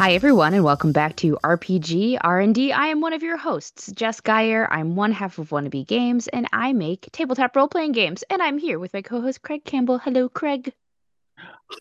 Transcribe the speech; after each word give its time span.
Hi 0.00 0.14
everyone 0.14 0.54
and 0.54 0.64
welcome 0.64 0.92
back 0.92 1.16
to 1.16 1.38
RPG 1.44 2.20
R&D. 2.22 2.72
I 2.72 2.86
am 2.86 3.02
one 3.02 3.12
of 3.12 3.22
your 3.22 3.36
hosts, 3.36 3.92
Jess 3.92 4.18
Geyer. 4.18 4.66
I'm 4.70 4.96
one 4.96 5.12
half 5.12 5.36
of 5.36 5.50
Wannabe 5.50 5.86
Games 5.86 6.26
and 6.28 6.46
I 6.54 6.72
make 6.72 7.10
tabletop 7.12 7.54
role-playing 7.54 7.92
games 7.92 8.24
and 8.30 8.40
I'm 8.40 8.56
here 8.56 8.78
with 8.78 8.94
my 8.94 9.02
co-host 9.02 9.42
Craig 9.42 9.62
Campbell. 9.66 9.98
Hello 9.98 10.30
Craig. 10.30 10.72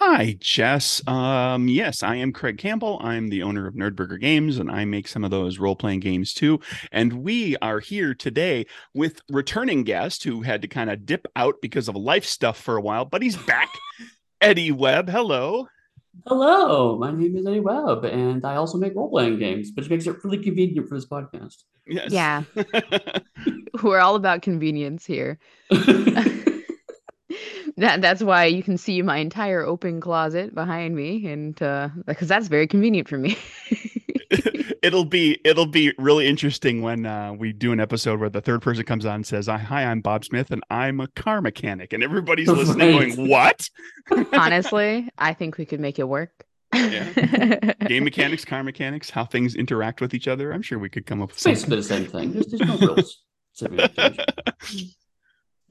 Hi, 0.01 0.35
Jess. 0.41 1.01
Um, 1.07 1.69
yes, 1.69 2.03
I 2.03 2.15
am 2.15 2.33
Craig 2.33 2.57
Campbell. 2.57 2.99
I'm 3.01 3.29
the 3.29 3.41
owner 3.41 3.65
of 3.65 3.75
Nerdburger 3.75 4.19
Games, 4.19 4.57
and 4.57 4.69
I 4.69 4.83
make 4.83 5.07
some 5.07 5.23
of 5.23 5.31
those 5.31 5.57
role 5.57 5.77
playing 5.77 6.01
games 6.01 6.33
too. 6.33 6.59
And 6.91 7.23
we 7.23 7.55
are 7.61 7.79
here 7.79 8.13
today 8.13 8.65
with 8.93 9.21
returning 9.31 9.85
guest 9.85 10.25
who 10.25 10.41
had 10.41 10.61
to 10.63 10.67
kind 10.67 10.89
of 10.89 11.05
dip 11.05 11.25
out 11.37 11.55
because 11.61 11.87
of 11.87 11.95
life 11.95 12.25
stuff 12.25 12.59
for 12.59 12.75
a 12.75 12.81
while, 12.81 13.05
but 13.05 13.21
he's 13.21 13.37
back. 13.37 13.69
Eddy 14.41 14.73
Webb. 14.73 15.09
Hello. 15.09 15.69
Hello, 16.25 16.97
my 16.97 17.11
name 17.11 17.35
is 17.35 17.45
Eddy 17.45 17.59
Webb, 17.59 18.05
and 18.05 18.45
I 18.45 18.55
also 18.55 18.77
make 18.77 18.95
role 18.95 19.09
playing 19.09 19.39
games, 19.39 19.71
which 19.73 19.89
makes 19.89 20.05
it 20.07 20.23
really 20.23 20.37
convenient 20.37 20.87
for 20.87 20.95
this 20.95 21.05
podcast. 21.05 21.63
Yes. 21.87 22.11
Yeah. 22.11 22.43
We're 23.83 23.99
all 23.99 24.15
about 24.15 24.41
convenience 24.41 25.05
here. 25.05 25.39
that 27.77 28.01
that's 28.01 28.21
why 28.21 28.45
you 28.45 28.63
can 28.63 28.77
see 28.77 29.01
my 29.01 29.17
entire 29.17 29.65
open 29.65 30.01
closet 30.01 30.53
behind 30.53 30.95
me 30.95 31.27
and 31.27 31.61
uh 31.61 31.89
because 32.05 32.27
that's 32.27 32.47
very 32.47 32.67
convenient 32.67 33.07
for 33.07 33.17
me. 33.17 33.37
it'll 34.83 35.05
be 35.05 35.39
it'll 35.45 35.65
be 35.65 35.93
really 35.97 36.27
interesting 36.27 36.81
when 36.81 37.05
uh, 37.05 37.33
we 37.33 37.53
do 37.53 37.71
an 37.71 37.79
episode 37.79 38.19
where 38.19 38.29
the 38.29 38.41
third 38.41 38.61
person 38.61 38.83
comes 38.85 39.05
on 39.05 39.15
and 39.15 39.27
says, 39.27 39.47
"Hi, 39.47 39.85
I'm 39.85 40.01
Bob 40.01 40.25
Smith, 40.25 40.51
and 40.51 40.63
I'm 40.69 40.99
a 40.99 41.07
car 41.07 41.41
mechanic," 41.41 41.93
and 41.93 42.03
everybody's 42.03 42.47
listening, 42.47 42.95
Right. 42.97 43.15
going, 43.15 43.29
"What?" 43.29 43.69
Honestly, 44.33 45.09
I 45.17 45.33
think 45.33 45.57
we 45.57 45.65
could 45.65 45.79
make 45.79 45.99
it 45.99 46.07
work. 46.07 46.45
Yeah. 46.73 47.73
Game 47.87 48.03
mechanics, 48.03 48.45
car 48.45 48.63
mechanics, 48.63 49.09
how 49.09 49.25
things 49.25 49.55
interact 49.55 50.01
with 50.01 50.13
each 50.13 50.27
other. 50.27 50.51
I'm 50.51 50.61
sure 50.61 50.77
we 50.79 50.89
could 50.89 51.05
come 51.05 51.21
up 51.21 51.29
with 51.29 51.37
It's 51.37 51.43
basically 51.43 51.81
something. 51.81 52.03
the 52.03 52.13
same 52.13 52.31
thing. 52.31 52.31
There's, 52.33 52.47
there's 52.47 52.79
no 52.81 52.87
rules. 52.87 54.15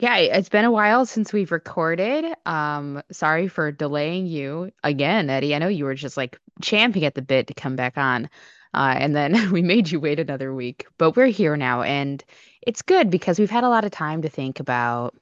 Yeah, 0.00 0.16
it's 0.18 0.48
been 0.48 0.64
a 0.64 0.70
while 0.70 1.06
since 1.06 1.32
we've 1.32 1.50
recorded. 1.50 2.24
Um, 2.46 3.02
sorry 3.10 3.48
for 3.48 3.72
delaying 3.72 4.26
you 4.26 4.70
again, 4.84 5.28
Eddy. 5.28 5.56
I 5.56 5.58
know 5.58 5.66
you 5.66 5.84
were 5.86 5.94
just 5.96 6.16
like 6.16 6.38
champing 6.62 7.04
at 7.04 7.16
the 7.16 7.22
bit 7.22 7.48
to 7.48 7.54
come 7.54 7.74
back 7.74 7.98
on. 7.98 8.30
Uh, 8.74 8.94
and 8.97 9.14
then 9.14 9.50
we 9.52 9.62
made 9.62 9.91
you 9.91 10.00
wait 10.00 10.20
another 10.20 10.55
week. 10.55 10.86
But 10.98 11.16
we're 11.16 11.27
here 11.27 11.56
now, 11.56 11.83
and 11.83 12.22
it's 12.66 12.83
good 12.83 13.10
because 13.10 13.38
we've 13.38 13.50
had 13.50 13.64
a 13.64 13.69
lot 13.69 13.84
of 13.84 13.91
time 13.91 14.22
to 14.22 14.28
think 14.28 14.60
about, 14.60 15.14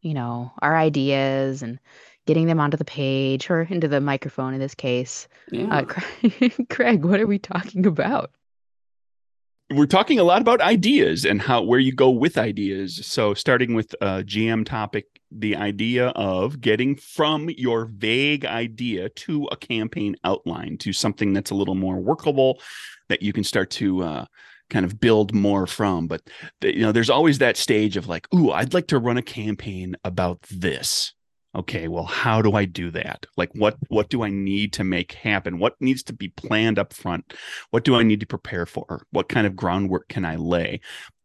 you 0.00 0.14
know, 0.14 0.52
our 0.60 0.76
ideas 0.76 1.62
and 1.62 1.78
getting 2.26 2.46
them 2.46 2.60
onto 2.60 2.76
the 2.76 2.84
page 2.84 3.48
or 3.50 3.62
into 3.62 3.88
the 3.88 4.00
microphone 4.00 4.52
in 4.52 4.60
this 4.60 4.74
case. 4.74 5.28
Yeah. 5.50 5.74
Uh, 5.74 5.84
Craig, 5.84 6.66
Craig, 6.70 7.04
what 7.04 7.20
are 7.20 7.26
we 7.26 7.38
talking 7.38 7.86
about? 7.86 8.30
We're 9.70 9.86
talking 9.86 10.18
a 10.18 10.24
lot 10.24 10.40
about 10.40 10.62
ideas 10.62 11.26
and 11.26 11.42
how 11.42 11.62
where 11.62 11.78
you 11.78 11.92
go 11.92 12.08
with 12.08 12.38
ideas. 12.38 13.04
So, 13.06 13.34
starting 13.34 13.74
with 13.74 13.94
a 14.00 14.24
GM 14.24 14.64
topic, 14.64 15.20
the 15.30 15.56
idea 15.56 16.08
of 16.08 16.62
getting 16.62 16.96
from 16.96 17.50
your 17.50 17.84
vague 17.84 18.46
idea 18.46 19.10
to 19.10 19.44
a 19.52 19.56
campaign 19.56 20.16
outline 20.24 20.78
to 20.78 20.94
something 20.94 21.34
that's 21.34 21.50
a 21.50 21.54
little 21.54 21.74
more 21.74 21.96
workable 21.96 22.62
that 23.10 23.20
you 23.20 23.34
can 23.34 23.44
start 23.44 23.68
to 23.72 24.02
uh, 24.04 24.24
kind 24.70 24.86
of 24.86 25.00
build 25.00 25.34
more 25.34 25.66
from. 25.66 26.06
But 26.06 26.22
you 26.62 26.80
know, 26.80 26.92
there's 26.92 27.10
always 27.10 27.36
that 27.38 27.58
stage 27.58 27.98
of 27.98 28.08
like, 28.08 28.26
"Ooh, 28.34 28.50
I'd 28.50 28.72
like 28.72 28.86
to 28.86 28.98
run 28.98 29.18
a 29.18 29.22
campaign 29.22 29.96
about 30.02 30.40
this." 30.44 31.12
Okay, 31.56 31.88
well, 31.88 32.04
how 32.04 32.42
do 32.42 32.52
I 32.52 32.66
do 32.66 32.90
that? 32.90 33.24
Like, 33.36 33.50
what 33.54 33.76
what 33.88 34.10
do 34.10 34.22
I 34.22 34.28
need 34.28 34.74
to 34.74 34.84
make 34.84 35.12
happen? 35.12 35.58
What 35.58 35.74
needs 35.80 36.02
to 36.04 36.12
be 36.12 36.28
planned 36.28 36.78
up 36.78 36.92
front? 36.92 37.34
what 37.70 37.84
do 37.84 37.94
I 37.94 38.02
need 38.02 38.20
to 38.20 38.26
prepare 38.26 38.66
for? 38.66 39.06
What 39.10 39.28
kind 39.28 39.46
of 39.46 39.56
groundwork 39.56 40.08
can 40.08 40.24
I 40.24 40.36
lay 40.36 40.80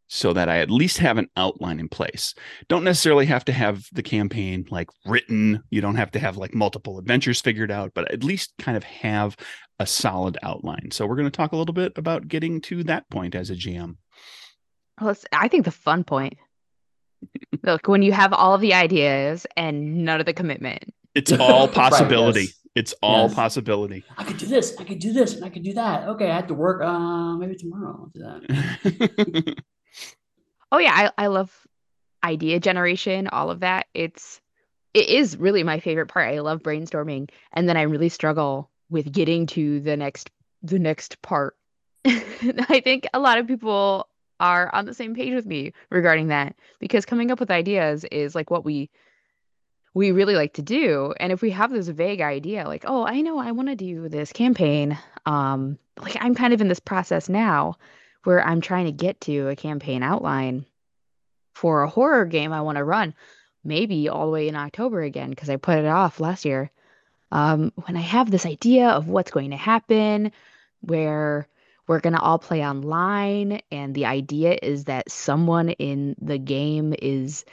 so 0.08 0.32
that 0.34 0.48
I 0.48 0.60
at 0.60 0.70
least 0.72 1.00
have 1.00 1.18
an 1.18 1.30
outline 1.36 1.80
in 1.80 1.90
place? 1.90 2.34
Don't 2.70 2.86
necessarily 2.86 3.26
have 3.26 3.44
to 3.46 3.52
have 3.54 3.86
the 3.92 4.04
campaign 4.04 4.66
like 4.70 4.90
written. 5.06 5.64
You 5.70 5.82
don't 5.82 5.96
have 5.96 6.12
to 6.12 6.20
have 6.20 6.38
like 6.38 6.54
multiple 6.54 7.00
adventures 7.00 7.42
figured 7.42 7.72
out, 7.72 7.92
but 7.94 8.10
at 8.12 8.24
least 8.24 8.54
kind 8.60 8.78
of 8.78 8.84
have 8.84 9.36
a 9.80 9.86
solid 9.86 10.38
outline. 10.42 10.92
So 10.92 11.06
we're 11.06 11.16
going 11.16 11.30
to 11.30 11.32
talk 11.32 11.52
a 11.52 11.58
little 11.58 11.74
bit 11.74 11.94
about 11.98 12.28
getting 12.30 12.62
to 12.62 12.84
that 12.86 13.10
point 13.10 13.36
as 13.36 13.50
a 13.50 13.56
GM. 13.56 13.98
Well, 15.02 15.16
I 15.34 15.48
think 15.48 15.66
the 15.66 15.72
fun 15.72 16.04
point. 16.04 16.38
Look, 17.64 17.88
when 17.88 18.02
you 18.02 18.12
have 18.12 18.34
all 18.34 18.54
of 18.56 18.62
the 18.62 18.74
ideas 18.74 19.46
and 19.58 20.04
none 20.06 20.20
of 20.20 20.26
the 20.26 20.34
commitment. 20.34 20.94
It's 21.16 21.32
all 21.32 21.68
possibility. 21.84 22.42
yes. 22.42 22.60
It's 22.76 22.94
all 23.04 23.28
Yes. 23.28 23.36
possibility. 23.36 24.04
I 24.18 24.24
could 24.24 24.38
do 24.38 24.48
this. 24.48 24.76
I 24.80 24.84
could 24.84 24.98
do 25.00 25.14
this, 25.14 25.36
and 25.36 25.46
I 25.46 25.50
could 25.50 25.62
do 25.64 25.74
that. 25.74 26.08
Okay, 26.10 26.30
I 26.32 26.36
have 26.36 26.48
to 26.48 26.56
work. 26.56 26.82
Uh, 26.82 27.36
maybe 27.38 27.56
tomorrow 27.56 28.00
I'll 28.00 28.12
do 28.14 28.20
that. 28.22 29.56
Oh 30.72 30.80
yeah, 30.80 31.12
I, 31.18 31.26
I 31.26 31.28
love 31.28 31.52
idea 32.24 32.60
generation, 32.60 33.28
all 33.28 33.52
of 33.52 33.60
that. 33.60 33.86
It's 33.94 34.42
it 34.96 35.08
is 35.08 35.38
really 35.38 35.62
my 35.64 35.80
favorite 35.80 36.08
part. 36.08 36.34
I 36.34 36.40
love 36.40 36.64
brainstorming, 36.64 37.30
and 37.52 37.70
then 37.70 37.78
I 37.78 37.84
really 37.84 38.10
struggle 38.10 38.72
with 38.90 39.12
getting 39.12 39.46
to 39.48 39.80
the 39.82 39.96
next 39.96 40.32
the 40.64 40.80
next 40.80 41.22
part. 41.22 41.56
I 42.06 42.82
think 42.84 43.06
a 43.14 43.20
lot 43.20 43.38
of 43.38 43.46
people 43.46 44.08
are 44.44 44.70
on 44.76 44.86
the 44.86 44.94
same 44.94 45.16
page 45.16 45.34
with 45.34 45.46
me 45.46 45.72
regarding 45.90 46.28
that 46.28 46.54
because 46.80 47.06
coming 47.06 47.32
up 47.32 47.40
with 47.40 47.50
ideas 47.50 48.04
is 48.12 48.36
like 48.36 48.52
what 48.52 48.66
we 48.66 48.90
we 49.94 50.12
really 50.12 50.36
like 50.36 50.54
to 50.54 50.62
do. 50.62 51.14
And 51.18 51.32
if 51.32 51.42
we 51.42 51.52
have 51.52 51.72
this 51.72 51.88
vague 51.88 52.20
idea, 52.20 52.68
like, 52.68 52.84
oh, 52.86 53.06
I 53.06 53.22
know 53.22 53.38
I 53.38 53.52
want 53.52 53.70
to 53.70 53.76
do 53.76 54.10
this 54.10 54.34
campaign, 54.34 54.98
um, 55.26 55.78
like 55.98 56.18
I'm 56.20 56.36
kind 56.36 56.54
of 56.54 56.60
in 56.60 56.68
this 56.68 56.80
process 56.80 57.30
now 57.30 57.78
where 58.24 58.46
I'm 58.46 58.60
trying 58.60 58.86
to 58.86 58.92
get 58.92 59.22
to 59.22 59.50
a 59.50 59.56
campaign 59.56 60.04
outline 60.04 60.66
for 61.54 61.84
a 61.84 61.90
horror 61.90 62.26
game 62.26 62.52
I 62.52 62.62
want 62.62 62.80
to 62.80 62.84
run, 62.84 63.14
maybe 63.64 64.10
all 64.10 64.26
the 64.26 64.32
way 64.32 64.48
in 64.48 64.56
October 64.56 65.04
again, 65.04 65.30
because 65.30 65.50
I 65.50 65.56
put 65.56 65.78
it 65.78 65.86
off 65.86 66.20
last 66.20 66.44
year. 66.44 66.70
Um, 67.32 67.72
when 67.86 67.96
I 67.96 68.02
have 68.02 68.30
this 68.30 68.46
idea 68.46 68.90
of 68.90 69.08
what's 69.08 69.32
going 69.32 69.52
to 69.52 69.58
happen, 69.58 70.32
where 70.82 71.48
we're 71.88 72.00
going 72.00 72.16
to 72.16 72.22
all 72.22 72.40
play 72.40 72.66
online, 72.66 73.62
and 73.72 73.94
the 73.94 74.06
idea 74.06 74.58
is 74.62 74.86
that 74.86 75.12
someone 75.12 75.70
in 75.70 76.16
the 76.22 76.38
game 76.38 76.94
is 77.02 77.46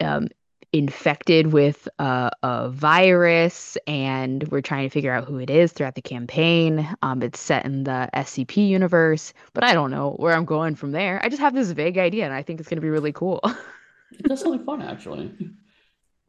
um, 0.00 0.28
infected 0.72 1.52
with 1.52 1.88
a, 1.98 2.30
a 2.42 2.68
virus, 2.70 3.78
and 3.86 4.46
we're 4.48 4.60
trying 4.60 4.88
to 4.88 4.90
figure 4.90 5.12
out 5.12 5.24
who 5.24 5.38
it 5.38 5.50
is 5.50 5.72
throughout 5.72 5.94
the 5.94 6.02
campaign. 6.02 6.88
Um, 7.02 7.22
it's 7.22 7.40
set 7.40 7.64
in 7.64 7.84
the 7.84 8.08
SCP 8.14 8.68
universe, 8.68 9.32
but 9.54 9.64
I 9.64 9.72
don't 9.72 9.90
know 9.90 10.10
where 10.12 10.34
I'm 10.34 10.44
going 10.44 10.74
from 10.74 10.92
there. 10.92 11.20
I 11.22 11.28
just 11.28 11.40
have 11.40 11.54
this 11.54 11.70
vague 11.70 11.98
idea, 11.98 12.24
and 12.24 12.34
I 12.34 12.42
think 12.42 12.60
it's 12.60 12.68
going 12.68 12.76
to 12.76 12.82
be 12.82 12.90
really 12.90 13.12
cool. 13.12 13.40
well, 13.42 13.56
It 14.12 14.28
does 14.28 14.40
sound 14.40 14.52
like 14.52 14.64
fun, 14.64 14.82
actually. 14.82 15.34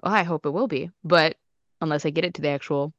I 0.04 0.24
hope 0.24 0.46
it 0.46 0.52
will 0.52 0.68
be, 0.68 0.92
but 1.04 1.36
unless 1.82 2.06
I 2.06 2.10
get 2.10 2.26
it 2.26 2.36
to 2.36 2.42
the 2.42 2.50
actual 2.50 2.94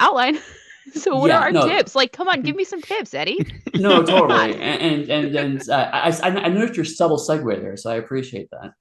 outline. 0.00 0.38
so, 0.94 1.16
what 1.18 1.28
Yeah, 1.28 1.38
are 1.38 1.42
our 1.44 1.52
no. 1.52 1.66
tips? 1.66 1.94
Like, 1.94 2.12
come 2.12 2.28
on, 2.28 2.42
give 2.42 2.56
me 2.56 2.64
some 2.72 2.82
tips, 2.82 3.14
Eddy. 3.14 3.38
No, 3.74 4.02
totally. 4.02 4.54
And 4.56 5.08
and 5.08 5.36
and, 5.36 5.68
uh, 5.70 5.90
I, 5.92 6.10
I 6.22 6.28
I 6.46 6.48
noticed 6.48 6.76
your 6.76 6.84
subtle 6.84 7.18
segue 7.18 7.60
there, 7.60 7.76
so 7.76 7.90
I 7.90 7.96
appreciate 7.96 8.48
that. 8.50 8.72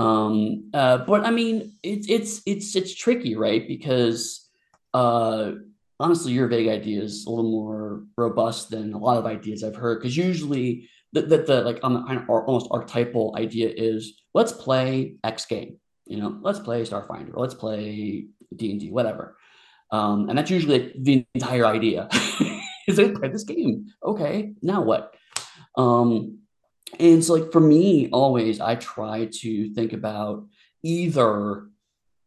Um, 0.00 0.70
uh, 0.72 0.98
but 0.98 1.26
I 1.26 1.30
mean, 1.30 1.72
it's 1.82 2.08
it's 2.08 2.42
it's 2.46 2.74
it's 2.74 2.94
tricky, 2.94 3.36
right? 3.36 3.66
Because 3.68 4.48
uh, 4.94 5.52
honestly, 6.00 6.32
your 6.32 6.48
vague 6.48 6.68
idea 6.68 7.02
is 7.02 7.26
a 7.26 7.30
little 7.30 7.50
more 7.50 8.04
robust 8.16 8.70
than 8.70 8.94
a 8.94 8.98
lot 8.98 9.18
of 9.18 9.26
ideas 9.26 9.62
I've 9.62 9.76
heard. 9.76 10.00
Because 10.00 10.16
usually, 10.16 10.88
that 11.12 11.28
the 11.28 11.38
the 11.38 11.60
like 11.62 11.80
on 11.82 11.92
the 11.94 12.02
kind 12.04 12.18
of 12.18 12.28
almost 12.30 12.68
archetypal 12.70 13.34
idea 13.38 13.70
is 13.74 14.22
let's 14.32 14.52
play 14.52 15.16
X 15.24 15.44
game. 15.44 15.78
You 16.06 16.18
know, 16.18 16.38
let's 16.40 16.58
play 16.58 16.82
Starfinder, 16.82 17.32
let's 17.34 17.54
play 17.54 18.26
D 18.56 18.70
and 18.70 18.80
D, 18.80 18.90
whatever. 18.90 19.36
Um, 19.92 20.28
and 20.28 20.36
that's 20.36 20.50
usually 20.50 20.92
the 20.98 21.24
entire 21.34 21.66
idea. 21.66 22.08
is 22.88 22.98
like 22.98 23.14
play 23.14 23.28
this 23.28 23.44
game. 23.44 23.92
Okay, 24.04 24.54
now 24.62 24.82
what? 24.82 25.14
Um, 25.76 26.38
and 26.98 27.24
so 27.24 27.34
like 27.34 27.52
for 27.52 27.60
me, 27.60 28.10
always 28.10 28.60
I 28.60 28.74
try 28.76 29.28
to 29.40 29.74
think 29.74 29.92
about 29.92 30.46
either 30.82 31.68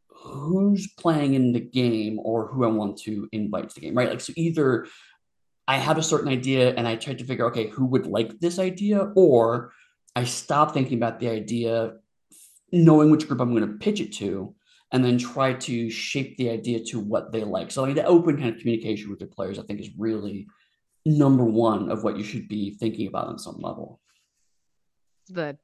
who's 0.07 0.87
playing 0.97 1.35
in 1.35 1.53
the 1.53 1.59
game 1.59 2.19
or 2.19 2.47
who 2.47 2.63
I 2.63 2.67
want 2.67 2.97
to 2.99 3.27
invite 3.31 3.69
to 3.69 3.75
the 3.75 3.81
game, 3.81 3.95
right? 3.95 4.09
Like 4.09 4.21
so 4.21 4.33
either 4.35 4.87
I 5.67 5.77
have 5.77 5.97
a 5.97 6.03
certain 6.03 6.29
idea 6.29 6.73
and 6.75 6.87
I 6.87 6.95
try 6.95 7.13
to 7.13 7.23
figure, 7.23 7.45
okay, 7.47 7.67
who 7.67 7.85
would 7.85 8.07
like 8.07 8.39
this 8.39 8.59
idea, 8.59 9.11
or 9.15 9.71
I 10.15 10.23
stop 10.23 10.73
thinking 10.73 10.97
about 10.97 11.19
the 11.19 11.29
idea, 11.29 11.93
knowing 12.71 13.11
which 13.11 13.27
group 13.27 13.41
I'm 13.41 13.55
going 13.55 13.67
to 13.67 13.77
pitch 13.79 13.99
it 13.99 14.13
to, 14.13 14.55
and 14.95 15.03
then 15.03 15.17
try 15.17 15.51
to 15.53 15.89
shape 15.89 16.37
the 16.37 16.49
idea 16.49 16.79
to 16.85 16.99
what 17.01 17.33
they 17.33 17.43
like. 17.43 17.69
So, 17.69 17.83
I 17.83 17.87
mean, 17.87 17.95
the 17.97 18.05
open 18.05 18.37
kind 18.37 18.55
of 18.55 18.61
communication 18.61 19.09
with 19.11 19.19
your 19.19 19.27
players, 19.29 19.59
I 19.59 19.63
think, 19.63 19.81
is 19.81 19.89
really 19.97 20.47
number 21.05 21.43
one 21.43 21.91
of 21.91 22.03
what 22.05 22.17
you 22.17 22.23
should 22.23 22.47
be 22.47 22.71
thinking 22.79 23.07
about 23.07 23.27
on 23.27 23.37
some 23.37 23.57
level. 23.59 23.99
the 25.29 25.57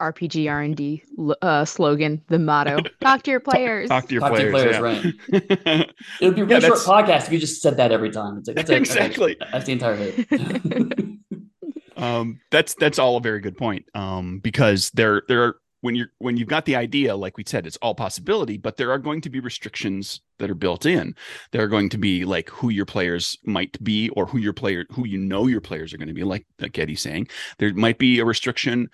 RPG 0.00 0.48
R&D 0.48 1.02
uh, 1.42 1.64
slogan, 1.64 2.22
the 2.28 2.38
motto. 2.38 2.78
Talk 3.00 3.22
to 3.24 3.30
your 3.32 3.40
players. 3.40 3.88
Talk 3.88 4.06
to 4.08 4.14
your 4.14 4.20
Talk 4.20 4.34
to 4.36 4.42
your 4.42 4.50
players. 4.52 4.78
players, 4.78 5.14
yeah. 5.32 5.84
It 6.20 6.26
would 6.26 6.36
be 6.36 6.42
a 6.42 6.46
Yeah, 6.46 6.56
really 6.58 6.66
short 6.68 6.80
podcast 6.80 7.26
if 7.26 7.32
you 7.32 7.38
just 7.38 7.62
said 7.62 7.78
that 7.78 7.90
every 7.92 8.10
time. 8.10 8.38
It's 8.38 8.46
like 8.46 8.56
that's 8.56 8.70
it. 8.70 8.76
Exactly. 8.76 9.36
That's 9.52 9.64
the 9.66 9.72
entire 9.72 9.96
hit. 9.96 10.28
um 11.96 12.40
that's 12.50 12.74
that's 12.74 12.98
all 12.98 13.16
a 13.16 13.20
very 13.20 13.40
good 13.40 13.56
point 13.56 13.86
um 13.94 14.38
because 14.40 14.90
there 14.90 15.22
there 15.28 15.42
are 15.44 15.56
when 15.86 15.94
you're 15.94 16.10
when 16.18 16.36
you've 16.36 16.48
got 16.48 16.64
the 16.64 16.74
idea 16.74 17.14
like 17.14 17.36
we 17.36 17.44
said 17.46 17.64
it's 17.64 17.76
all 17.76 17.94
possibility 17.94 18.58
but 18.58 18.76
there 18.76 18.90
are 18.90 18.98
going 18.98 19.20
to 19.20 19.30
be 19.30 19.38
restrictions 19.38 20.20
that 20.38 20.50
are 20.50 20.54
built 20.54 20.84
in. 20.84 21.14
There 21.52 21.62
are 21.62 21.68
going 21.68 21.88
to 21.90 21.98
be 21.98 22.24
like 22.24 22.50
who 22.50 22.68
your 22.68 22.84
players 22.84 23.38
might 23.44 23.82
be 23.82 24.10
or 24.10 24.26
who 24.26 24.38
your 24.38 24.52
player 24.52 24.84
who 24.90 25.06
you 25.06 25.18
know 25.18 25.46
your 25.46 25.60
players 25.60 25.94
are 25.94 25.98
going 25.98 26.08
to 26.08 26.14
be 26.14 26.24
like 26.24 26.44
like 26.60 26.76
saying. 26.98 27.28
There 27.58 27.72
might 27.72 27.98
be 27.98 28.18
a 28.18 28.24
restriction 28.24 28.88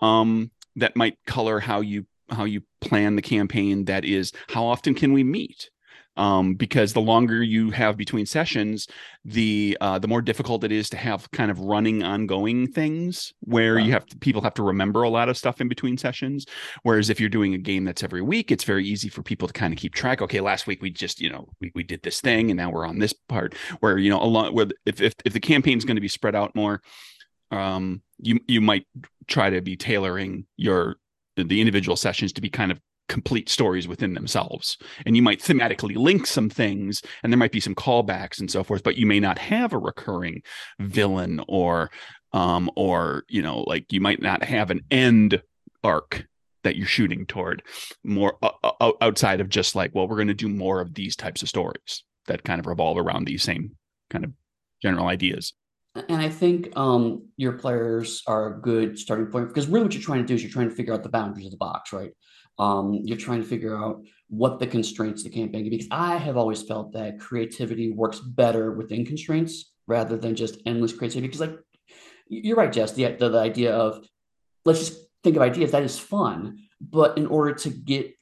um 0.00 0.52
that 0.76 0.94
might 0.94 1.18
color 1.26 1.58
how 1.58 1.80
you 1.80 2.06
how 2.30 2.44
you 2.44 2.62
plan 2.80 3.16
the 3.16 3.22
campaign 3.22 3.84
that 3.86 4.04
is 4.04 4.32
how 4.48 4.64
often 4.64 4.94
can 4.94 5.12
we 5.12 5.24
meet 5.24 5.70
um, 6.16 6.54
because 6.54 6.92
the 6.92 7.00
longer 7.00 7.42
you 7.42 7.70
have 7.70 7.96
between 7.96 8.24
sessions, 8.24 8.86
the 9.24 9.76
uh, 9.80 9.98
the 9.98 10.08
more 10.08 10.22
difficult 10.22 10.64
it 10.64 10.72
is 10.72 10.88
to 10.90 10.96
have 10.96 11.30
kind 11.30 11.50
of 11.50 11.60
running, 11.60 12.02
ongoing 12.02 12.66
things 12.70 13.34
where 13.40 13.78
you 13.78 13.92
have 13.92 14.06
to, 14.06 14.18
people 14.18 14.40
have 14.42 14.54
to 14.54 14.62
remember 14.62 15.02
a 15.02 15.10
lot 15.10 15.28
of 15.28 15.36
stuff 15.36 15.60
in 15.60 15.68
between 15.68 15.98
sessions. 15.98 16.46
Whereas 16.82 17.10
if 17.10 17.20
you're 17.20 17.28
doing 17.28 17.54
a 17.54 17.58
game 17.58 17.84
that's 17.84 18.02
every 18.02 18.22
week, 18.22 18.50
it's 18.50 18.64
very 18.64 18.86
easy 18.86 19.08
for 19.08 19.22
people 19.22 19.46
to 19.46 19.54
kind 19.54 19.72
of 19.72 19.78
keep 19.78 19.94
track. 19.94 20.22
Okay, 20.22 20.40
last 20.40 20.66
week 20.66 20.80
we 20.80 20.90
just 20.90 21.20
you 21.20 21.30
know 21.30 21.48
we, 21.60 21.70
we 21.74 21.82
did 21.82 22.02
this 22.02 22.20
thing, 22.20 22.50
and 22.50 22.58
now 22.58 22.70
we're 22.70 22.86
on 22.86 22.98
this 22.98 23.12
part. 23.12 23.54
Where 23.80 23.98
you 23.98 24.10
know 24.10 24.22
a 24.22 24.24
lot 24.24 24.54
where 24.54 24.66
if 24.86 25.00
if 25.00 25.14
if 25.24 25.32
the 25.32 25.40
campaign's 25.40 25.84
going 25.84 25.96
to 25.96 26.00
be 26.00 26.08
spread 26.08 26.34
out 26.34 26.54
more, 26.54 26.80
um, 27.50 28.00
you 28.18 28.40
you 28.48 28.60
might 28.60 28.86
try 29.26 29.50
to 29.50 29.60
be 29.60 29.76
tailoring 29.76 30.46
your 30.56 30.96
the 31.36 31.60
individual 31.60 31.96
sessions 31.96 32.32
to 32.32 32.40
be 32.40 32.48
kind 32.48 32.72
of 32.72 32.80
complete 33.08 33.48
stories 33.48 33.86
within 33.86 34.14
themselves 34.14 34.76
and 35.04 35.16
you 35.16 35.22
might 35.22 35.40
thematically 35.40 35.96
link 35.96 36.26
some 36.26 36.50
things 36.50 37.02
and 37.22 37.32
there 37.32 37.38
might 37.38 37.52
be 37.52 37.60
some 37.60 37.74
callbacks 37.74 38.40
and 38.40 38.50
so 38.50 38.64
forth 38.64 38.82
but 38.82 38.96
you 38.96 39.06
may 39.06 39.20
not 39.20 39.38
have 39.38 39.72
a 39.72 39.78
recurring 39.78 40.42
villain 40.80 41.40
or 41.48 41.90
um 42.32 42.68
or 42.76 43.24
you 43.28 43.42
know 43.42 43.60
like 43.60 43.92
you 43.92 44.00
might 44.00 44.20
not 44.20 44.42
have 44.42 44.70
an 44.70 44.80
end 44.90 45.40
arc 45.84 46.26
that 46.64 46.76
you're 46.76 46.86
shooting 46.86 47.24
toward 47.26 47.62
more 48.02 48.36
uh, 48.42 48.92
outside 49.00 49.40
of 49.40 49.48
just 49.48 49.76
like 49.76 49.94
well 49.94 50.08
we're 50.08 50.16
going 50.16 50.26
to 50.26 50.34
do 50.34 50.48
more 50.48 50.80
of 50.80 50.94
these 50.94 51.14
types 51.14 51.42
of 51.42 51.48
stories 51.48 52.02
that 52.26 52.42
kind 52.42 52.58
of 52.58 52.66
revolve 52.66 52.98
around 52.98 53.24
these 53.24 53.42
same 53.42 53.76
kind 54.10 54.24
of 54.24 54.32
general 54.82 55.06
ideas 55.06 55.54
And 56.08 56.20
I 56.20 56.28
think 56.28 56.76
um, 56.76 57.28
your 57.36 57.52
players 57.52 58.22
are 58.26 58.54
a 58.54 58.60
good 58.60 58.98
starting 58.98 59.26
point 59.26 59.48
because 59.48 59.66
really 59.66 59.84
what 59.84 59.94
you're 59.94 60.02
trying 60.02 60.22
to 60.22 60.26
do 60.26 60.34
is 60.34 60.42
you're 60.42 60.52
trying 60.52 60.68
to 60.68 60.74
figure 60.74 60.92
out 60.92 61.02
the 61.02 61.08
boundaries 61.08 61.46
of 61.46 61.52
the 61.52 61.56
box, 61.56 61.92
right? 61.92 62.10
Um, 62.58 63.00
you're 63.04 63.18
trying 63.18 63.42
to 63.42 63.48
figure 63.48 63.76
out 63.76 64.02
what 64.28 64.58
the 64.58 64.66
constraints 64.66 65.22
the 65.22 65.30
campaign 65.30 65.62
can 65.62 65.70
be. 65.70 65.76
Because 65.76 65.88
I 65.90 66.16
have 66.16 66.36
always 66.36 66.62
felt 66.62 66.92
that 66.92 67.20
creativity 67.20 67.90
works 67.92 68.18
better 68.18 68.72
within 68.72 69.04
constraints 69.04 69.72
rather 69.86 70.16
than 70.16 70.34
just 70.34 70.60
endless 70.66 70.92
creativity. 70.92 71.28
Because 71.28 71.40
like 71.40 71.58
you're 72.28 72.56
right, 72.56 72.72
Jess, 72.72 72.92
the, 72.92 73.12
the, 73.12 73.28
the 73.28 73.38
idea 73.38 73.74
of 73.74 74.06
let's 74.64 74.80
just 74.80 74.98
think 75.22 75.36
of 75.36 75.42
ideas, 75.42 75.72
that 75.72 75.82
is 75.82 75.98
fun. 75.98 76.58
But 76.80 77.18
in 77.18 77.26
order 77.26 77.54
to 77.54 77.70
get 77.70 78.14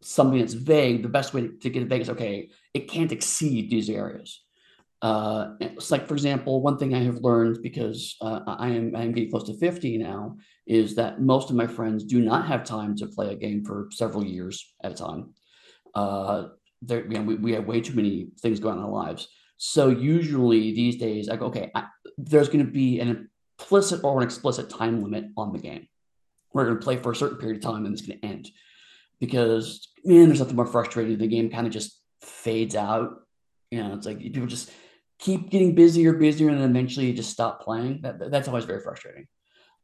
something 0.00 0.38
that's 0.38 0.52
vague, 0.52 1.02
the 1.02 1.08
best 1.08 1.34
way 1.34 1.48
to 1.48 1.70
get 1.70 1.82
it 1.82 1.88
vague 1.88 2.02
is 2.02 2.10
okay, 2.10 2.50
it 2.72 2.90
can't 2.90 3.12
exceed 3.12 3.70
these 3.70 3.90
areas. 3.90 4.42
Uh, 5.04 5.54
it's 5.60 5.90
like, 5.90 6.08
for 6.08 6.14
example, 6.14 6.62
one 6.62 6.78
thing 6.78 6.94
I 6.94 7.02
have 7.02 7.18
learned 7.18 7.58
because 7.62 8.16
uh, 8.22 8.40
I 8.46 8.70
am 8.70 8.96
I 8.96 9.02
am 9.02 9.12
getting 9.12 9.30
close 9.30 9.44
to 9.48 9.54
50 9.54 9.98
now 9.98 10.38
is 10.66 10.94
that 10.94 11.20
most 11.20 11.50
of 11.50 11.56
my 11.56 11.66
friends 11.66 12.04
do 12.04 12.22
not 12.22 12.46
have 12.46 12.64
time 12.64 12.96
to 12.96 13.06
play 13.06 13.30
a 13.30 13.36
game 13.36 13.66
for 13.66 13.88
several 13.92 14.24
years 14.24 14.74
at 14.82 14.92
a 14.92 14.94
time. 14.94 15.34
Uh, 15.94 16.44
there, 16.80 17.04
you 17.04 17.18
know, 17.18 17.20
we, 17.20 17.34
we 17.34 17.52
have 17.52 17.66
way 17.66 17.82
too 17.82 17.92
many 17.92 18.28
things 18.40 18.60
going 18.60 18.78
on 18.78 18.78
in 18.78 18.84
our 18.86 18.90
lives. 18.90 19.28
So 19.58 19.90
usually 19.90 20.72
these 20.72 20.96
days, 20.96 21.28
I 21.28 21.36
go, 21.36 21.46
okay, 21.46 21.70
I, 21.74 21.84
there's 22.16 22.48
going 22.48 22.64
to 22.64 22.72
be 22.72 22.98
an 23.00 23.28
implicit 23.58 24.02
or 24.04 24.16
an 24.16 24.24
explicit 24.24 24.70
time 24.70 25.02
limit 25.02 25.26
on 25.36 25.52
the 25.52 25.58
game. 25.58 25.86
We're 26.54 26.64
going 26.64 26.78
to 26.78 26.82
play 26.82 26.96
for 26.96 27.12
a 27.12 27.16
certain 27.16 27.36
period 27.36 27.58
of 27.58 27.62
time 27.62 27.84
and 27.84 27.92
it's 27.92 28.06
going 28.06 28.20
to 28.20 28.26
end 28.26 28.48
because 29.20 29.86
man, 30.02 30.28
there's 30.28 30.40
nothing 30.40 30.56
more 30.56 30.64
frustrating. 30.64 31.18
The 31.18 31.26
game 31.26 31.50
kind 31.50 31.66
of 31.66 31.74
just 31.74 32.00
fades 32.22 32.74
out. 32.74 33.10
You 33.70 33.82
know, 33.82 33.92
it's 33.92 34.06
like 34.06 34.18
people 34.18 34.46
just 34.46 34.70
keep 35.18 35.50
getting 35.50 35.74
busier, 35.74 36.12
busier, 36.12 36.48
and 36.48 36.60
then 36.60 36.70
eventually 36.70 37.06
you 37.06 37.12
just 37.12 37.30
stop 37.30 37.62
playing. 37.62 38.00
That, 38.02 38.30
that's 38.30 38.48
always 38.48 38.64
very 38.64 38.80
frustrating. 38.80 39.26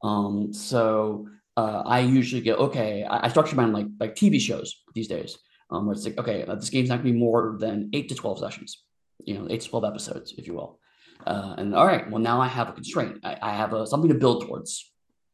Um, 0.03 0.53
so 0.53 1.29
uh, 1.57 1.83
I 1.85 2.01
usually 2.01 2.43
go, 2.43 2.55
okay, 2.55 3.05
I, 3.05 3.27
I 3.27 3.29
structure 3.29 3.57
mine 3.57 3.73
like 3.73 3.87
like 3.99 4.15
TV 4.15 4.41
shows 4.41 4.83
these 4.95 5.09
days, 5.09 5.39
um, 5.71 5.87
where 5.87 5.95
it's 5.95 6.05
like, 6.05 6.19
okay, 6.19 6.45
uh, 6.45 6.55
this 6.55 6.71
game's 6.71 6.89
not 6.89 6.97
gonna 6.97 7.13
be 7.13 7.19
more 7.19 7.57
than 7.59 7.91
eight 7.93 8.09
to 8.09 8.15
twelve 8.15 8.39
sessions, 8.39 8.85
you 9.25 9.35
know, 9.35 9.47
eight 9.51 9.61
to 9.63 9.69
twelve 9.69 9.85
episodes, 9.85 10.35
if 10.39 10.47
you 10.47 10.55
will. 10.55 10.79
Uh, 11.27 11.55
and 11.59 11.75
all 11.75 11.87
right, 11.87 12.11
well 12.11 12.21
now 12.21 12.41
I 12.41 12.49
have 12.49 12.69
a 12.69 12.73
constraint. 12.73 13.19
I, 13.25 13.37
I 13.43 13.51
have 13.55 13.75
a, 13.75 13.87
something 13.87 14.09
to 14.09 14.15
build 14.15 14.47
towards. 14.47 14.91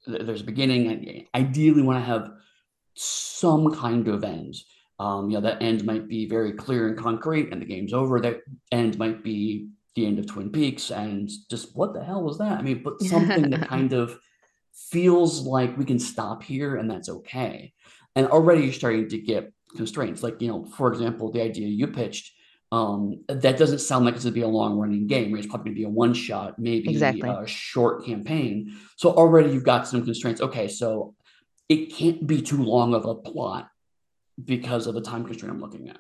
There's 0.07 0.41
a 0.41 0.45
beginning. 0.45 1.27
I 1.35 1.39
ideally 1.39 1.83
want 1.83 1.99
to 1.99 2.05
have 2.05 2.31
some 2.95 3.75
kind 3.75 4.07
of 4.09 4.25
end. 4.25 4.55
Um, 4.99 5.31
you 5.31 5.37
know, 5.37 5.43
that 5.43 5.63
end 5.63 5.85
might 5.85 6.09
be 6.09 6.27
very 6.27 6.53
clear 6.53 6.89
and 6.89 6.97
concrete, 6.97 7.53
and 7.53 7.61
the 7.61 7.67
game's 7.67 7.93
over. 7.93 8.21
That 8.21 8.41
end 8.73 8.99
might 8.99 9.23
be 9.23 9.69
the 9.97 10.07
end 10.07 10.19
of 10.19 10.27
Twin 10.27 10.51
Peaks, 10.51 10.91
and 10.91 11.29
just 11.51 11.75
what 11.75 11.95
the 11.95 12.05
hell 12.05 12.23
was 12.23 12.39
that? 12.39 12.59
I 12.59 12.63
mean, 12.63 12.83
but 12.85 13.01
something 13.01 13.51
that 13.51 13.69
kind 13.69 13.93
of 13.95 14.19
feels 14.73 15.41
like 15.41 15.77
we 15.77 15.85
can 15.85 15.99
stop 15.99 16.43
here, 16.43 16.77
and 16.77 16.89
that's 16.89 17.09
okay. 17.09 17.73
And 18.15 18.29
already 18.29 18.63
you're 18.63 18.73
starting 18.73 19.09
to 19.09 19.19
get 19.19 19.53
constraints, 19.75 20.23
like 20.23 20.41
you 20.41 20.49
know, 20.49 20.65
for 20.65 20.93
example, 20.93 21.33
the 21.33 21.43
idea 21.43 21.67
you 21.67 21.89
pitched. 21.89 22.33
Um, 22.73 23.25
that 23.29 23.59
doesn't 23.59 23.79
sound 23.79 24.05
like 24.05 24.17
it's 24.17 24.25
going 24.25 24.35
to 24.35 24.41
be 24.41 24.45
a 24.45 24.49
long 24.49 24.77
running 24.77 25.07
game. 25.07 25.33
Right? 25.33 25.39
It's 25.39 25.47
probably 25.47 25.71
going 25.71 25.77
to 25.77 25.81
be 25.81 25.87
a 25.87 25.89
one 25.89 26.13
shot, 26.15 26.59
maybe 26.59 26.91
Exactly. 26.91 27.29
a 27.29 27.47
short 27.47 28.05
campaign. 28.05 28.77
So 28.97 29.13
already 29.13 29.53
you've 29.53 29.65
got 29.65 29.87
some 29.87 30.05
constraints. 30.05 30.41
Okay, 30.41 30.67
so 30.67 31.15
it 31.69 31.95
can't 31.95 32.27
be 32.27 32.43
too 32.43 32.63
long 32.63 32.93
of 32.93 33.07
a 33.07 33.15
plot 33.15 33.69
because 34.45 34.89
of 34.89 34.95
the 34.95 35.01
time 35.01 35.25
constraint 35.25 35.55
I'm 35.55 35.61
looking 35.61 35.89
at. 35.89 35.99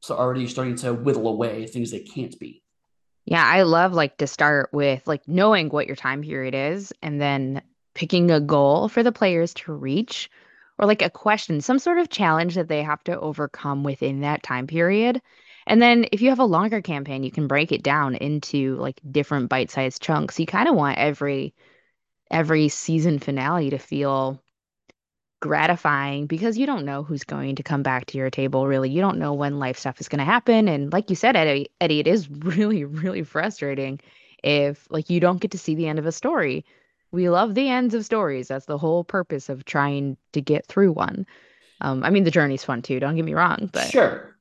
So 0.00 0.14
already 0.14 0.40
you're 0.40 0.50
starting 0.50 0.76
to 0.76 0.92
whittle 0.92 1.28
away 1.28 1.66
things 1.66 1.92
that 1.92 2.10
can't 2.12 2.38
be. 2.38 2.62
Yeah, 3.24 3.44
I 3.44 3.62
love 3.62 3.94
like 3.94 4.18
to 4.18 4.26
start 4.26 4.70
with 4.72 5.06
like 5.06 5.26
knowing 5.26 5.68
what 5.70 5.86
your 5.86 5.96
time 5.96 6.22
period 6.22 6.54
is 6.54 6.92
and 7.02 7.20
then 7.20 7.62
picking 7.94 8.30
a 8.30 8.40
goal 8.40 8.88
for 8.88 9.02
the 9.02 9.12
players 9.12 9.54
to 9.54 9.72
reach 9.72 10.30
or 10.78 10.86
like 10.86 11.02
a 11.02 11.10
question, 11.10 11.60
some 11.60 11.78
sort 11.78 11.98
of 11.98 12.10
challenge 12.10 12.56
that 12.56 12.68
they 12.68 12.82
have 12.82 13.02
to 13.04 13.18
overcome 13.18 13.84
within 13.84 14.20
that 14.20 14.42
time 14.42 14.66
period. 14.66 15.22
And 15.66 15.80
then 15.80 16.06
if 16.12 16.20
you 16.20 16.28
have 16.30 16.40
a 16.40 16.44
longer 16.44 16.82
campaign, 16.82 17.22
you 17.22 17.30
can 17.30 17.46
break 17.46 17.72
it 17.72 17.82
down 17.82 18.16
into 18.16 18.76
like 18.76 19.00
different 19.10 19.48
bite-sized 19.48 20.02
chunks. 20.02 20.38
You 20.38 20.46
kind 20.46 20.68
of 20.68 20.74
want 20.74 20.98
every 20.98 21.54
every 22.30 22.68
season 22.68 23.18
finale 23.20 23.70
to 23.70 23.78
feel 23.78 24.43
gratifying 25.44 26.26
because 26.26 26.56
you 26.56 26.64
don't 26.64 26.86
know 26.86 27.02
who's 27.02 27.22
going 27.22 27.54
to 27.54 27.62
come 27.62 27.82
back 27.82 28.06
to 28.06 28.16
your 28.16 28.30
table 28.30 28.66
really 28.66 28.88
you 28.88 29.02
don't 29.02 29.18
know 29.18 29.34
when 29.34 29.58
life 29.58 29.78
stuff 29.78 30.00
is 30.00 30.08
going 30.08 30.18
to 30.18 30.24
happen 30.24 30.68
and 30.68 30.90
like 30.90 31.10
you 31.10 31.16
said 31.16 31.36
Eddy, 31.36 31.68
Eddy 31.82 32.00
it 32.00 32.06
is 32.06 32.30
really 32.30 32.82
really 32.82 33.22
frustrating 33.22 34.00
if 34.42 34.86
like 34.90 35.10
you 35.10 35.20
don't 35.20 35.40
get 35.42 35.50
to 35.50 35.58
see 35.58 35.74
the 35.74 35.86
end 35.86 35.98
of 35.98 36.06
a 36.06 36.12
story 36.12 36.64
we 37.12 37.28
love 37.28 37.54
the 37.54 37.68
ends 37.68 37.92
of 37.92 38.06
stories 38.06 38.48
that's 38.48 38.64
the 38.64 38.78
whole 38.78 39.04
purpose 39.04 39.50
of 39.50 39.66
trying 39.66 40.16
to 40.32 40.40
get 40.40 40.64
through 40.64 40.92
one 40.92 41.26
um 41.82 42.02
i 42.02 42.08
mean 42.08 42.24
the 42.24 42.30
journey's 42.30 42.64
fun 42.64 42.80
too 42.80 42.98
don't 42.98 43.14
get 43.14 43.26
me 43.26 43.34
wrong 43.34 43.68
but 43.70 43.90
Sure. 43.90 44.34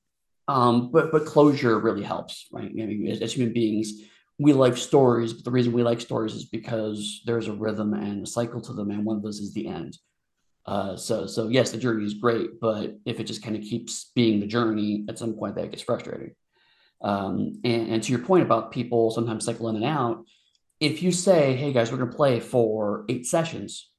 Um, 0.47 0.91
but 0.91 1.11
but 1.11 1.25
closure 1.25 1.79
really 1.79 2.03
helps, 2.03 2.47
right? 2.51 2.69
I 2.69 2.85
mean, 2.85 3.07
as, 3.07 3.21
as 3.21 3.33
human 3.33 3.53
beings, 3.53 3.93
we 4.39 4.51
like 4.51 4.75
stories, 4.75 5.31
but 5.33 5.45
the 5.45 5.51
reason 5.51 5.71
we 5.71 5.83
like 5.83 6.01
stories 6.01 6.33
is 6.33 6.45
because 6.45 7.21
there's 7.25 7.47
a 7.47 7.53
rhythm 7.53 7.93
and 7.93 8.23
a 8.23 8.29
cycle 8.29 8.59
to 8.61 8.73
them, 8.73 8.91
and 8.91 9.05
one 9.05 9.15
of 9.15 9.23
those 9.23 9.39
is 9.39 9.53
the 9.53 9.67
end. 9.67 9.97
Uh, 10.65 10.95
so 10.95 11.27
so 11.27 11.49
yes, 11.49 11.71
the 11.71 11.77
journey 11.77 12.05
is 12.05 12.13
great, 12.13 12.59
but 12.59 12.97
if 13.05 13.19
it 13.19 13.25
just 13.25 13.43
kind 13.43 13.55
of 13.55 13.63
keeps 13.63 14.11
being 14.15 14.39
the 14.39 14.47
journey, 14.47 15.05
at 15.09 15.19
some 15.19 15.33
point 15.33 15.55
that 15.55 15.71
gets 15.71 15.83
frustrating. 15.83 16.35
Um, 17.01 17.59
and, 17.65 17.89
and 17.89 18.03
to 18.03 18.11
your 18.11 18.21
point 18.21 18.43
about 18.43 18.71
people 18.71 19.11
sometimes 19.11 19.43
cycle 19.43 19.67
in 19.67 19.75
and 19.75 19.83
out, 19.83 20.25
if 20.79 21.03
you 21.03 21.11
say, 21.11 21.55
"Hey 21.55 21.73
guys, 21.73 21.91
we're 21.91 21.97
going 21.97 22.11
to 22.11 22.15
play 22.15 22.39
for 22.39 23.03
eight 23.09 23.25
sessions," 23.25 23.89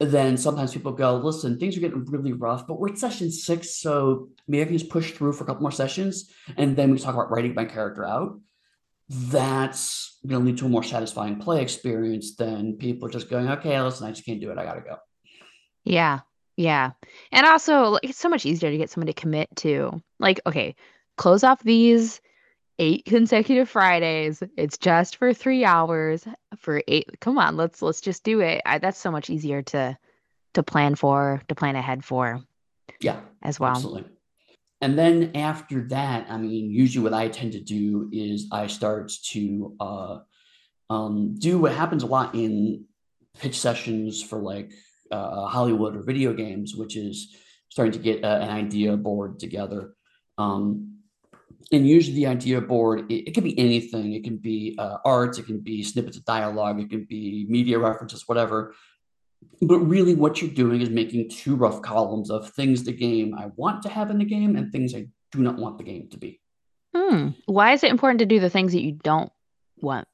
then 0.00 0.36
sometimes 0.36 0.72
people 0.72 0.92
go, 0.92 1.16
"Listen, 1.16 1.58
things 1.58 1.76
are 1.76 1.80
getting 1.80 2.04
really 2.06 2.32
rough, 2.32 2.66
but 2.66 2.80
we're 2.80 2.90
at 2.90 2.98
session 2.98 3.30
six, 3.30 3.76
so 3.76 4.30
maybe 4.48 4.62
I 4.62 4.66
can 4.66 4.78
just 4.78 4.90
push 4.90 5.12
through 5.12 5.34
for 5.34 5.44
a 5.44 5.46
couple 5.46 5.62
more 5.62 5.70
sessions, 5.70 6.28
and 6.56 6.76
then 6.76 6.90
we 6.90 6.96
can 6.96 7.04
talk 7.04 7.14
about 7.14 7.30
writing 7.30 7.54
my 7.54 7.66
character 7.66 8.04
out." 8.04 8.40
That's 9.08 10.18
going 10.26 10.40
to 10.40 10.46
lead 10.46 10.58
to 10.58 10.66
a 10.66 10.68
more 10.68 10.84
satisfying 10.84 11.40
play 11.40 11.62
experience 11.62 12.36
than 12.36 12.78
people 12.78 13.08
just 13.08 13.30
going, 13.30 13.48
"Okay, 13.48 13.80
listen, 13.80 14.08
I 14.08 14.10
just 14.10 14.24
can't 14.24 14.40
do 14.40 14.50
it. 14.50 14.58
I 14.58 14.64
got 14.64 14.74
to 14.74 14.80
go." 14.80 14.96
Yeah, 15.84 16.20
yeah. 16.56 16.92
And 17.32 17.46
also, 17.46 17.84
like, 17.90 18.04
it's 18.04 18.18
so 18.18 18.28
much 18.28 18.46
easier 18.46 18.70
to 18.70 18.76
get 18.76 18.90
someone 18.90 19.06
to 19.06 19.12
commit 19.12 19.48
to. 19.56 20.02
Like, 20.18 20.40
okay, 20.46 20.74
close 21.16 21.44
off 21.44 21.62
these 21.62 22.20
eight 22.78 23.04
consecutive 23.06 23.68
Fridays. 23.68 24.42
It's 24.56 24.78
just 24.78 25.16
for 25.16 25.32
three 25.32 25.64
hours 25.64 26.26
for 26.58 26.82
eight. 26.88 27.20
Come 27.20 27.38
on, 27.38 27.56
let's 27.56 27.82
let's 27.82 28.00
just 28.00 28.24
do 28.24 28.40
it. 28.40 28.62
I, 28.66 28.78
that's 28.78 28.98
so 28.98 29.10
much 29.10 29.30
easier 29.30 29.62
to 29.62 29.96
to 30.54 30.62
plan 30.62 30.96
for, 30.96 31.42
to 31.48 31.54
plan 31.54 31.76
ahead 31.76 32.04
for. 32.04 32.40
Yeah, 33.00 33.20
as 33.42 33.60
well. 33.60 33.70
Absolutely. 33.70 34.10
And 34.82 34.98
then 34.98 35.32
after 35.36 35.82
that, 35.88 36.26
I 36.30 36.38
mean, 36.38 36.70
usually 36.70 37.04
what 37.04 37.12
I 37.12 37.28
tend 37.28 37.52
to 37.52 37.60
do 37.60 38.08
is 38.12 38.48
I 38.50 38.66
start 38.66 39.12
to 39.30 39.76
uh, 39.78 40.18
um, 40.88 41.34
do 41.38 41.58
what 41.58 41.72
happens 41.72 42.02
a 42.02 42.06
lot 42.06 42.34
in 42.34 42.86
pitch 43.38 43.58
sessions 43.58 44.22
for 44.22 44.38
like 44.38 44.72
uh, 45.10 45.46
Hollywood 45.46 45.96
or 45.96 46.02
video 46.02 46.32
games, 46.32 46.74
which 46.74 46.96
is 46.96 47.36
starting 47.68 47.92
to 47.92 47.98
get 47.98 48.24
uh, 48.24 48.38
an 48.42 48.50
idea 48.50 48.96
board 48.96 49.38
together. 49.38 49.94
Um, 50.38 50.98
and 51.72 51.86
usually 51.86 52.16
the 52.16 52.26
idea 52.26 52.60
board, 52.60 53.10
it, 53.10 53.28
it 53.28 53.34
can 53.34 53.44
be 53.44 53.58
anything. 53.58 54.14
It 54.14 54.24
can 54.24 54.38
be 54.38 54.76
uh, 54.78 54.98
art, 55.04 55.38
it 55.38 55.46
can 55.46 55.60
be 55.60 55.82
snippets 55.82 56.16
of 56.16 56.24
dialogue, 56.24 56.80
it 56.80 56.90
can 56.90 57.06
be 57.08 57.46
media 57.48 57.78
references, 57.78 58.24
whatever. 58.26 58.74
But 59.62 59.78
really, 59.78 60.14
what 60.14 60.42
you're 60.42 60.50
doing 60.50 60.80
is 60.80 60.90
making 60.90 61.30
two 61.30 61.56
rough 61.56 61.80
columns 61.80 62.30
of 62.30 62.50
things 62.50 62.84
the 62.84 62.92
game 62.92 63.34
I 63.38 63.46
want 63.56 63.82
to 63.84 63.88
have 63.88 64.10
in 64.10 64.18
the 64.18 64.24
game 64.24 64.56
and 64.56 64.70
things 64.70 64.94
I 64.94 65.06
do 65.32 65.40
not 65.40 65.56
want 65.56 65.78
the 65.78 65.84
game 65.84 66.08
to 66.10 66.18
be. 66.18 66.40
Hmm. 66.94 67.28
Why 67.46 67.72
is 67.72 67.84
it 67.84 67.90
important 67.90 68.18
to 68.18 68.26
do 68.26 68.40
the 68.40 68.50
things 68.50 68.72
that 68.72 68.82
you 68.82 68.92
don't 68.92 69.32
want? 69.78 70.08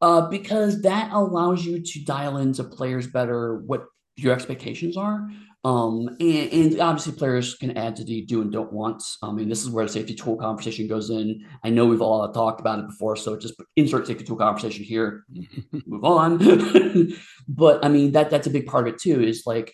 Uh, 0.00 0.28
because 0.28 0.82
that 0.82 1.12
allows 1.12 1.64
you 1.64 1.80
to 1.80 2.04
dial 2.04 2.38
into 2.38 2.64
players 2.64 3.06
better 3.06 3.58
what 3.58 3.86
your 4.16 4.32
expectations 4.32 4.96
are. 4.96 5.28
Um, 5.64 6.08
and, 6.20 6.52
and, 6.52 6.80
obviously 6.80 7.14
players 7.14 7.54
can 7.54 7.74
add 7.78 7.96
to 7.96 8.04
the 8.04 8.20
do 8.20 8.42
and 8.42 8.52
don't 8.52 8.70
wants. 8.70 9.16
I 9.22 9.32
mean, 9.32 9.48
this 9.48 9.62
is 9.62 9.70
where 9.70 9.86
the 9.86 9.92
safety 9.92 10.14
tool 10.14 10.36
conversation 10.36 10.86
goes 10.86 11.08
in. 11.08 11.42
I 11.64 11.70
know 11.70 11.86
we've 11.86 12.02
all 12.02 12.30
talked 12.32 12.60
about 12.60 12.80
it 12.80 12.86
before, 12.86 13.16
so 13.16 13.34
just 13.38 13.54
insert 13.74 14.06
safety 14.06 14.24
tool 14.24 14.36
conversation 14.36 14.84
here, 14.84 15.24
move 15.86 16.04
on. 16.04 16.36
but 17.48 17.82
I 17.82 17.88
mean, 17.88 18.12
that 18.12 18.28
that's 18.28 18.46
a 18.46 18.50
big 18.50 18.66
part 18.66 18.86
of 18.86 18.92
it 18.94 19.00
too, 19.00 19.22
is 19.22 19.44
like 19.46 19.72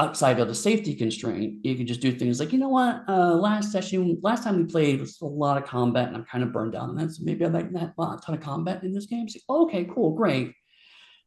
outside 0.00 0.40
of 0.40 0.48
the 0.48 0.54
safety 0.54 0.94
constraint, 0.94 1.58
you 1.62 1.76
can 1.76 1.86
just 1.86 2.00
do 2.00 2.10
things 2.10 2.40
like, 2.40 2.52
you 2.52 2.58
know 2.58 2.70
what, 2.70 3.04
uh, 3.06 3.34
last 3.34 3.70
session, 3.70 4.18
last 4.22 4.42
time 4.42 4.56
we 4.56 4.64
played 4.64 4.98
was 4.98 5.20
a 5.20 5.26
lot 5.26 5.62
of 5.62 5.68
combat 5.68 6.08
and 6.08 6.16
I'm 6.16 6.24
kind 6.24 6.42
of 6.42 6.52
burned 6.52 6.74
out 6.74 6.88
on 6.88 6.96
that. 6.96 7.12
So 7.12 7.22
maybe 7.22 7.44
I'd 7.44 7.52
like 7.52 7.70
that 7.72 7.92
a 7.98 8.18
ton 8.24 8.34
of 8.34 8.40
combat 8.40 8.82
in 8.82 8.92
this 8.92 9.06
game. 9.06 9.28
So, 9.28 9.38
okay, 9.48 9.84
cool, 9.84 10.12
great. 10.12 10.54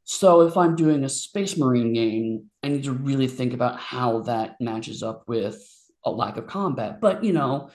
So 0.05 0.41
if 0.41 0.57
I'm 0.57 0.75
doing 0.75 1.03
a 1.03 1.09
Space 1.09 1.57
Marine 1.57 1.93
game, 1.93 2.49
I 2.61 2.69
need 2.69 2.83
to 2.83 2.91
really 2.91 3.27
think 3.27 3.53
about 3.53 3.79
how 3.79 4.21
that 4.21 4.59
matches 4.59 5.01
up 5.01 5.23
with 5.27 5.61
a 6.05 6.11
lack 6.11 6.37
of 6.37 6.47
combat. 6.47 6.99
But 6.99 7.23
you 7.23 7.33
know, 7.33 7.69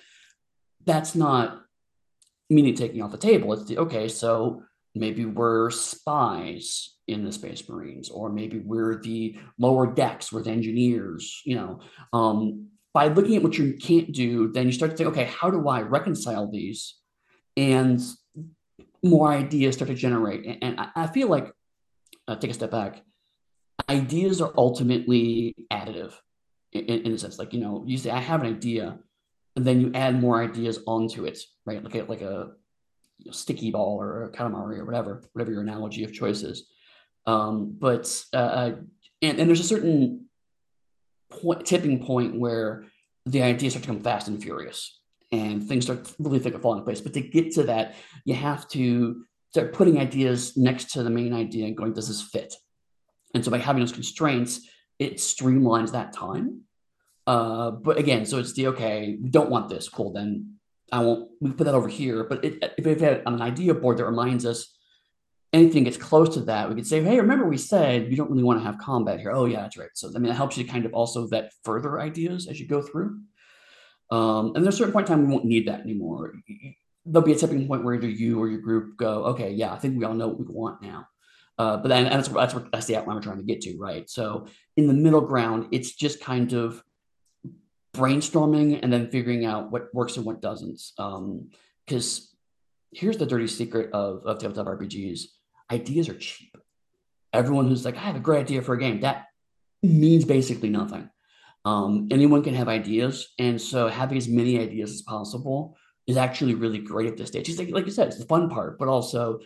that's 0.85 1.14
not 1.14 1.62
meaning 2.50 2.75
taking 2.75 3.02
off 3.02 3.12
the 3.12 3.18
table. 3.18 3.52
It's 3.52 3.64
the 3.64 3.78
okay, 3.78 4.08
so 4.08 4.62
maybe 4.94 5.25
we're 5.25 5.70
spies 5.70 6.97
in 7.06 7.25
the 7.25 7.32
Space 7.32 7.66
Marines, 7.68 8.11
or 8.11 8.30
maybe 8.30 8.58
we're 8.58 9.00
the 9.00 9.38
lower 9.58 9.87
decks, 9.87 10.30
with 10.30 10.47
engineers, 10.47 11.40
you 11.44 11.56
know. 11.56 11.80
Um, 12.12 12.68
by 12.92 13.08
looking 13.08 13.37
at 13.37 13.42
what 13.42 13.56
you 13.56 13.75
can't 13.75 14.12
do, 14.12 14.50
then 14.52 14.66
you 14.66 14.73
start 14.73 14.92
to 14.92 14.97
think, 14.97 15.11
okay, 15.11 15.25
how 15.25 15.50
do 15.50 15.68
I 15.68 15.82
reconcile 15.82 16.50
these? 16.50 16.97
And 17.56 18.00
more 19.02 19.30
ideas 19.30 19.76
start 19.76 19.88
to 19.88 19.94
generate. 19.94 20.58
And 20.62 20.80
I, 20.80 20.88
I 20.97 21.06
feel 21.06 21.28
like 21.28 21.52
uh, 22.28 22.37
take 22.37 22.50
a 22.50 22.54
step 22.54 22.70
back, 22.70 23.02
ideas 23.88 24.40
are 24.40 24.52
ultimately 24.56 25.56
additive 25.73 26.12
in, 26.73 26.85
in 26.85 27.12
a 27.12 27.18
sense. 27.18 27.38
Like, 27.38 27.52
you 27.52 27.61
know, 27.61 27.82
you 27.87 27.99
say, 27.99 28.11
I 28.11 28.20
have 28.20 28.42
an 28.42 28.54
idea, 28.54 28.99
and 29.56 29.64
then 29.64 29.80
you 29.80 29.90
add 29.94 30.20
more 30.20 30.40
ideas 30.42 30.78
onto 30.87 31.25
it, 31.25 31.40
right? 31.66 31.82
Like 31.82 31.94
a, 31.94 32.02
like 32.04 32.20
a 32.20 32.52
you 33.18 33.26
know, 33.26 33.32
sticky 33.32 33.70
ball 33.70 34.00
or 34.00 34.25
a 34.25 34.30
calamari 34.30 34.78
or 34.78 34.85
whatever, 34.85 35.25
whatever 35.32 35.50
your 35.50 35.62
analogy 35.62 36.04
of 36.04 36.12
choice 36.12 36.42
is. 36.42 36.68
Um, 37.26 37.76
but, 37.78 38.25
uh, 38.32 38.37
uh, 38.37 38.76
and, 39.23 39.38
and 39.40 39.49
there's 39.49 39.61
a 39.61 39.64
certain 39.64 40.26
point, 41.30 41.66
tipping 41.66 42.04
point 42.04 42.38
where 42.38 42.85
the 43.26 43.42
ideas 43.42 43.73
start 43.73 43.82
to 43.85 43.88
come 43.88 44.00
fast 44.00 44.28
and 44.28 44.42
furious 44.42 45.00
and 45.32 45.66
things 45.66 45.85
start 45.85 46.11
really 46.18 46.38
think 46.38 46.54
of 46.54 46.62
falling 46.62 46.78
in 46.78 46.85
place. 46.85 47.00
But 47.00 47.14
to 47.14 47.20
get 47.20 47.52
to 47.52 47.64
that, 47.64 47.97
you 48.25 48.35
have 48.35 48.68
to 48.68 49.25
start 49.50 49.73
putting 49.73 49.99
ideas 49.99 50.57
next 50.57 50.93
to 50.93 51.02
the 51.02 51.11
main 51.11 51.33
idea 51.33 51.67
and 51.67 51.76
going, 51.76 51.93
does 51.93 52.09
this 52.09 52.23
fit? 52.23 52.55
And 53.35 53.45
so 53.45 53.50
by 53.50 53.59
having 53.59 53.81
those 53.81 53.93
constraints, 53.93 54.67
it 54.99 55.17
streamlines 55.17 55.93
that 55.93 56.12
time. 56.12 56.62
Uh, 57.26 57.71
but 57.71 57.99
again, 57.99 58.25
so 58.25 58.38
it's 58.38 58.55
the 58.55 58.69
okay, 58.69 59.19
we 59.21 59.28
don't 59.28 59.50
want 59.50 59.69
this. 59.69 59.88
Cool, 59.88 60.12
then 60.12 60.55
I 60.90 61.00
won't. 61.00 61.31
We 61.40 61.50
put 61.50 61.64
that 61.64 61.75
over 61.75 61.88
here. 61.88 62.25
But 62.25 62.45
it, 62.45 62.75
if 62.78 62.85
we 62.85 62.95
have 63.05 63.23
an 63.26 63.43
idea 63.43 63.75
board 63.75 63.99
that 63.99 64.07
reminds 64.07 64.47
us 64.47 64.75
anything 65.52 65.85
gets 65.85 65.99
close 65.99 66.35
to 66.35 66.40
that, 66.40 66.69
we 66.69 66.75
could 66.75 66.87
say, 66.87 67.02
hey, 67.02 67.21
remember 67.21 67.47
we 67.47 67.59
said 67.59 68.11
you 68.11 68.17
don't 68.17 68.31
really 68.31 68.43
want 68.43 68.59
to 68.61 68.64
have 68.64 68.78
combat 68.78 69.21
here. 69.21 69.33
Oh 69.33 69.45
yeah, 69.45 69.61
that's 69.61 69.76
right. 69.76 69.90
So 69.95 70.11
I 70.14 70.19
mean, 70.19 70.33
it 70.33 70.37
helps 70.37 70.57
you 70.57 70.67
kind 70.67 70.87
of 70.87 70.95
also 70.95 71.26
vet 71.26 71.52
further 71.64 72.00
ideas 72.00 72.49
as 72.49 72.59
you 72.59 72.67
go 72.67 72.81
through. 72.81 73.21
Um, 74.11 74.52
and 74.55 74.64
there's 74.64 74.76
a 74.76 74.78
certain 74.78 74.93
point 74.95 75.09
in 75.09 75.14
time 75.14 75.26
we 75.26 75.33
won't 75.33 75.45
need 75.45 75.69
that 75.69 75.81
anymore 75.81 76.33
there'll 77.09 77.27
be 77.27 77.33
a 77.33 77.37
tipping 77.37 77.67
point 77.67 77.85
where 77.85 77.95
either 77.95 78.09
you 78.09 78.38
or 78.38 78.49
your 78.49 78.61
group 78.61 78.97
go, 78.97 79.25
okay, 79.25 79.50
yeah, 79.50 79.73
I 79.73 79.79
think 79.79 79.99
we 79.99 80.05
all 80.05 80.15
know 80.15 80.29
what 80.29 80.38
we 80.38 80.47
want 80.49 80.83
now. 80.83 81.09
Uh, 81.59 81.77
but 81.77 81.88
then 81.88 82.05
that's 82.05 82.29
that's 82.29 82.55
that's 82.73 82.87
the 82.87 82.97
outline 82.97 83.17
we're 83.17 83.23
trying 83.23 83.38
to 83.38 83.43
get 83.43 83.61
to, 83.62 83.77
right? 83.79 84.09
So 84.09 84.47
in 84.77 84.87
the 84.87 84.95
middle 84.95 85.21
ground, 85.21 85.69
it's 85.73 85.93
just 85.93 86.21
kind 86.21 86.53
of 86.53 86.85
brainstorming 87.95 88.79
and 88.81 88.93
then 88.93 89.11
figuring 89.11 89.45
out 89.45 89.73
what 89.73 89.93
works 89.93 90.17
and 90.17 90.25
what 90.25 90.41
doesn't. 90.41 90.81
Because 91.85 92.19
um, 92.19 92.27
here's 92.93 93.17
the 93.17 93.27
dirty 93.27 93.49
secret 93.49 93.91
of, 93.93 94.25
of 94.25 94.38
tabletop 94.38 94.67
RPGs: 94.67 95.23
ideas 95.73 96.09
are 96.09 96.15
cheap. 96.15 96.57
Everyone 97.33 97.67
who's 97.67 97.85
like, 97.85 97.97
I 97.97 98.00
have 98.00 98.17
a 98.17 98.21
great 98.21 98.41
idea 98.41 98.62
for 98.62 98.75
a 98.75 98.79
game, 98.79 99.00
that 99.00 99.27
means 99.83 100.25
basically 100.25 100.71
nothing. 100.71 101.11
Um, 101.65 102.07
anyone 102.12 102.45
can 102.45 102.55
have 102.55 102.69
ideas, 102.69 103.35
and 103.38 103.61
so 103.61 103.88
having 103.88 104.17
as 104.17 104.29
many 104.29 104.61
ideas 104.61 104.93
as 104.93 105.03
possible 105.03 105.77
is 106.09 106.17
actually 106.17 106.55
really 106.55 106.79
great 106.79 107.07
at 107.07 107.17
this 107.17 107.29
stage. 107.29 107.49
It's 107.49 107.59
like, 107.59 107.71
like 107.71 107.85
you 107.85 107.93
said, 107.93 108.09
it's 108.09 108.19
the 108.19 108.25
fun 108.25 108.49
part, 108.49 108.79
but 108.79 108.88
also 108.88 109.38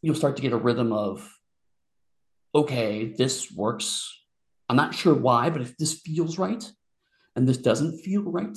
you'll 0.00 0.14
start 0.14 0.36
to 0.36 0.42
get 0.42 0.52
a 0.52 0.56
rhythm 0.56 0.92
of, 0.92 1.28
okay, 2.54 3.12
this 3.12 3.52
works. 3.52 4.16
I'm 4.68 4.76
not 4.76 4.94
sure 4.94 5.12
why, 5.12 5.50
but 5.50 5.60
if 5.60 5.76
this 5.76 5.94
feels 5.94 6.38
right 6.38 6.64
and 7.36 7.46
this 7.46 7.58
doesn't 7.58 7.98
feel 7.98 8.22
right, 8.22 8.56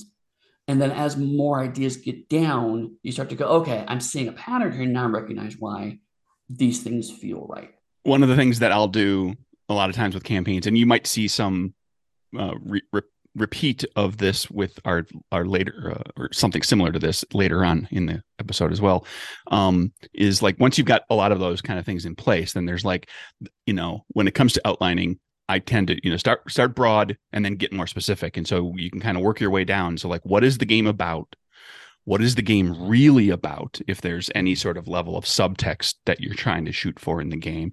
and 0.68 0.82
then 0.82 0.92
as 0.92 1.18
more 1.18 1.60
ideas 1.60 1.98
get 1.98 2.30
down, 2.30 2.96
you 3.04 3.12
start 3.12 3.30
to 3.32 3.36
go, 3.36 3.48
okay, 3.48 3.84
I'm 3.88 4.00
seeing 4.00 4.30
a 4.30 4.32
pattern 4.32 4.72
here. 4.72 4.86
Now 4.86 5.06
I 5.06 5.08
recognize 5.08 5.58
why 5.58 6.00
these 6.50 6.82
things 6.82 7.12
feel 7.12 7.46
right. 7.50 7.72
One 8.04 8.24
of 8.24 8.30
the 8.30 8.36
things 8.36 8.60
that 8.60 8.72
I'll 8.72 8.88
do 8.88 9.34
a 9.68 9.74
lot 9.74 9.90
of 9.90 9.96
times 9.96 10.14
with 10.14 10.24
campaigns, 10.24 10.68
and 10.68 10.78
you 10.78 10.86
might 10.86 11.08
see 11.08 11.28
some 11.28 11.74
uh, 12.38 12.54
re- 12.62 12.82
repeat 13.36 13.84
of 13.96 14.18
this 14.18 14.50
with 14.52 14.80
our 14.86 15.06
our 15.32 15.46
later 15.46 15.96
uh, 15.96 16.22
or 16.22 16.32
something 16.32 16.62
similar 16.62 16.92
to 16.92 17.00
this 17.00 17.26
later 17.34 17.66
on 17.66 17.88
in 17.92 18.06
the 18.06 18.22
episode 18.40 18.72
as 18.72 18.80
well 18.80 19.08
um 19.50 19.92
is 20.14 20.44
like 20.44 20.60
once 20.60 20.78
you've 20.78 20.86
got 20.86 21.02
a 21.10 21.16
lot 21.16 21.32
of 21.32 21.40
those 21.40 21.62
kind 21.62 21.80
of 21.80 21.86
things 21.86 22.06
in 22.06 22.16
place 22.16 22.54
then 22.54 22.66
there's 22.66 22.86
like 22.86 23.10
you 23.66 23.74
know 23.74 24.06
when 24.10 24.28
it 24.28 24.36
comes 24.36 24.54
to 24.54 24.62
outlining 24.66 25.20
I 25.50 25.60
tend 25.60 25.88
to, 25.88 26.00
you 26.04 26.10
know, 26.10 26.18
start 26.18 26.50
start 26.50 26.76
broad 26.76 27.18
and 27.32 27.44
then 27.44 27.56
get 27.56 27.74
more 27.74 27.88
specific. 27.88 28.38
And 28.38 28.48
so 28.48 28.74
you 28.76 28.90
can 28.90 29.02
kind 29.02 29.18
of 29.18 29.24
work 29.24 29.40
your 29.40 29.52
way 29.52 29.64
down. 29.64 29.98
So 29.98 30.08
like 30.08 30.26
what 30.26 30.44
is 30.44 30.58
the 30.58 30.66
game 30.66 30.88
about? 30.88 31.36
What 32.06 32.22
is 32.22 32.36
the 32.36 32.42
game 32.42 32.88
really 32.88 33.30
about 33.30 33.80
if 33.88 34.02
there's 34.02 34.30
any 34.36 34.56
sort 34.56 34.78
of 34.78 34.88
level 34.88 35.18
of 35.18 35.24
subtext 35.24 35.96
that 36.06 36.20
you're 36.20 36.34
trying 36.34 36.66
to 36.66 36.72
shoot 36.72 37.00
for 37.00 37.22
in 37.22 37.30
the 37.30 37.38
game? 37.38 37.72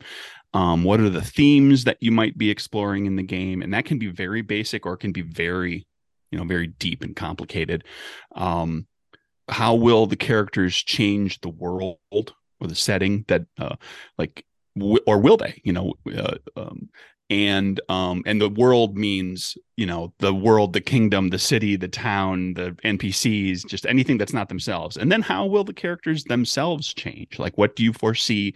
Um, 0.53 0.85
what 0.85 1.01
are 1.01 1.11
the 1.11 1.23
themes 1.23 1.85
that 1.85 1.99
you 2.01 2.11
might 2.11 2.37
be 2.37 2.51
exploring 2.51 3.07
in 3.07 3.17
the 3.17 3.23
game? 3.23 3.63
And 3.63 3.73
that 3.75 3.85
can 3.85 3.99
be 3.99 4.09
very 4.09 4.43
basic 4.43 4.85
or 4.87 4.97
can 4.97 5.13
be 5.13 5.23
very 5.23 5.87
you 6.31 6.39
know 6.39 6.45
very 6.45 6.69
deep 6.69 7.03
and 7.03 7.15
complicated. 7.15 7.85
Um, 8.35 8.87
how 9.49 9.75
will 9.75 10.07
the 10.07 10.17
characters 10.17 10.77
change 10.77 11.41
the 11.41 11.49
world 11.49 11.99
or 12.61 12.67
the 12.67 12.75
setting 12.75 13.25
that 13.29 13.43
uh, 13.59 13.77
like 14.19 14.45
w- 14.77 15.03
or 15.07 15.19
will 15.19 15.37
they 15.37 15.61
you 15.65 15.73
know 15.73 15.95
uh, 16.17 16.37
um, 16.57 16.89
and 17.31 17.81
um 17.89 18.23
and 18.27 18.41
the 18.41 18.49
world 18.49 18.97
means 18.97 19.57
you 19.77 19.87
know 19.87 20.13
the 20.19 20.35
world 20.35 20.73
the 20.73 20.81
kingdom 20.81 21.31
the 21.31 21.39
city 21.39 21.77
the 21.77 21.89
town 21.89 22.55
the 22.55 22.77
npcs 22.85 23.67
just 23.67 23.87
anything 23.87 24.19
that's 24.19 24.33
not 24.33 24.49
themselves. 24.49 24.97
And 24.97 25.11
then 25.11 25.23
how 25.23 25.47
will 25.47 25.65
the 25.65 25.73
characters 25.73 26.25
themselves 26.25 26.93
change? 26.95 27.39
Like 27.39 27.57
what 27.59 27.77
do 27.77 27.83
you 27.83 27.93
foresee 27.93 28.55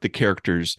the 0.00 0.08
characters 0.08 0.76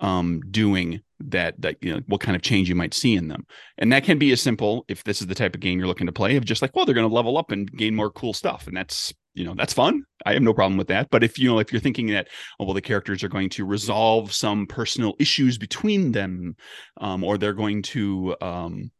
um, 0.00 0.40
doing 0.50 1.00
that 1.18 1.60
that 1.60 1.76
you 1.80 1.94
know 1.94 2.00
what 2.06 2.20
kind 2.20 2.36
of 2.36 2.42
change 2.42 2.68
you 2.68 2.74
might 2.74 2.94
see 2.94 3.14
in 3.14 3.28
them. 3.28 3.46
And 3.78 3.92
that 3.92 4.04
can 4.04 4.18
be 4.18 4.32
as 4.32 4.42
simple 4.42 4.84
if 4.88 5.04
this 5.04 5.20
is 5.20 5.26
the 5.26 5.34
type 5.34 5.54
of 5.54 5.60
game 5.60 5.78
you're 5.78 5.88
looking 5.88 6.06
to 6.06 6.12
play 6.12 6.36
of 6.36 6.44
just 6.44 6.62
like 6.62 6.74
well 6.74 6.84
they're 6.84 6.94
going 6.94 7.08
to 7.08 7.14
level 7.14 7.38
up 7.38 7.50
and 7.50 7.70
gain 7.72 7.94
more 7.94 8.10
cool 8.10 8.32
stuff 8.32 8.66
and 8.66 8.76
that's 8.76 9.14
you 9.34 9.44
know 9.44 9.54
that's 9.54 9.72
fun. 9.72 10.04
I 10.24 10.34
have 10.34 10.42
no 10.42 10.54
problem 10.54 10.76
with 10.76 10.88
that. 10.88 11.08
But 11.10 11.24
if 11.24 11.38
you 11.38 11.48
know 11.48 11.58
if 11.58 11.72
you're 11.72 11.80
thinking 11.80 12.08
that 12.08 12.28
oh 12.60 12.64
well 12.64 12.74
the 12.74 12.82
characters 12.82 13.22
are 13.22 13.28
going 13.28 13.50
to 13.50 13.64
resolve 13.64 14.32
some 14.32 14.66
personal 14.66 15.14
issues 15.18 15.58
between 15.58 16.12
them 16.12 16.56
um, 17.00 17.24
or 17.24 17.38
they're 17.38 17.52
going 17.52 17.82
to 17.82 18.36
um, 18.40 18.90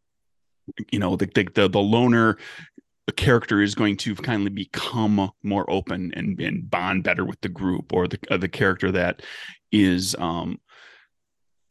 you 0.90 0.98
know 0.98 1.16
the, 1.16 1.26
the 1.54 1.68
the, 1.68 1.80
loner 1.80 2.38
character 3.16 3.62
is 3.62 3.74
going 3.74 3.96
to 3.96 4.14
kindly 4.16 4.50
become 4.50 5.30
more 5.42 5.68
open 5.70 6.12
and, 6.14 6.40
and 6.40 6.68
bond 6.68 7.04
better 7.04 7.24
with 7.24 7.40
the 7.40 7.48
group 7.48 7.92
or 7.92 8.08
the 8.08 8.18
uh, 8.30 8.36
the 8.36 8.48
character 8.48 8.90
that 8.90 9.22
is 9.72 10.16
um 10.18 10.58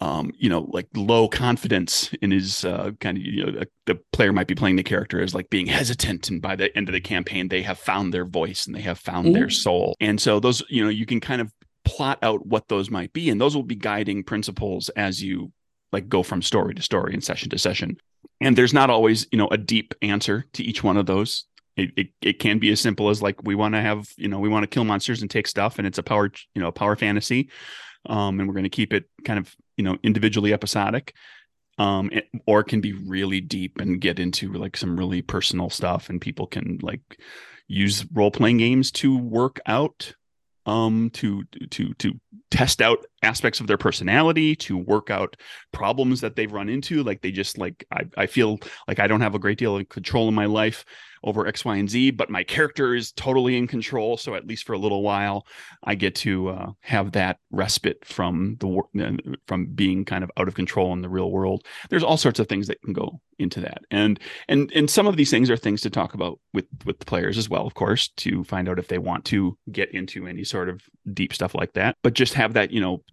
um, 0.02 0.32
you 0.38 0.50
know, 0.50 0.68
like 0.72 0.88
low 0.94 1.28
confidence 1.28 2.12
in 2.22 2.32
his 2.32 2.66
uh, 2.66 2.92
kind 3.00 3.18
of, 3.18 3.24
you 3.24 3.46
know, 3.46 3.62
the 3.86 4.00
player 4.12 4.34
might 4.34 4.48
be 4.48 4.56
playing 4.56 4.76
the 4.76 4.84
character 4.84 5.22
as 5.22 5.34
like 5.34 5.50
being 5.50 5.66
hesitant. 5.68 6.30
And 6.30 6.42
by 6.42 6.56
the 6.56 6.76
end 6.76 6.90
of 6.90 6.94
the 6.94 7.02
campaign, 7.02 7.48
they 7.48 7.62
have 7.62 7.80
found 7.80 8.14
their 8.14 8.26
voice 8.26 8.66
and 8.66 8.76
they 8.76 8.82
have 8.82 9.00
found 9.00 9.28
mm-hmm. 9.28 9.36
their 9.36 9.50
soul. 9.50 9.96
And 10.02 10.20
so 10.20 10.40
those, 10.40 10.64
you 10.70 10.84
know, 10.84 10.90
you 10.90 11.06
can 11.06 11.20
kind 11.20 11.42
of 11.42 11.52
plot 11.86 12.20
out 12.24 12.46
what 12.46 12.68
those 12.68 12.90
might 12.92 13.14
be. 13.14 13.30
And 13.30 13.40
those 13.40 13.56
will 13.56 13.64
be 13.64 13.76
guiding 13.76 14.24
principles 14.24 14.90
as 14.90 15.24
you 15.24 15.52
like 15.92 16.10
go 16.10 16.24
from 16.24 16.42
story 16.42 16.74
to 16.76 16.82
story 16.82 17.14
and 17.14 17.24
session 17.24 17.50
to 17.52 17.58
session. 17.58 17.96
And 18.42 18.58
there's 18.58 18.74
not 18.74 18.90
always, 18.90 19.28
you 19.32 19.38
know, 19.38 19.48
a 19.48 19.58
deep 19.58 19.94
answer 20.02 20.46
to 20.54 20.64
each 20.64 20.84
one 20.84 20.98
of 20.98 21.06
those. 21.06 21.46
It, 21.78 21.92
it, 21.96 22.08
it 22.22 22.40
can 22.40 22.60
be 22.60 22.72
as 22.72 22.82
simple 22.82 23.10
as 23.10 23.22
like 23.22 23.44
we 23.44 23.54
want 23.54 23.76
to 23.76 23.82
have 23.82 24.08
you 24.16 24.30
know 24.30 24.40
we 24.40 24.48
want 24.48 24.64
to 24.64 24.68
kill 24.68 24.86
monsters 24.86 25.22
and 25.22 25.30
take 25.30 25.46
stuff 25.46 25.78
and 25.78 25.86
it's 25.86 25.98
a 25.98 26.04
power 26.04 26.32
you 26.54 26.62
know 26.62 26.72
power 26.72 26.96
fantasy 26.96 27.50
um, 28.06 28.40
and 28.40 28.48
we're 28.48 28.54
going 28.54 28.64
to 28.64 28.70
keep 28.70 28.94
it 28.94 29.10
kind 29.26 29.38
of 29.38 29.54
you 29.78 29.84
know 29.84 29.98
individually 30.04 30.54
episodic 30.54 31.14
um, 31.78 32.10
it, 32.14 32.30
or 32.48 32.62
it 32.62 32.66
can 32.66 32.80
be 32.80 32.94
really 32.94 33.42
deep 33.42 33.82
and 33.82 34.00
get 34.00 34.18
into 34.18 34.54
like 34.54 34.78
some 34.78 34.98
really 34.98 35.22
personal 35.22 35.70
stuff 35.70 36.10
and 36.10 36.22
people 36.22 36.48
can 36.48 36.80
like 36.82 37.20
use 37.68 38.06
role 38.14 38.32
playing 38.32 38.58
games 38.58 38.92
to 38.92 39.18
work 39.18 39.60
out 39.66 40.14
um 40.66 41.10
to 41.12 41.44
to 41.70 41.94
to 41.96 42.14
test 42.50 42.82
out 42.82 43.06
aspects 43.26 43.60
of 43.60 43.68
their 43.68 43.78
personality 43.78 44.56
to 44.56 44.78
work 44.78 45.10
out 45.10 45.36
problems 45.72 46.22
that 46.22 46.36
they've 46.36 46.54
run 46.54 46.70
into 46.70 47.04
like 47.04 47.22
they 47.22 47.32
just 47.32 47.58
like 47.58 47.86
I, 47.92 48.04
I 48.18 48.26
feel 48.28 48.60
like 48.88 49.00
i 49.00 49.08
don't 49.08 49.22
have 49.22 49.36
a 49.36 49.40
great 49.40 49.58
deal 49.58 49.78
of 49.78 49.90
control 49.90 50.30
in 50.30 50.36
my 50.36 50.46
life 50.46 50.86
over 51.26 51.48
X, 51.48 51.66
Y, 51.66 51.76
and 51.76 51.90
Z, 51.90 52.12
but 52.12 52.30
my 52.30 52.44
character 52.44 52.94
is 52.94 53.12
totally 53.12 53.58
in 53.58 53.68
control. 53.68 54.16
So 54.16 54.36
at 54.36 54.46
least 54.46 54.66
for 54.66 54.74
a 54.74 54.78
little 54.78 55.02
while, 55.02 55.46
I 55.84 55.96
get 55.96 56.16
to 56.16 56.50
uh, 56.50 56.72
have 56.82 57.12
that 57.14 57.40
respite 57.52 58.06
from 58.06 58.58
the 58.60 58.82
uh, 59.04 59.36
from 59.48 59.66
being 59.66 60.06
kind 60.06 60.24
of 60.24 60.32
out 60.38 60.48
of 60.48 60.54
control 60.54 60.94
in 60.94 61.02
the 61.02 61.10
real 61.10 61.32
world. 61.32 61.66
There's 61.90 62.04
all 62.04 62.18
sorts 62.18 62.40
of 62.40 62.48
things 62.48 62.68
that 62.68 62.82
can 62.84 62.94
go 62.94 63.20
into 63.40 63.60
that, 63.62 63.80
and 63.90 64.20
and 64.48 64.72
and 64.74 64.90
some 64.90 65.08
of 65.08 65.18
these 65.18 65.32
things 65.32 65.50
are 65.50 65.58
things 65.58 65.82
to 65.82 65.90
talk 65.90 66.14
about 66.14 66.40
with 66.54 66.66
with 66.86 67.00
the 67.00 67.06
players 67.06 67.38
as 67.38 67.50
well, 67.50 67.66
of 67.66 67.74
course, 67.74 68.10
to 68.18 68.44
find 68.44 68.70
out 68.70 68.80
if 68.80 68.88
they 68.88 69.00
want 69.00 69.26
to 69.26 69.58
get 69.72 69.92
into 69.92 70.28
any 70.28 70.44
sort 70.44 70.70
of 70.70 70.84
deep 71.12 71.34
stuff 71.34 71.56
like 71.56 71.74
that. 71.74 71.98
But 72.04 72.14
just 72.14 72.36
have 72.36 72.54
that, 72.54 72.72
you 72.72 72.80
know, 72.80 73.04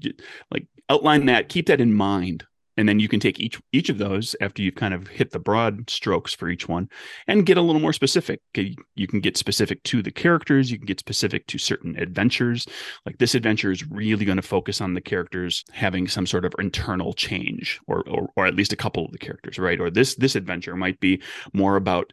like 0.51 0.67
outline 0.89 1.27
that, 1.27 1.49
keep 1.49 1.67
that 1.67 1.81
in 1.81 1.95
mind 1.95 2.45
and 2.77 2.89
then 2.89 2.99
you 2.99 3.09
can 3.09 3.21
take 3.21 3.39
each 3.39 3.61
each 3.73 3.89
of 3.89 3.99
those 3.99 4.35
after 4.41 4.63
you've 4.63 4.75
kind 4.75 4.95
of 4.95 5.07
hit 5.07 5.31
the 5.31 5.39
broad 5.39 5.89
strokes 5.91 6.35
for 6.35 6.49
each 6.49 6.69
one 6.69 6.89
and 7.27 7.47
get 7.47 7.57
a 7.57 7.63
little 7.63 7.81
more 7.81 7.93
specific. 7.93 8.41
You 8.55 9.07
can 9.07 9.21
get 9.21 9.37
specific 9.37 9.83
to 9.85 10.03
the 10.03 10.11
characters 10.11 10.71
you 10.71 10.79
can 10.79 10.87
get 10.87 11.01
specific 11.01 11.47
to 11.49 11.59
certain 11.59 11.97
adventures. 11.99 12.67
Like 13.05 13.19
this 13.19 13.35
adventure 13.35 13.71
is 13.71 13.89
really 13.91 14.25
going 14.25 14.37
to 14.37 14.43
focus 14.43 14.81
on 14.81 14.95
the 14.95 15.01
characters 15.01 15.65
having 15.73 16.09
some 16.09 16.27
sort 16.27 16.45
of 16.45 16.55
internal 16.59 17.13
change 17.13 17.81
or, 17.87 18.09
or 18.09 18.29
or 18.37 18.47
at 18.47 18.55
least 18.55 18.73
a 18.73 18.77
couple 18.77 19.05
of 19.05 19.13
the 19.13 19.19
characters 19.19 19.59
right? 19.59 19.81
Or 19.81 19.91
this 19.91 20.15
this 20.15 20.37
adventure 20.37 20.77
might 20.77 20.99
be 21.01 21.23
more 21.53 21.77
about 21.77 22.13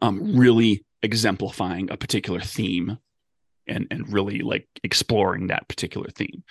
um 0.00 0.36
really 0.36 0.84
exemplifying 1.02 1.90
a 1.90 1.96
particular 1.96 2.40
theme 2.40 2.98
and 3.66 3.86
and 3.90 4.12
really 4.12 4.40
like 4.40 4.66
exploring 4.82 5.48
that 5.48 5.68
particular 5.68 6.08
theme 6.10 6.42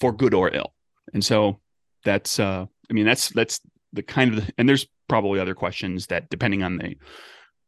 for 0.00 0.12
good 0.12 0.34
or 0.34 0.54
ill. 0.54 0.74
And 1.14 1.24
so 1.24 1.60
that's 2.04 2.38
uh 2.38 2.64
i 2.90 2.92
mean 2.92 3.04
that's 3.04 3.28
that's 3.30 3.60
the 3.92 4.02
kind 4.02 4.34
of 4.34 4.46
the, 4.46 4.52
and 4.58 4.68
there's 4.68 4.86
probably 5.08 5.40
other 5.40 5.54
questions 5.54 6.06
that 6.06 6.28
depending 6.30 6.62
on 6.62 6.78
the 6.78 6.96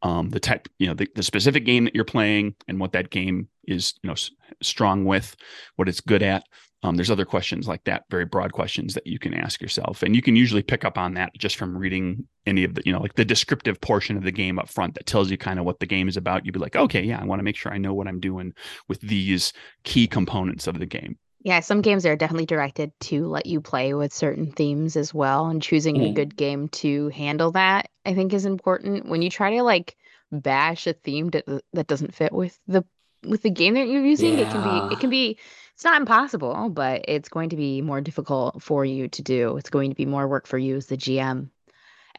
um 0.01 0.29
the 0.29 0.39
type 0.39 0.67
you 0.79 0.87
know 0.87 0.93
the, 0.93 1.07
the 1.15 1.23
specific 1.23 1.65
game 1.65 1.85
that 1.85 1.95
you're 1.95 2.05
playing 2.05 2.55
and 2.67 2.79
what 2.79 2.93
that 2.93 3.09
game 3.09 3.47
is 3.67 3.93
you 4.01 4.07
know 4.07 4.13
s- 4.13 4.31
strong 4.61 5.05
with 5.05 5.35
what 5.75 5.89
it's 5.89 6.01
good 6.01 6.23
at 6.23 6.43
um, 6.83 6.95
there's 6.95 7.11
other 7.11 7.25
questions 7.25 7.67
like 7.67 7.83
that 7.83 8.03
very 8.09 8.25
broad 8.25 8.53
questions 8.53 8.93
that 8.93 9.05
you 9.05 9.19
can 9.19 9.33
ask 9.33 9.61
yourself 9.61 10.03
and 10.03 10.15
you 10.15 10.21
can 10.21 10.35
usually 10.35 10.63
pick 10.63 10.83
up 10.83 10.97
on 10.97 11.13
that 11.13 11.31
just 11.37 11.55
from 11.55 11.77
reading 11.77 12.25
any 12.45 12.63
of 12.63 12.75
the 12.75 12.81
you 12.85 12.91
know 12.91 12.99
like 12.99 13.15
the 13.15 13.25
descriptive 13.25 13.79
portion 13.81 14.17
of 14.17 14.23
the 14.23 14.31
game 14.31 14.59
up 14.59 14.69
front 14.69 14.95
that 14.95 15.05
tells 15.05 15.29
you 15.29 15.37
kind 15.37 15.59
of 15.59 15.65
what 15.65 15.79
the 15.79 15.85
game 15.85 16.07
is 16.07 16.17
about 16.17 16.45
you'd 16.45 16.53
be 16.53 16.59
like 16.59 16.75
okay 16.75 17.03
yeah 17.03 17.19
i 17.19 17.25
want 17.25 17.39
to 17.39 17.43
make 17.43 17.55
sure 17.55 17.73
i 17.73 17.77
know 17.77 17.93
what 17.93 18.07
i'm 18.07 18.19
doing 18.19 18.53
with 18.87 19.01
these 19.01 19.53
key 19.83 20.07
components 20.07 20.67
of 20.67 20.79
the 20.79 20.85
game 20.85 21.17
yeah, 21.43 21.59
some 21.59 21.81
games 21.81 22.05
are 22.05 22.15
definitely 22.15 22.45
directed 22.45 22.91
to 23.01 23.25
let 23.27 23.47
you 23.47 23.61
play 23.61 23.95
with 23.95 24.13
certain 24.13 24.51
themes 24.51 24.95
as 24.95 25.11
well, 25.11 25.47
and 25.47 25.61
choosing 25.61 25.95
mm. 25.95 26.09
a 26.09 26.13
good 26.13 26.35
game 26.35 26.69
to 26.69 27.09
handle 27.09 27.51
that 27.53 27.89
I 28.05 28.13
think 28.13 28.33
is 28.33 28.45
important. 28.45 29.07
When 29.07 29.21
you 29.21 29.29
try 29.29 29.55
to 29.55 29.63
like 29.63 29.97
bash 30.31 30.87
a 30.87 30.93
theme 30.93 31.29
that 31.31 31.45
that 31.73 31.87
doesn't 31.87 32.13
fit 32.13 32.31
with 32.31 32.57
the 32.67 32.83
with 33.23 33.41
the 33.41 33.49
game 33.49 33.73
that 33.73 33.87
you're 33.87 34.05
using, 34.05 34.37
yeah. 34.37 34.45
it 34.45 34.51
can 34.51 34.63
be 34.63 34.93
it 34.93 34.99
can 34.99 35.09
be 35.09 35.39
it's 35.81 35.85
not 35.85 35.99
impossible, 35.99 36.69
but 36.69 37.05
it's 37.07 37.27
going 37.27 37.49
to 37.49 37.55
be 37.55 37.81
more 37.81 38.01
difficult 38.01 38.61
for 38.61 38.85
you 38.85 39.07
to 39.07 39.23
do. 39.23 39.57
It's 39.57 39.71
going 39.71 39.89
to 39.89 39.95
be 39.95 40.05
more 40.05 40.27
work 40.27 40.45
for 40.45 40.59
you 40.59 40.75
as 40.75 40.85
the 40.85 40.95
GM. 40.95 41.49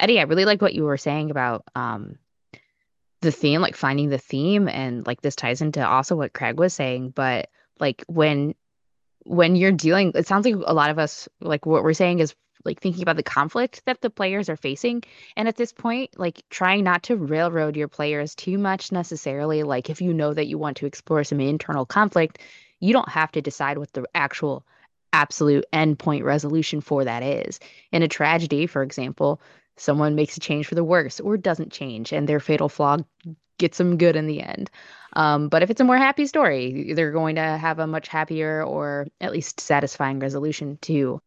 Eddy, 0.01 0.19
I 0.19 0.25
really 0.25 0.45
like 0.45 0.61
what 0.61 0.75
you 0.75 0.83
were 0.83 0.97
saying 0.97 1.31
about 1.31 1.63
um 1.77 2.19
the 3.21 3.31
theme, 3.31 3.61
like 3.61 3.77
finding 3.77 4.09
the 4.09 4.19
theme, 4.19 4.67
and 4.67 5.07
like 5.07 5.23
this 5.23 5.37
ties 5.37 5.61
into 5.61 5.87
also 5.87 6.17
what 6.17 6.33
Craig 6.33 6.59
was 6.59 6.75
saying, 6.75 7.11
but 7.11 7.51
like 7.79 8.03
when 8.09 8.57
when 9.27 9.55
you're 9.55 9.71
dealing 9.71 10.11
it 10.17 10.27
sounds 10.27 10.45
like 10.45 10.57
a 10.67 10.75
lot 10.75 10.91
of 10.91 10.99
us 10.99 11.29
like 11.41 11.65
what 11.65 11.85
we're 11.85 11.93
saying 11.93 12.19
is 12.19 12.35
like 12.65 12.81
thinking 12.81 13.03
about 13.03 13.17
the 13.17 13.23
conflict 13.23 13.83
that 13.87 14.01
the 14.01 14.11
players 14.11 14.49
are 14.49 14.57
facing 14.57 15.05
and 15.37 15.47
at 15.47 15.55
this 15.57 15.73
point 15.73 16.11
like 16.19 16.43
trying 16.51 16.83
not 16.83 17.05
to 17.05 17.17
railroad 17.17 17.77
your 17.77 17.87
players 17.87 18.35
too 18.35 18.59
much 18.59 18.91
necessarily 18.91 19.63
like 19.63 19.89
if 19.89 20.01
you 20.01 20.13
know 20.13 20.35
that 20.35 20.49
you 20.49 20.59
want 20.59 20.77
to 20.77 20.87
explore 20.87 21.23
some 21.23 21.39
internal 21.41 21.87
conflict 21.87 22.41
you 22.83 22.93
don't 22.93 23.09
have 23.09 23.33
to 23.33 23.41
decide 23.41 23.79
what 23.79 23.93
the 23.93 24.05
actual 24.15 24.67
absolute 25.15 25.65
endpoint 25.73 26.25
resolution 26.25 26.81
for 26.81 27.05
that 27.05 27.23
is 27.23 27.61
in 27.93 28.03
a 28.03 28.09
tragedy 28.09 28.67
for 28.67 28.83
example 28.83 29.41
someone 29.77 30.15
makes 30.15 30.37
a 30.37 30.41
change 30.41 30.67
for 30.67 30.75
the 30.75 30.85
worse 30.85 31.21
or 31.21 31.37
doesn't 31.37 31.73
change 31.73 32.13
and 32.13 32.29
their 32.29 32.41
fatal 32.41 32.69
flaw 32.69 32.97
gets 33.59 33.79
them 33.79 33.97
good 33.97 34.17
in 34.17 34.27
the 34.27 34.43
end 34.43 34.71
um, 35.15 35.49
but 35.49 35.63
if 35.63 35.71
it's 35.71 35.81
a 35.81 35.85
more 35.85 35.97
happy 35.97 36.27
story, 36.27 36.93
they're 36.95 37.13
going 37.13 37.37
to 37.37 37.43
have 37.43 37.79
a 37.79 37.87
much 37.87 38.09
happier 38.09 38.65
or 38.65 39.07
at 39.21 39.33
least 39.33 39.61
satisfying 39.61 40.19
resolution 40.19 40.79
to 40.83 41.21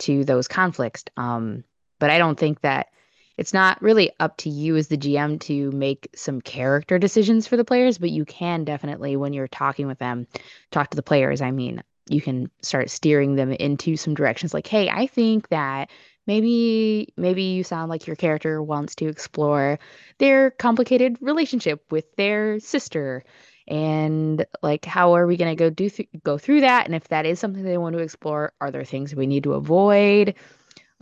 to 0.00 0.24
those 0.24 0.48
conflicts. 0.48 1.04
Um, 1.16 1.64
but 2.00 2.10
I 2.10 2.18
don't 2.18 2.38
think 2.38 2.60
that 2.62 2.88
it's 3.36 3.52
not 3.52 3.80
really 3.82 4.12
up 4.20 4.36
to 4.38 4.50
you 4.50 4.76
as 4.76 4.88
the 4.88 4.96
GM 4.96 5.40
to 5.40 5.70
make 5.72 6.08
some 6.14 6.40
character 6.40 6.98
decisions 6.98 7.46
for 7.46 7.56
the 7.56 7.64
players, 7.64 7.98
but 7.98 8.10
you 8.10 8.24
can 8.24 8.64
definitely, 8.64 9.16
when 9.16 9.32
you're 9.32 9.48
talking 9.48 9.86
with 9.86 9.98
them, 9.98 10.26
talk 10.70 10.90
to 10.90 10.96
the 10.96 11.02
players. 11.02 11.40
I 11.40 11.50
mean, 11.50 11.82
you 12.08 12.20
can 12.20 12.50
start 12.62 12.90
steering 12.90 13.34
them 13.34 13.50
into 13.52 13.96
some 13.96 14.14
directions 14.14 14.54
like, 14.54 14.66
hey, 14.66 14.88
I 14.88 15.06
think 15.06 15.48
that 15.48 15.90
maybe 16.26 17.12
maybe 17.16 17.42
you 17.42 17.64
sound 17.64 17.90
like 17.90 18.06
your 18.06 18.16
character 18.16 18.62
wants 18.62 18.94
to 18.96 19.06
explore 19.06 19.78
their 20.18 20.50
complicated 20.50 21.16
relationship 21.20 21.84
with 21.90 22.14
their 22.16 22.60
sister. 22.60 23.24
And 23.66 24.44
like 24.62 24.84
how 24.84 25.14
are 25.14 25.26
we 25.26 25.38
going 25.38 25.56
to 25.56 25.58
go 25.58 25.70
do 25.70 25.88
th- 25.88 26.08
go 26.22 26.36
through 26.36 26.60
that? 26.62 26.86
And 26.86 26.94
if 26.94 27.08
that 27.08 27.26
is 27.26 27.38
something 27.38 27.62
they 27.62 27.78
want 27.78 27.96
to 27.96 28.02
explore 28.02 28.52
are 28.60 28.70
there 28.70 28.84
things 28.84 29.14
we 29.14 29.26
need 29.26 29.44
to 29.44 29.54
avoid 29.54 30.34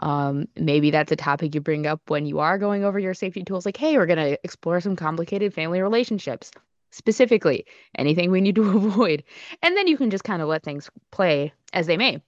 um, 0.02 0.46
maybe 0.56 0.90
that's 0.90 1.12
a 1.12 1.16
topic 1.16 1.54
you 1.54 1.60
bring 1.60 1.86
up 1.86 2.00
when 2.08 2.26
you 2.26 2.40
are 2.40 2.58
going 2.58 2.84
over 2.84 2.98
your 2.98 3.14
safety 3.14 3.42
tools 3.42 3.64
like 3.64 3.76
hey 3.76 3.96
we're 3.96 4.06
going 4.06 4.18
to 4.18 4.38
explore 4.44 4.80
some 4.80 4.96
complicated 4.96 5.54
family 5.54 5.80
relationships 5.80 6.50
specifically 6.90 7.64
anything 7.96 8.30
we 8.30 8.40
need 8.40 8.56
to 8.56 8.68
avoid 8.76 9.22
and 9.62 9.76
then 9.76 9.86
you 9.86 9.96
can 9.96 10.10
just 10.10 10.24
kind 10.24 10.42
of 10.42 10.48
let 10.48 10.62
things 10.62 10.90
play 11.10 11.52
as 11.72 11.86
they 11.86 11.96
may 11.96 12.20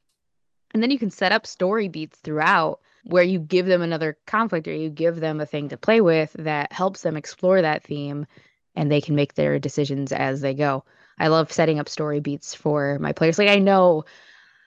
and 0.72 0.82
then 0.82 0.90
you 0.90 0.98
can 0.98 1.10
set 1.10 1.32
up 1.32 1.46
story 1.46 1.88
beats 1.88 2.18
throughout 2.18 2.80
where 3.04 3.22
you 3.22 3.38
give 3.38 3.66
them 3.66 3.82
another 3.82 4.18
conflict 4.26 4.66
or 4.66 4.74
you 4.74 4.90
give 4.90 5.20
them 5.20 5.40
a 5.40 5.46
thing 5.46 5.68
to 5.68 5.76
play 5.76 6.00
with 6.00 6.32
that 6.38 6.72
helps 6.72 7.02
them 7.02 7.16
explore 7.16 7.60
that 7.60 7.84
theme 7.84 8.26
and 8.74 8.90
they 8.90 9.00
can 9.00 9.14
make 9.14 9.34
their 9.34 9.58
decisions 9.58 10.10
as 10.10 10.40
they 10.40 10.54
go. 10.54 10.84
I 11.18 11.28
love 11.28 11.52
setting 11.52 11.78
up 11.78 11.88
story 11.88 12.20
beats 12.20 12.54
for 12.54 12.98
my 12.98 13.12
players. 13.12 13.38
Like 13.38 13.50
I 13.50 13.58
know 13.58 14.04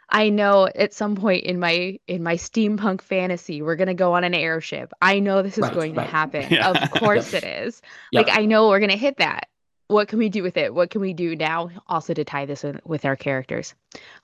I 0.10 0.30
know 0.30 0.68
at 0.74 0.94
some 0.94 1.16
point 1.16 1.44
in 1.44 1.60
my 1.60 2.00
in 2.08 2.24
my 2.24 2.36
steampunk 2.36 3.02
fantasy 3.02 3.62
we're 3.62 3.76
going 3.76 3.88
to 3.90 3.94
go 3.94 4.14
on 4.14 4.24
an 4.24 4.34
airship. 4.34 4.94
I 5.02 5.20
know 5.20 5.42
this 5.42 5.58
is 5.58 5.64
right, 5.64 5.74
going 5.74 5.96
right. 5.96 6.06
to 6.06 6.10
happen. 6.10 6.48
Yeah. 6.58 6.70
Of 6.70 6.92
course 6.92 7.34
it 7.34 7.44
is. 7.44 7.82
Like 8.14 8.30
I 8.30 8.46
know 8.46 8.70
we're 8.70 8.80
going 8.80 8.92
to 8.92 8.98
hit 8.98 9.18
that. 9.18 9.50
What 9.88 10.08
can 10.08 10.20
we 10.20 10.30
do 10.30 10.44
with 10.44 10.58
it? 10.58 10.74
What 10.74 10.90
can 10.90 11.02
we 11.02 11.14
do 11.14 11.36
now 11.36 11.70
also 11.88 12.14
to 12.14 12.24
tie 12.24 12.46
this 12.46 12.64
in, 12.64 12.80
with 12.86 13.06
our 13.06 13.16
characters? 13.16 13.74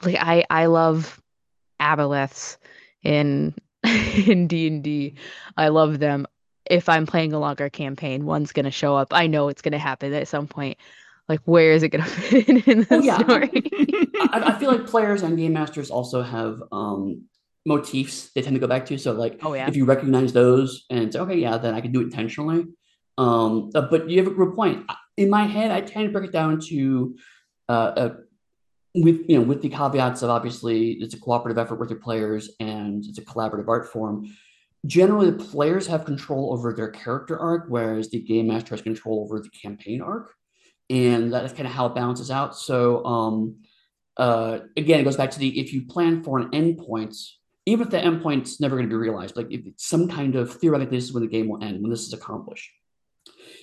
Like 0.01 0.15
I 0.19 0.45
I 0.49 0.65
love 0.67 1.21
aboleths 1.79 2.57
in 3.03 3.53
in 3.83 4.47
D&D. 4.47 5.15
I 5.57 5.67
love 5.67 5.99
them. 5.99 6.25
If 6.65 6.87
I'm 6.87 7.05
playing 7.05 7.33
a 7.33 7.39
longer 7.39 7.69
campaign, 7.69 8.25
one's 8.25 8.53
going 8.53 8.63
to 8.63 8.71
show 8.71 8.95
up. 8.95 9.09
I 9.11 9.27
know 9.27 9.49
it's 9.49 9.61
going 9.61 9.73
to 9.73 9.77
happen 9.77 10.13
at 10.13 10.29
some 10.29 10.47
point. 10.47 10.77
Like, 11.29 11.39
where 11.45 11.71
is 11.71 11.83
it 11.83 11.89
going 11.89 12.03
to 12.03 12.09
fit 12.09 12.67
in 12.67 12.81
the 12.81 12.87
oh, 12.91 12.99
yeah. 12.99 13.17
story? 13.19 13.49
I, 14.31 14.53
I, 14.53 14.59
feel 14.59 14.71
like 14.71 14.85
players 14.93 15.23
and 15.23 15.37
game 15.37 15.53
masters 15.53 15.89
also 15.89 16.21
have 16.21 16.61
um, 16.71 17.25
motifs 17.65 18.31
they 18.35 18.41
tend 18.41 18.55
to 18.55 18.59
go 18.59 18.67
back 18.67 18.85
to. 18.87 18.97
So, 18.97 19.13
like, 19.13 19.39
oh, 19.43 19.53
yeah. 19.53 19.67
if 19.67 19.75
you 19.75 19.85
recognize 19.85 20.33
those 20.33 20.85
and 20.89 21.11
say, 21.11 21.19
okay, 21.19 21.37
yeah, 21.37 21.57
then 21.57 21.73
I 21.73 21.81
can 21.81 21.91
do 21.91 22.01
it 22.01 22.05
intentionally. 22.05 22.65
Um, 23.17 23.69
uh, 23.75 23.81
but 23.81 24.09
you 24.09 24.17
have 24.17 24.27
a 24.27 24.35
good 24.35 24.55
point. 24.55 24.89
In 25.17 25.29
my 25.29 25.43
head, 25.43 25.71
I 25.71 25.81
tend 25.81 26.07
to 26.07 26.11
break 26.11 26.29
it 26.29 26.33
down 26.33 26.59
to 26.69 27.15
uh, 27.69 27.91
a 27.95 28.11
with 28.95 29.27
you 29.27 29.37
know 29.37 29.43
with 29.43 29.61
the 29.61 29.69
caveats 29.69 30.21
of 30.21 30.29
obviously 30.29 30.91
it's 30.93 31.13
a 31.13 31.19
cooperative 31.19 31.57
effort 31.57 31.79
with 31.79 31.89
your 31.89 31.99
players 31.99 32.51
and 32.59 33.03
it's 33.05 33.17
a 33.17 33.25
collaborative 33.25 33.67
art 33.67 33.91
form 33.91 34.25
generally 34.85 35.31
the 35.31 35.43
players 35.43 35.87
have 35.87 36.05
control 36.05 36.53
over 36.53 36.73
their 36.73 36.89
character 36.89 37.39
arc 37.39 37.65
whereas 37.69 38.09
the 38.09 38.19
game 38.19 38.47
master 38.47 38.75
has 38.75 38.81
control 38.81 39.21
over 39.23 39.39
the 39.39 39.49
campaign 39.49 40.01
arc 40.01 40.35
and 40.93 41.33
that's 41.33 41.53
kind 41.53 41.67
of 41.67 41.73
how 41.73 41.87
it 41.87 41.95
balances 41.95 42.29
out 42.29 42.55
so 42.55 43.03
um 43.03 43.55
uh 44.17 44.59
again 44.77 44.99
it 44.99 45.03
goes 45.03 45.17
back 45.17 45.31
to 45.31 45.39
the 45.39 45.59
if 45.59 45.73
you 45.73 45.85
plan 45.85 46.23
for 46.23 46.39
an 46.39 46.49
endpoint 46.51 47.15
even 47.65 47.85
if 47.85 47.91
the 47.91 47.97
endpoint's 47.97 48.59
never 48.59 48.75
going 48.75 48.87
to 48.87 48.93
be 48.93 48.97
realized 48.97 49.35
like 49.35 49.51
some 49.77 50.07
kind 50.07 50.35
of 50.35 50.53
theoretically 50.53 50.97
this 50.97 51.05
is 51.05 51.13
when 51.13 51.23
the 51.23 51.29
game 51.29 51.49
will 51.49 51.63
end 51.63 51.81
when 51.81 51.89
this 51.89 52.05
is 52.05 52.13
accomplished 52.13 52.69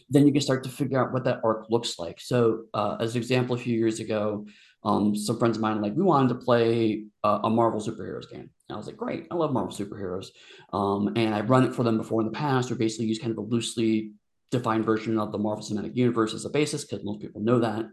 then 0.08 0.26
you 0.26 0.32
can 0.32 0.42
start 0.42 0.64
to 0.64 0.68
figure 0.68 1.00
out 1.00 1.12
what 1.12 1.24
that 1.24 1.40
arc 1.44 1.70
looks 1.70 1.98
like 1.98 2.20
so 2.20 2.64
uh, 2.74 2.96
as 2.98 3.14
an 3.14 3.20
example 3.20 3.54
a 3.54 3.58
few 3.58 3.76
years 3.78 4.00
ago 4.00 4.44
um, 4.82 5.14
some 5.14 5.38
friends 5.38 5.56
of 5.56 5.62
mine 5.62 5.80
like 5.80 5.94
we 5.94 6.02
wanted 6.02 6.30
to 6.30 6.34
play 6.36 7.04
a, 7.22 7.28
a 7.44 7.50
Marvel 7.50 7.80
superheroes 7.80 8.30
game. 8.30 8.50
And 8.68 8.74
I 8.74 8.76
was 8.76 8.86
like, 8.86 8.96
great, 8.96 9.26
I 9.30 9.34
love 9.34 9.52
Marvel 9.52 9.76
superheroes, 9.76 10.28
um, 10.72 11.12
and 11.16 11.34
I've 11.34 11.50
run 11.50 11.64
it 11.64 11.74
for 11.74 11.82
them 11.82 11.98
before 11.98 12.20
in 12.20 12.26
the 12.26 12.32
past. 12.32 12.70
Or 12.70 12.76
basically 12.76 13.06
use 13.06 13.18
kind 13.18 13.32
of 13.32 13.38
a 13.38 13.42
loosely 13.42 14.12
defined 14.50 14.84
version 14.84 15.18
of 15.18 15.32
the 15.32 15.38
Marvel 15.38 15.64
Cinematic 15.64 15.96
Universe 15.96 16.34
as 16.34 16.44
a 16.44 16.50
basis 16.50 16.84
because 16.84 17.04
most 17.04 17.20
people 17.20 17.40
know 17.40 17.58
that. 17.60 17.86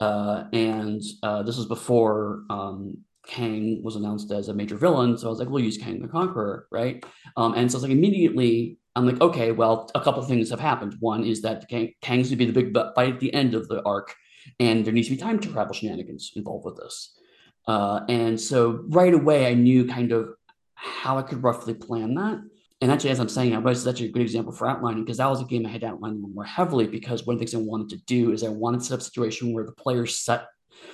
Uh, 0.00 0.44
and 0.52 1.02
uh, 1.22 1.42
this 1.42 1.56
was 1.56 1.66
before 1.66 2.42
um, 2.50 2.98
Kang 3.26 3.80
was 3.82 3.96
announced 3.96 4.30
as 4.30 4.48
a 4.48 4.54
major 4.54 4.76
villain, 4.76 5.16
so 5.16 5.26
I 5.26 5.30
was 5.30 5.38
like, 5.38 5.48
we'll 5.48 5.64
use 5.64 5.78
Kang 5.78 6.02
the 6.02 6.08
Conqueror, 6.08 6.66
right? 6.70 7.04
Um, 7.36 7.54
and 7.54 7.70
so 7.70 7.76
I 7.76 7.78
was 7.78 7.82
like, 7.84 7.92
immediately, 7.92 8.78
I'm 8.94 9.06
like, 9.06 9.20
okay, 9.20 9.52
well, 9.52 9.90
a 9.94 10.00
couple 10.00 10.22
things 10.22 10.50
have 10.50 10.60
happened. 10.60 10.96
One 11.00 11.24
is 11.24 11.42
that 11.42 11.68
Kang, 11.68 11.92
Kang's 12.02 12.28
to 12.30 12.36
be 12.36 12.44
the 12.44 12.52
big 12.52 12.76
fight 12.94 13.14
at 13.14 13.20
the 13.20 13.32
end 13.32 13.54
of 13.54 13.68
the 13.68 13.82
arc 13.84 14.14
and 14.60 14.84
there 14.84 14.92
needs 14.92 15.08
to 15.08 15.14
be 15.14 15.20
time 15.20 15.38
to 15.40 15.52
travel 15.52 15.74
shenanigans 15.74 16.32
involved 16.36 16.64
with 16.64 16.76
this. 16.76 17.18
Uh, 17.66 18.00
and 18.08 18.40
so 18.40 18.84
right 18.88 19.12
away, 19.12 19.46
I 19.46 19.54
knew 19.54 19.86
kind 19.86 20.12
of 20.12 20.30
how 20.74 21.18
I 21.18 21.22
could 21.22 21.42
roughly 21.42 21.74
plan 21.74 22.14
that. 22.14 22.42
And 22.80 22.92
actually, 22.92 23.10
as 23.10 23.20
I'm 23.20 23.28
saying, 23.28 23.52
that 23.52 23.62
was 23.62 23.86
actually 23.86 24.08
a 24.08 24.12
good 24.12 24.22
example 24.22 24.52
for 24.52 24.68
outlining 24.68 25.04
because 25.04 25.16
that 25.16 25.30
was 25.30 25.40
a 25.40 25.44
game 25.44 25.64
I 25.64 25.70
had 25.70 25.82
outlined 25.82 26.20
more 26.20 26.44
heavily 26.44 26.86
because 26.86 27.24
one 27.24 27.34
of 27.34 27.40
the 27.40 27.46
things 27.46 27.54
I 27.54 27.66
wanted 27.66 27.88
to 27.90 28.04
do 28.04 28.32
is 28.32 28.44
I 28.44 28.48
wanted 28.48 28.80
to 28.80 28.86
set 28.86 28.94
up 28.94 29.00
a 29.00 29.04
situation 29.04 29.54
where 29.54 29.64
the 29.64 29.72
players 29.72 30.18
set 30.18 30.48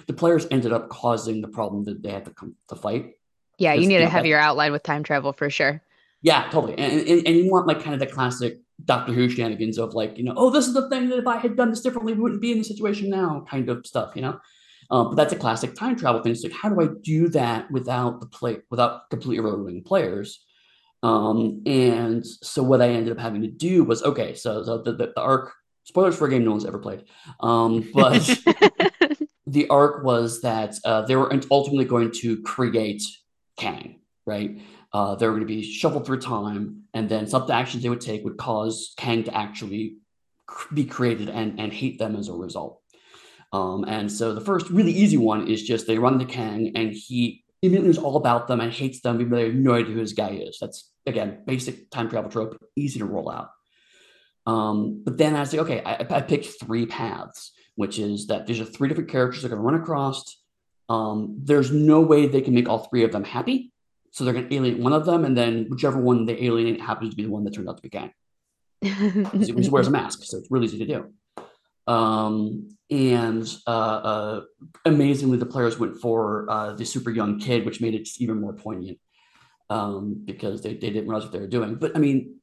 the 0.06 0.12
players 0.12 0.46
ended 0.50 0.72
up 0.72 0.88
causing 0.88 1.40
the 1.40 1.48
problem 1.48 1.84
that 1.84 2.02
they 2.02 2.10
had 2.10 2.24
to 2.24 2.30
come 2.30 2.54
to 2.68 2.76
fight. 2.76 3.14
Yeah, 3.58 3.74
you 3.74 3.86
need 3.86 3.98
to 3.98 4.08
heavier 4.08 4.30
your 4.30 4.40
outline 4.40 4.72
with 4.72 4.82
time 4.82 5.02
travel 5.02 5.32
for 5.32 5.50
sure. 5.50 5.82
Yeah, 6.22 6.48
totally. 6.50 6.78
And, 6.78 7.06
and, 7.06 7.26
and 7.26 7.36
you 7.36 7.50
want 7.50 7.66
like 7.66 7.82
kind 7.82 7.94
of 7.94 8.00
the 8.00 8.06
classic 8.06 8.60
Doctor 8.84 9.12
Who 9.12 9.28
shenanigans 9.28 9.78
of 9.78 9.94
like, 9.94 10.18
you 10.18 10.24
know, 10.24 10.34
oh, 10.36 10.50
this 10.50 10.66
is 10.66 10.74
the 10.74 10.88
thing 10.88 11.08
that 11.08 11.18
if 11.18 11.26
I 11.26 11.36
had 11.36 11.56
done 11.56 11.70
this 11.70 11.80
differently, 11.80 12.14
we 12.14 12.22
wouldn't 12.22 12.40
be 12.40 12.52
in 12.52 12.58
the 12.58 12.64
situation 12.64 13.10
now, 13.10 13.44
kind 13.48 13.68
of 13.68 13.86
stuff, 13.86 14.12
you 14.14 14.22
know. 14.22 14.38
Um, 14.90 15.08
but 15.10 15.16
that's 15.16 15.32
a 15.32 15.36
classic 15.36 15.74
time 15.74 15.96
travel 15.96 16.22
thing. 16.22 16.32
It's 16.32 16.42
like, 16.42 16.52
how 16.52 16.68
do 16.68 16.80
I 16.80 16.88
do 17.02 17.28
that 17.30 17.70
without 17.70 18.20
the 18.20 18.26
play, 18.26 18.58
without 18.70 19.10
completely 19.10 19.38
overwhelming 19.38 19.82
players? 19.82 20.44
Um, 21.02 21.62
and 21.66 22.24
so 22.24 22.62
what 22.62 22.80
I 22.80 22.88
ended 22.88 23.12
up 23.12 23.18
having 23.18 23.42
to 23.42 23.48
do 23.48 23.84
was 23.84 24.02
okay. 24.02 24.34
So, 24.34 24.62
so 24.64 24.78
the, 24.78 24.92
the, 24.92 25.12
the 25.14 25.20
arc 25.20 25.52
spoilers 25.84 26.16
for 26.16 26.26
a 26.26 26.30
game 26.30 26.44
no 26.44 26.52
one's 26.52 26.64
ever 26.64 26.78
played, 26.78 27.04
um, 27.40 27.90
but 27.92 28.22
the 29.46 29.68
arc 29.68 30.04
was 30.04 30.42
that 30.42 30.76
uh, 30.84 31.02
they 31.02 31.16
were 31.16 31.32
ultimately 31.50 31.84
going 31.84 32.12
to 32.12 32.40
create 32.42 33.02
Kang, 33.56 34.00
right? 34.26 34.60
Uh, 34.92 35.14
they 35.14 35.26
were 35.26 35.32
going 35.32 35.46
to 35.46 35.54
be 35.54 35.62
shuffled 35.62 36.06
through 36.06 36.20
time, 36.20 36.82
and 36.94 37.08
then 37.08 37.26
some 37.26 37.42
of 37.42 37.48
the 37.48 37.54
actions 37.54 37.82
they 37.82 37.88
would 37.88 38.00
take 38.00 38.22
would 38.24 38.36
cause 38.36 38.94
Kang 38.96 39.24
to 39.24 39.36
actually 39.36 39.96
be 40.72 40.84
created 40.84 41.28
and, 41.28 41.58
and 41.58 41.72
hate 41.72 41.98
them 41.98 42.14
as 42.14 42.28
a 42.28 42.32
result. 42.32 42.80
Um, 43.52 43.84
and 43.86 44.10
so 44.10 44.34
the 44.34 44.40
first 44.40 44.70
really 44.70 44.92
easy 44.92 45.16
one 45.16 45.48
is 45.48 45.62
just 45.62 45.86
they 45.86 45.98
run 45.98 46.14
into 46.14 46.26
Kang, 46.26 46.72
and 46.74 46.92
he 46.92 47.41
immediately 47.62 47.88
knows 47.88 47.98
all 47.98 48.16
about 48.16 48.48
them 48.48 48.60
and 48.60 48.72
hates 48.72 49.00
them, 49.00 49.20
even 49.20 49.30
though 49.30 49.36
they 49.36 49.44
have 49.44 49.54
no 49.54 49.74
idea 49.74 49.94
who 49.94 50.00
this 50.00 50.12
guy 50.12 50.30
is. 50.30 50.58
That's 50.60 50.90
again 51.06 51.42
basic 51.46 51.90
time 51.90 52.10
travel 52.10 52.30
trope, 52.30 52.58
easy 52.76 52.98
to 52.98 53.06
roll 53.06 53.30
out. 53.30 53.50
Um, 54.46 55.02
but 55.04 55.16
then 55.18 55.36
I 55.36 55.42
like, 55.42 55.54
okay, 55.54 55.82
I, 55.84 56.04
I 56.10 56.20
picked 56.20 56.60
three 56.60 56.86
paths, 56.86 57.52
which 57.76 57.98
is 57.98 58.26
that 58.26 58.46
these 58.46 58.60
are 58.60 58.64
three 58.64 58.88
different 58.88 59.10
characters 59.10 59.42
they're 59.42 59.50
going 59.50 59.60
to 59.60 59.64
run 59.64 59.80
across. 59.80 60.40
Um, 60.88 61.38
there's 61.42 61.70
no 61.70 62.00
way 62.00 62.26
they 62.26 62.40
can 62.40 62.54
make 62.54 62.68
all 62.68 62.78
three 62.78 63.04
of 63.04 63.12
them 63.12 63.24
happy. 63.24 63.72
So 64.10 64.24
they're 64.24 64.34
going 64.34 64.48
to 64.48 64.54
alienate 64.54 64.80
one 64.80 64.92
of 64.92 65.06
them, 65.06 65.24
and 65.24 65.36
then 65.36 65.66
whichever 65.70 65.98
one 65.98 66.26
they 66.26 66.42
alienate 66.42 66.82
happens 66.82 67.10
to 67.10 67.16
be 67.16 67.22
the 67.22 67.30
one 67.30 67.44
that 67.44 67.54
turned 67.54 67.68
out 67.68 67.78
to 67.78 67.82
be 67.82 67.88
Kang. 67.88 68.12
he 68.82 69.70
wears 69.70 69.86
a 69.86 69.90
mask, 69.90 70.24
so 70.24 70.36
it's 70.36 70.50
really 70.50 70.66
easy 70.66 70.78
to 70.78 70.86
do. 70.86 71.12
Um, 71.86 72.68
and 72.90 73.48
uh, 73.66 73.70
uh, 73.70 74.40
amazingly, 74.84 75.38
the 75.38 75.46
players 75.46 75.78
went 75.78 76.00
for 76.00 76.46
uh, 76.50 76.72
the 76.74 76.84
super 76.84 77.10
young 77.10 77.38
kid, 77.38 77.64
which 77.64 77.80
made 77.80 77.94
it 77.94 78.08
even 78.18 78.40
more 78.40 78.52
poignant 78.52 78.98
um, 79.70 80.22
because 80.24 80.62
they, 80.62 80.74
they 80.74 80.90
didn't 80.90 81.08
realize 81.08 81.24
what 81.24 81.32
they 81.32 81.40
were 81.40 81.46
doing. 81.46 81.76
But 81.76 81.96
I 81.96 81.98
mean, 81.98 82.36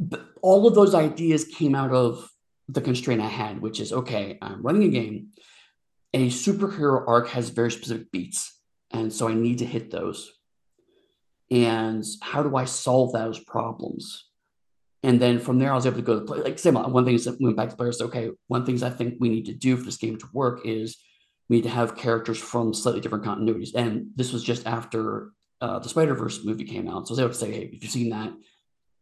but 0.00 0.26
all 0.42 0.66
of 0.66 0.74
those 0.74 0.94
ideas 0.94 1.44
came 1.44 1.74
out 1.74 1.92
of 1.92 2.28
the 2.68 2.80
constraint 2.80 3.20
I 3.20 3.28
had, 3.28 3.60
which 3.60 3.80
is 3.80 3.92
okay, 3.92 4.38
I'm 4.42 4.62
running 4.62 4.84
a 4.84 4.88
game. 4.88 5.28
A 6.12 6.28
superhero 6.28 7.04
arc 7.06 7.28
has 7.28 7.50
very 7.50 7.70
specific 7.70 8.10
beats 8.10 8.54
and 8.94 9.12
so 9.12 9.28
I 9.28 9.34
need 9.34 9.58
to 9.58 9.66
hit 9.66 9.90
those. 9.90 10.32
And 11.50 12.04
how 12.22 12.42
do 12.42 12.56
I 12.56 12.64
solve 12.64 13.12
those 13.12 13.38
problems? 13.40 14.28
And 15.04 15.20
then 15.20 15.38
from 15.38 15.58
there, 15.58 15.70
I 15.70 15.74
was 15.74 15.86
able 15.86 15.96
to 15.96 16.02
go 16.02 16.18
to 16.18 16.24
play. 16.24 16.38
Like, 16.38 16.58
same 16.58 16.74
one 16.74 17.04
thing 17.04 17.16
that 17.16 17.36
went 17.40 17.56
back 17.56 17.70
to 17.70 17.76
players. 17.76 18.00
Okay, 18.00 18.30
one 18.48 18.64
things 18.64 18.82
I 18.82 18.90
think 18.90 19.16
we 19.20 19.28
need 19.28 19.46
to 19.46 19.54
do 19.54 19.76
for 19.76 19.84
this 19.84 19.96
game 19.96 20.18
to 20.18 20.26
work 20.32 20.60
is 20.64 20.96
we 21.48 21.56
need 21.56 21.64
to 21.64 21.68
have 21.68 21.96
characters 21.96 22.38
from 22.38 22.74
slightly 22.74 23.00
different 23.00 23.24
continuities. 23.24 23.74
And 23.74 24.08
this 24.16 24.32
was 24.32 24.42
just 24.42 24.66
after 24.66 25.30
uh, 25.60 25.78
the 25.78 25.88
Spider 25.88 26.14
Verse 26.14 26.44
movie 26.44 26.64
came 26.64 26.88
out, 26.88 27.06
so 27.06 27.12
I 27.12 27.14
was 27.14 27.20
able 27.20 27.28
to 27.30 27.34
say, 27.34 27.52
hey, 27.52 27.70
if 27.72 27.82
you've 27.82 27.92
seen 27.92 28.10
that, 28.10 28.32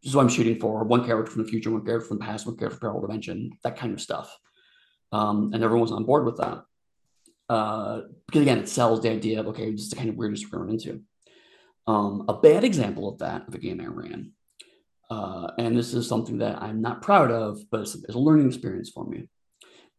this 0.03 0.11
is 0.11 0.17
what 0.17 0.23
I'm 0.23 0.29
shooting 0.29 0.59
for: 0.59 0.85
one 0.85 1.07
character 1.07 1.31
from 1.31 1.45
the 1.45 1.49
future, 1.49 1.71
one 1.71 1.85
character 1.85 2.09
from 2.09 2.19
the 2.19 2.25
past, 2.25 2.47
one 2.47 2.57
character 2.57 2.79
from 2.79 2.89
parallel 2.89 3.07
dimension, 3.07 3.53
that 3.63 3.77
kind 3.77 3.93
of 3.93 4.01
stuff. 4.01 4.37
Um, 5.13 5.53
and 5.55 5.63
everyone 5.63 5.83
was 5.83 5.93
on 5.93 6.05
board 6.05 6.25
with 6.25 6.39
that 6.39 6.65
uh, 7.53 8.01
because 8.27 8.43
again, 8.43 8.59
it 8.59 8.69
sells 8.69 9.03
the 9.03 9.11
idea 9.11 9.41
of 9.41 9.47
okay, 9.49 9.71
this 9.71 9.83
is 9.83 9.91
the 9.91 9.97
kind 9.97 10.09
of 10.09 10.17
weirdness 10.17 10.45
we're 10.51 10.59
going 10.59 10.71
into. 10.71 11.03
Um, 11.87 12.25
a 12.29 12.35
bad 12.35 12.65
example 12.65 13.09
of 13.09 13.19
that 13.19 13.47
of 13.47 13.55
a 13.55 13.59
game 13.59 13.81
I 13.81 13.87
ran, 13.87 14.33
uh, 15.13 15.51
and 15.59 15.77
this 15.77 15.93
is 15.93 16.09
something 16.09 16.39
that 16.39 16.63
I'm 16.63 16.81
not 16.81 17.03
proud 17.03 17.31
of, 17.31 17.61
but 17.71 17.83
it's, 17.83 17.95
it's 17.95 18.15
a 18.15 18.19
learning 18.19 18.49
experience 18.49 18.89
for 18.89 19.05
me. 19.05 19.29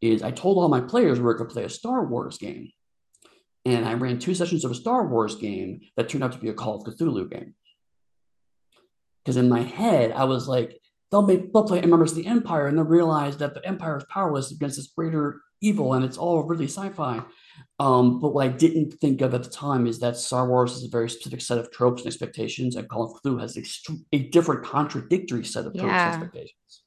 Is 0.01 0.23
I 0.23 0.31
told 0.31 0.57
all 0.57 0.69
my 0.69 0.81
players 0.81 1.19
we 1.19 1.25
were 1.25 1.35
going 1.35 1.49
to 1.49 1.53
play 1.53 1.65
a 1.65 1.69
Star 1.69 2.03
Wars 2.05 2.37
game, 2.39 2.71
and 3.63 3.85
I 3.85 3.93
ran 3.93 4.17
two 4.17 4.33
sessions 4.33 4.65
of 4.65 4.71
a 4.71 4.75
Star 4.75 5.05
Wars 5.07 5.35
game 5.35 5.81
that 5.95 6.09
turned 6.09 6.23
out 6.23 6.31
to 6.31 6.39
be 6.39 6.49
a 6.49 6.53
Call 6.53 6.75
of 6.75 6.83
Cthulhu 6.83 7.29
game. 7.29 7.53
Because 9.23 9.37
in 9.37 9.49
my 9.49 9.61
head, 9.61 10.11
I 10.11 10.23
was 10.23 10.47
like, 10.47 10.79
they'll 11.11 11.21
make 11.21 11.53
they'll 11.53 11.63
play 11.63 11.81
members 11.81 12.11
of 12.11 12.17
the 12.17 12.25
Empire, 12.25 12.65
and 12.65 12.75
they'll 12.75 12.85
realize 12.85 13.37
that 13.37 13.53
the 13.53 13.65
Empire 13.65 13.97
is 13.97 14.05
powerless 14.09 14.51
against 14.51 14.77
this 14.77 14.91
greater 14.97 15.41
evil, 15.61 15.93
and 15.93 16.03
it's 16.03 16.17
all 16.17 16.43
really 16.43 16.65
sci-fi. 16.67 17.21
Um, 17.79 18.19
but 18.19 18.33
what 18.33 18.45
I 18.45 18.49
didn't 18.49 18.93
think 19.01 19.21
of 19.21 19.33
at 19.33 19.43
the 19.43 19.49
time 19.49 19.87
is 19.87 19.99
that 19.99 20.15
Star 20.15 20.47
Wars 20.47 20.73
is 20.73 20.83
a 20.83 20.89
very 20.89 21.09
specific 21.09 21.41
set 21.41 21.57
of 21.57 21.71
tropes 21.71 22.03
and 22.03 22.07
expectations, 22.07 22.75
and 22.75 22.87
Call 22.87 23.03
of 23.03 23.21
Cthulhu 23.21 23.41
has 23.41 23.57
a, 23.57 23.63
a 24.11 24.29
different 24.29 24.63
contradictory 24.63 25.43
set 25.43 25.65
of 25.65 25.73
tropes 25.73 25.87
yeah. 25.87 26.13
and 26.13 26.23
expectations. 26.23 26.83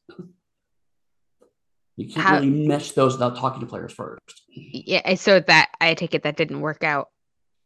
you 1.97 2.09
can't 2.09 2.27
How, 2.27 2.35
really 2.37 2.51
mesh 2.51 2.93
those 2.93 3.15
without 3.15 3.37
talking 3.37 3.61
to 3.61 3.67
players 3.67 3.93
first. 3.93 4.43
Yeah, 4.49 5.15
so 5.17 5.41
that 5.41 5.71
I 5.81 5.95
take 5.95 6.15
it 6.15 6.23
that 6.23 6.37
didn't 6.37 6.61
work 6.61 6.85
out. 6.85 7.09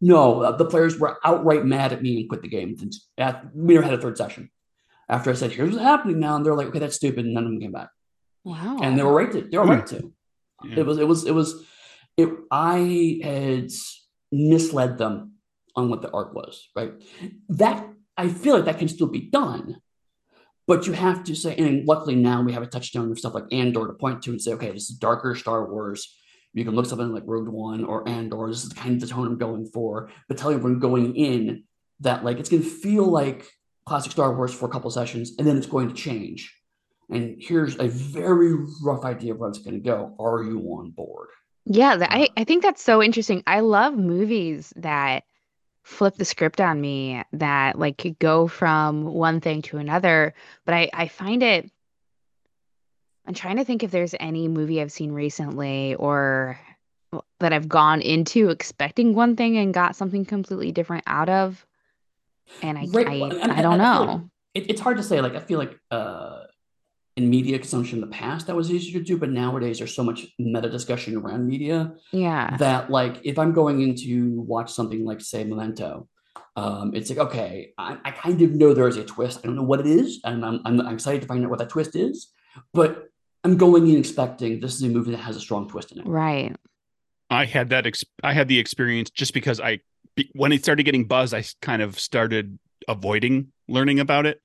No, 0.00 0.42
uh, 0.42 0.56
the 0.56 0.64
players 0.64 0.98
were 0.98 1.18
outright 1.22 1.66
mad 1.66 1.92
at 1.92 2.00
me 2.00 2.20
and 2.20 2.28
quit 2.28 2.40
the 2.40 2.48
game. 2.48 2.74
At, 3.18 3.54
we 3.54 3.74
never 3.74 3.84
had 3.84 3.94
a 3.94 4.00
third 4.00 4.16
session. 4.16 4.50
After 5.10 5.30
I 5.30 5.34
said, 5.34 5.52
"Here's 5.52 5.72
what's 5.72 5.82
happening 5.82 6.20
now," 6.20 6.36
and 6.36 6.46
they're 6.46 6.54
like, 6.54 6.68
"Okay, 6.68 6.78
that's 6.78 6.96
stupid," 6.96 7.26
and 7.26 7.34
none 7.34 7.44
of 7.44 7.50
them 7.50 7.60
came 7.60 7.72
back. 7.72 7.90
Wow. 8.44 8.78
And 8.80 8.98
they 8.98 9.02
were 9.02 9.12
right 9.12 9.30
to. 9.32 9.42
They 9.42 9.58
were 9.58 9.64
right 9.64 9.86
to. 9.88 10.12
Yeah. 10.64 10.80
It 10.80 10.86
was. 10.86 10.98
It 10.98 11.06
was. 11.06 11.26
It 11.26 11.34
was 11.34 11.66
it, 12.22 12.30
I 12.50 13.20
had 13.22 13.70
misled 14.32 14.98
them 14.98 15.32
on 15.76 15.88
what 15.88 16.02
the 16.02 16.10
art 16.10 16.34
was, 16.34 16.68
right? 16.74 16.92
That 17.48 17.86
I 18.16 18.28
feel 18.28 18.54
like 18.56 18.64
that 18.66 18.78
can 18.78 18.88
still 18.88 19.06
be 19.06 19.30
done, 19.30 19.76
but 20.66 20.86
you 20.86 20.92
have 20.92 21.24
to 21.24 21.34
say, 21.34 21.56
and 21.56 21.86
luckily 21.86 22.16
now 22.16 22.42
we 22.42 22.52
have 22.52 22.62
a 22.62 22.66
touchstone 22.66 23.10
of 23.10 23.18
stuff 23.18 23.34
like 23.34 23.52
Andor 23.52 23.86
to 23.86 23.94
point 23.94 24.22
to 24.22 24.30
and 24.30 24.40
say, 24.40 24.52
okay, 24.52 24.70
this 24.70 24.90
is 24.90 24.96
darker 24.96 25.34
Star 25.34 25.70
Wars. 25.70 26.16
You 26.52 26.64
can 26.64 26.74
look 26.74 26.86
something 26.86 27.12
like 27.12 27.22
Rogue 27.26 27.48
One 27.48 27.84
or 27.84 28.08
Andor. 28.08 28.48
This 28.48 28.64
is 28.64 28.70
the 28.70 28.74
kind 28.74 28.94
of 28.94 29.00
the 29.00 29.14
tone 29.14 29.26
I'm 29.26 29.38
going 29.38 29.66
for, 29.66 30.10
but 30.28 30.36
tell 30.36 30.50
everyone 30.50 30.80
going 30.80 31.14
in 31.16 31.64
that 32.00 32.24
like 32.24 32.38
it's 32.38 32.48
going 32.48 32.62
to 32.62 32.68
feel 32.68 33.04
like 33.04 33.46
classic 33.86 34.12
Star 34.12 34.34
Wars 34.34 34.52
for 34.52 34.66
a 34.66 34.68
couple 34.68 34.90
sessions, 34.90 35.32
and 35.38 35.46
then 35.46 35.56
it's 35.56 35.66
going 35.66 35.88
to 35.88 35.94
change. 35.94 36.54
And 37.10 37.36
here's 37.40 37.76
a 37.78 37.88
very 37.88 38.54
rough 38.82 39.04
idea 39.04 39.32
of 39.32 39.38
where 39.38 39.48
it's 39.48 39.58
going 39.58 39.74
to 39.74 39.80
go. 39.80 40.14
Are 40.20 40.42
you 40.42 40.60
on 40.60 40.90
board? 40.90 41.28
Yeah, 41.66 41.96
I, 42.00 42.28
I 42.36 42.44
think 42.44 42.62
that's 42.62 42.82
so 42.82 43.02
interesting. 43.02 43.42
I 43.46 43.60
love 43.60 43.94
movies 43.94 44.72
that 44.76 45.24
flip 45.82 46.14
the 46.16 46.24
script 46.24 46.60
on 46.60 46.80
me 46.80 47.22
that 47.32 47.78
like 47.78 48.16
go 48.18 48.46
from 48.48 49.04
one 49.04 49.40
thing 49.40 49.62
to 49.62 49.78
another. 49.78 50.34
But 50.64 50.74
I, 50.74 50.90
I 50.92 51.08
find 51.08 51.42
it, 51.42 51.70
I'm 53.26 53.34
trying 53.34 53.56
to 53.56 53.64
think 53.64 53.82
if 53.82 53.90
there's 53.90 54.14
any 54.18 54.48
movie 54.48 54.80
I've 54.80 54.92
seen 54.92 55.12
recently 55.12 55.94
or 55.94 56.58
that 57.40 57.52
I've 57.52 57.68
gone 57.68 58.00
into 58.00 58.50
expecting 58.50 59.14
one 59.14 59.36
thing 59.36 59.56
and 59.56 59.74
got 59.74 59.96
something 59.96 60.24
completely 60.24 60.72
different 60.72 61.04
out 61.06 61.28
of. 61.28 61.66
And 62.62 62.78
I 62.78 62.86
right. 62.90 63.22
I, 63.22 63.36
I, 63.36 63.58
I, 63.58 63.62
don't 63.62 63.78
know. 63.78 64.04
Like 64.04 64.20
it, 64.54 64.70
it's 64.70 64.80
hard 64.80 64.96
to 64.98 65.02
say. 65.02 65.20
Like 65.20 65.34
I 65.34 65.40
feel 65.40 65.58
like 65.58 65.78
uh 65.90 66.44
in 67.20 67.30
media 67.30 67.58
consumption 67.58 67.98
in 67.98 68.00
the 68.00 68.14
past 68.16 68.46
that 68.46 68.56
was 68.56 68.70
easier 68.70 68.98
to 68.98 69.04
do, 69.04 69.16
but 69.16 69.30
nowadays 69.30 69.78
there's 69.78 69.94
so 69.94 70.02
much 70.02 70.26
meta 70.38 70.68
discussion 70.68 71.16
around 71.16 71.46
media. 71.46 71.92
Yeah. 72.12 72.56
That 72.56 72.90
like 72.90 73.20
if 73.24 73.38
I'm 73.38 73.52
going 73.52 73.82
in 73.82 73.94
to 73.96 74.40
watch 74.40 74.72
something 74.72 75.04
like 75.04 75.20
say 75.20 75.44
Memento, 75.44 76.08
um, 76.56 76.94
it's 76.94 77.10
like 77.10 77.18
okay, 77.18 77.72
I, 77.78 77.98
I 78.04 78.10
kind 78.10 78.40
of 78.42 78.52
know 78.52 78.74
there 78.74 78.88
is 78.88 78.96
a 78.96 79.04
twist. 79.04 79.40
I 79.42 79.46
don't 79.46 79.56
know 79.56 79.62
what 79.62 79.80
it 79.80 79.86
is, 79.86 80.20
and 80.24 80.44
I'm, 80.44 80.60
I'm, 80.64 80.80
I'm 80.80 80.94
excited 80.94 81.22
to 81.22 81.26
find 81.28 81.44
out 81.44 81.50
what 81.50 81.58
that 81.58 81.68
twist 81.68 81.94
is. 81.94 82.32
But 82.72 83.08
I'm 83.44 83.56
going 83.56 83.86
in 83.88 83.96
expecting 83.96 84.60
this 84.60 84.74
is 84.74 84.82
a 84.82 84.88
movie 84.88 85.12
that 85.12 85.18
has 85.18 85.36
a 85.36 85.40
strong 85.40 85.68
twist 85.68 85.92
in 85.92 86.00
it. 86.00 86.06
Right. 86.06 86.54
I 87.30 87.44
had 87.44 87.70
that. 87.70 87.86
Ex- 87.86 88.04
I 88.22 88.32
had 88.32 88.48
the 88.48 88.58
experience 88.58 89.10
just 89.10 89.32
because 89.32 89.60
I, 89.60 89.80
when 90.32 90.52
it 90.52 90.62
started 90.62 90.82
getting 90.82 91.06
buzz, 91.06 91.32
I 91.32 91.44
kind 91.62 91.80
of 91.80 91.98
started 91.98 92.58
avoiding 92.88 93.52
learning 93.68 94.00
about 94.00 94.26
it, 94.26 94.42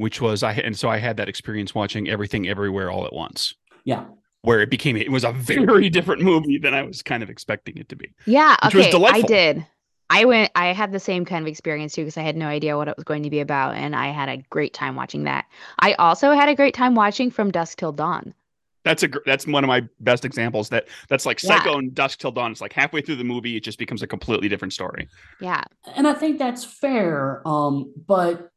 which 0.00 0.18
was 0.18 0.42
I, 0.42 0.54
and 0.54 0.76
so 0.78 0.88
I 0.88 0.96
had 0.96 1.18
that 1.18 1.28
experience 1.28 1.74
watching 1.74 2.08
everything 2.08 2.48
everywhere 2.48 2.90
all 2.90 3.04
at 3.04 3.12
once. 3.12 3.54
Yeah. 3.84 4.06
Where 4.40 4.60
it 4.60 4.70
became, 4.70 4.96
it 4.96 5.12
was 5.12 5.24
a 5.24 5.32
very 5.32 5.90
different 5.96 6.22
movie 6.22 6.56
than 6.56 6.72
I 6.72 6.82
was 6.82 7.02
kind 7.02 7.22
of 7.22 7.28
expecting 7.28 7.76
it 7.76 7.90
to 7.90 7.96
be. 7.96 8.10
Yeah. 8.24 8.56
Okay. 8.64 8.90
I 8.90 9.20
did. 9.20 9.66
I 10.08 10.24
went. 10.24 10.50
I 10.56 10.72
had 10.72 10.90
the 10.90 10.98
same 10.98 11.26
kind 11.26 11.44
of 11.44 11.48
experience 11.48 11.94
too 11.94 12.02
because 12.02 12.16
I 12.16 12.22
had 12.22 12.34
no 12.34 12.46
idea 12.46 12.78
what 12.78 12.88
it 12.88 12.96
was 12.96 13.04
going 13.04 13.22
to 13.24 13.30
be 13.30 13.40
about, 13.40 13.76
and 13.76 13.94
I 13.94 14.08
had 14.08 14.28
a 14.28 14.38
great 14.48 14.72
time 14.74 14.96
watching 14.96 15.24
that. 15.24 15.44
I 15.78 15.92
also 15.94 16.32
had 16.32 16.48
a 16.48 16.54
great 16.54 16.74
time 16.74 16.94
watching 16.94 17.30
From 17.30 17.50
Dusk 17.52 17.78
Till 17.78 17.92
Dawn. 17.92 18.34
That's 18.82 19.02
a 19.02 19.08
that's 19.26 19.46
one 19.46 19.62
of 19.62 19.68
my 19.68 19.82
best 20.00 20.24
examples. 20.24 20.70
That 20.70 20.88
that's 21.08 21.26
like 21.26 21.38
Psycho 21.38 21.72
yeah. 21.72 21.78
and 21.78 21.94
Dusk 21.94 22.18
Till 22.18 22.32
Dawn. 22.32 22.50
It's 22.50 22.62
like 22.62 22.72
halfway 22.72 23.02
through 23.02 23.16
the 23.16 23.24
movie, 23.24 23.56
it 23.56 23.62
just 23.62 23.78
becomes 23.78 24.02
a 24.02 24.06
completely 24.06 24.48
different 24.48 24.72
story. 24.72 25.08
Yeah, 25.40 25.62
and 25.94 26.08
I 26.08 26.14
think 26.14 26.38
that's 26.38 26.64
fair. 26.64 27.46
Um, 27.46 27.92
but 28.08 28.49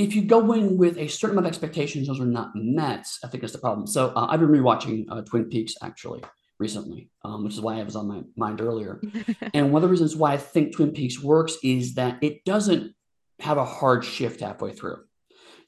if 0.00 0.14
you 0.14 0.22
go 0.22 0.52
in 0.52 0.76
with 0.76 0.96
a 0.98 1.08
certain 1.08 1.36
amount 1.36 1.46
of 1.46 1.50
expectations, 1.50 2.08
those 2.08 2.20
are 2.20 2.26
not 2.26 2.50
met. 2.54 3.06
I 3.22 3.28
think 3.28 3.42
that's 3.42 3.52
the 3.52 3.58
problem. 3.58 3.86
So 3.86 4.08
uh, 4.16 4.26
I've 4.30 4.40
been 4.40 4.48
rewatching 4.48 5.06
uh, 5.10 5.22
Twin 5.22 5.44
Peaks 5.44 5.74
actually 5.82 6.22
recently, 6.58 7.10
um, 7.24 7.44
which 7.44 7.54
is 7.54 7.60
why 7.60 7.78
I 7.78 7.82
was 7.82 7.96
on 7.96 8.08
my 8.08 8.22
mind 8.36 8.60
earlier. 8.60 9.00
and 9.54 9.72
one 9.72 9.82
of 9.82 9.88
the 9.88 9.92
reasons 9.92 10.16
why 10.16 10.32
I 10.32 10.36
think 10.36 10.74
Twin 10.74 10.92
Peaks 10.92 11.22
works 11.22 11.56
is 11.62 11.94
that 11.94 12.18
it 12.22 12.44
doesn't 12.44 12.94
have 13.40 13.58
a 13.58 13.64
hard 13.64 14.04
shift 14.04 14.40
halfway 14.40 14.72
through. 14.72 14.98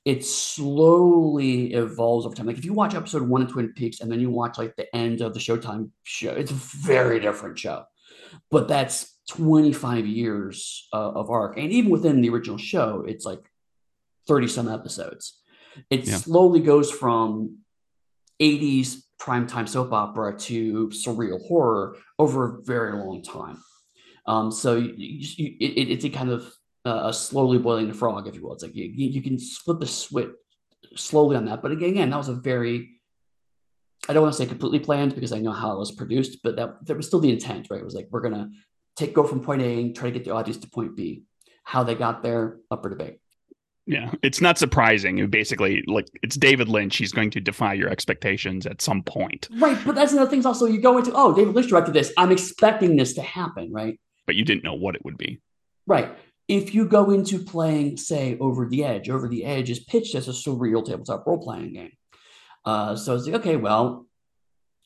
It 0.05 0.25
slowly 0.25 1.75
evolves 1.75 2.27
over 2.27 2.35
time. 2.35 2.47
Like 2.47 2.59
if 2.59 2.65
you 2.65 2.73
watch 2.73 2.95
episode 2.95 3.23
one 3.23 3.43
of 3.43 3.51
Twin 3.53 3.73
Peaks 3.75 4.01
and 4.01 4.11
then 4.11 4.21
you 4.21 4.31
watch 4.31 4.59
like 4.59 4.75
the 4.77 4.95
end 4.97 5.21
of 5.21 5.35
the 5.35 5.41
Showtime 5.41 5.91
show, 6.03 6.33
it's 6.33 6.51
a 6.51 6.55
very 6.55 7.21
different 7.21 7.59
show. 7.59 7.85
But 8.51 8.67
that's 8.67 9.19
25 9.29 10.07
years 10.07 10.89
uh, 10.93 11.13
of 11.13 11.31
arc. 11.31 11.57
And 11.57 11.71
even 11.71 11.91
within 11.91 12.21
the 12.21 12.31
original 12.31 12.59
show, 12.59 13.05
it's 13.07 13.25
like 13.25 13.41
30 14.27 14.49
some 14.49 14.69
episodes. 14.69 15.41
It 15.91 16.07
yeah. 16.07 16.17
slowly 16.17 16.61
goes 16.61 16.91
from 16.91 17.59
80s 18.41 19.03
primetime 19.21 19.69
soap 19.69 19.93
opera 19.93 20.37
to 20.37 20.89
surreal 20.89 21.41
horror 21.47 21.97
over 22.19 22.45
a 22.45 22.63
very 22.63 22.93
long 22.93 23.23
time. 23.23 23.63
Um, 24.27 24.51
so 24.51 24.77
you, 24.77 24.93
you, 24.97 25.57
it, 25.61 25.91
it's 25.91 26.05
a 26.05 26.11
kind 26.11 26.31
of 26.31 26.53
uh, 26.85 27.03
a 27.07 27.13
slowly 27.13 27.59
boiling 27.59 27.89
the 27.89 27.95
frog, 27.95 28.27
if 28.27 28.35
you 28.35 28.43
will. 28.43 28.55
It's 28.55 28.63
like 28.63 28.75
you, 28.75 28.85
you 28.85 29.23
can 29.23 29.39
flip 29.39 29.81
the 29.81 29.87
switch 29.87 30.31
slowly 30.97 31.37
on 31.37 31.45
that. 31.47 31.63
But 31.63 31.73
again, 31.73 31.91
again, 31.91 32.11
that 32.11 32.17
was 32.17 32.29
a 32.29 32.35
very 32.35 33.01
I 34.09 34.13
don't 34.13 34.23
want 34.23 34.35
to 34.35 34.39
say 34.39 34.47
completely 34.47 34.81
planned 34.81 35.15
because 35.15 35.33
I 35.33 35.39
know 35.39 35.53
how 35.53 35.73
it 35.73 35.79
was 35.79 35.93
produced, 35.93 36.43
but 36.43 36.57
that 36.57 36.85
there 36.85 36.97
was 36.97 37.07
still 37.07 37.21
the 37.21 37.31
intent, 37.31 37.69
right? 37.71 37.81
It 37.81 37.85
was 37.85 37.95
like 37.95 38.09
we're 38.11 38.21
gonna 38.21 38.51
take 38.97 39.15
go 39.15 39.25
from 39.25 39.41
point 39.41 39.63
A 39.63 39.81
and 39.81 39.95
try 39.95 40.11
to 40.11 40.13
get 40.13 40.25
the 40.25 40.33
audience 40.33 40.61
to 40.63 40.71
point 40.71 40.97
B. 40.97 41.25
How 41.65 41.85
they 41.85 41.95
got 41.95 42.23
there, 42.23 42.59
upper 42.71 42.91
debate. 42.91 43.19
Yeah, 43.87 44.13
it's 44.23 44.41
not 44.41 44.59
surprising. 44.59 45.29
Basically, 45.29 45.83
like 45.89 46.09
it's 46.23 46.37
David 46.37 46.69
Lynch. 46.69 46.97
He's 46.97 47.13
going 47.13 47.31
to 47.31 47.41
defy 47.41 47.75
your 47.75 47.89
expectations 47.89 48.65
at 48.65 48.81
some 48.81 49.03
point. 49.03 49.49
Right, 49.59 49.77
but 49.85 49.97
that's 49.97 50.13
another 50.13 50.31
thing. 50.31 50.45
Also, 50.47 50.67
you 50.67 50.81
go 50.81 50.99
into 50.99 51.13
oh, 51.15 51.35
David 51.35 51.55
Lynch 51.55 51.69
directed 51.69 51.93
this. 51.93 52.13
I'm 52.17 52.31
expecting 52.31 52.97
this 52.97 53.15
to 53.15 53.23
happen, 53.23 53.73
right? 53.73 53.99
But 54.27 54.37
you 54.37 54.45
didn't 54.45 54.63
know 54.63 54.75
what 54.75 54.95
it 54.95 55.05
would 55.05 55.19
be. 55.19 55.41
Right. 55.87 56.17
If 56.47 56.75
you 56.75 56.87
go 56.87 57.11
into 57.11 57.39
playing, 57.39 57.97
say, 57.97 58.37
Over 58.39 58.69
the 58.69 58.85
Edge, 58.85 59.09
Over 59.11 59.29
the 59.29 59.45
Edge 59.45 59.71
is 59.71 59.81
pitched 59.81 60.15
as 60.15 60.29
a 60.29 60.33
surreal 60.33 60.85
tabletop 60.85 61.27
role 61.27 61.43
playing 61.43 61.73
game. 61.73 61.93
Uh, 62.65 62.95
so 62.95 63.15
it's 63.15 63.27
like, 63.27 63.37
okay, 63.37 63.57
well, 63.57 64.07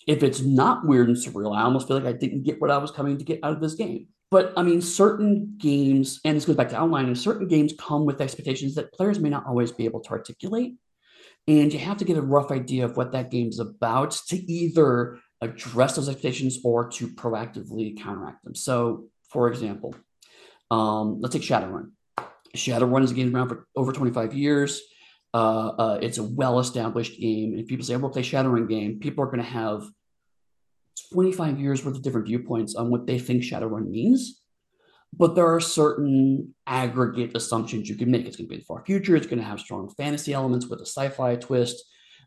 if 0.07 0.23
it's 0.23 0.41
not 0.41 0.87
weird 0.87 1.09
and 1.09 1.17
surreal, 1.17 1.57
I 1.57 1.63
almost 1.63 1.89
feel 1.89 1.99
like 1.99 2.07
I 2.07 2.17
didn't 2.17 2.45
get 2.45 2.61
what 2.61 2.71
I 2.71 2.79
was 2.79 2.91
coming 2.91 3.19
to 3.19 3.25
get 3.25 3.41
out 3.43 3.53
of 3.53 3.61
this 3.61 3.75
game. 3.75 4.09
But 4.31 4.53
I 4.57 4.63
mean, 4.63 4.83
certain 4.83 5.55
games, 5.59 6.21
and 6.25 6.37
this 6.37 6.45
goes 6.45 6.57
back 6.57 6.71
to 6.71 6.77
outlining, 6.77 7.15
certain 7.15 7.47
games 7.47 7.73
come 7.79 8.05
with 8.05 8.21
expectations 8.21 8.75
that 8.75 8.93
players 8.93 9.21
may 9.21 9.29
not 9.29 9.47
always 9.47 9.71
be 9.71 9.85
able 9.85 10.01
to 10.01 10.11
articulate. 10.11 10.75
And 11.49 11.73
you 11.73 11.79
have 11.79 11.99
to 11.99 12.05
get 12.05 12.17
a 12.17 12.23
rough 12.23 12.51
idea 12.51 12.85
of 12.85 12.97
what 12.97 13.13
that 13.13 13.31
game's 13.31 13.61
about 13.61 14.11
to 14.29 14.53
either 14.53 15.21
address 15.41 15.95
those 15.95 16.09
expectations 16.09 16.59
or 16.65 16.89
to 16.91 17.09
proactively 17.09 17.97
counteract 18.01 18.43
them. 18.43 18.55
So, 18.57 19.05
for 19.31 19.49
example, 19.49 19.95
um, 20.73 21.21
let's 21.21 21.35
take 21.35 21.43
Shadowrun. 21.43 21.91
Shadowrun 22.57 23.05
is 23.05 23.13
a 23.13 23.15
game 23.15 23.35
around 23.35 23.51
for 23.51 23.67
over 23.77 23.93
25 23.93 24.35
years. 24.35 24.81
Uh, 25.33 25.69
uh, 25.69 25.99
it's 26.03 26.19
a 26.19 26.25
well-established 26.25 27.21
game. 27.21 27.53
And 27.53 27.61
if 27.61 27.67
people 27.67 27.85
say, 27.85 27.95
"I 27.95 27.99
will 27.99 28.11
play 28.11 28.23
Shadowrun 28.23 28.69
game," 28.69 28.99
people 28.99 29.23
are 29.23 29.27
going 29.27 29.39
to 29.39 29.45
have 29.45 29.87
25 31.13 31.61
years 31.61 31.85
worth 31.85 31.97
of 31.97 32.03
different 32.03 32.27
viewpoints 32.27 32.75
on 32.75 32.91
what 32.91 33.07
they 33.07 33.19
think 33.19 33.43
Shadowrun 33.43 33.89
means. 33.89 34.41
But 35.13 35.35
there 35.35 35.47
are 35.47 35.61
certain 35.61 36.55
aggregate 36.67 37.37
assumptions 37.37 37.89
you 37.89 37.97
can 37.97 38.11
make. 38.11 38.27
It's 38.27 38.37
going 38.37 38.49
to 38.49 38.55
be 38.55 38.59
the 38.59 38.65
far 38.65 38.85
future. 38.85 39.17
It's 39.17 39.27
going 39.27 39.39
to 39.39 39.45
have 39.45 39.61
strong 39.61 39.89
fantasy 39.97 40.33
elements 40.33 40.67
with 40.67 40.81
a 40.81 40.87
sci-fi 40.87 41.37
twist. 41.37 41.83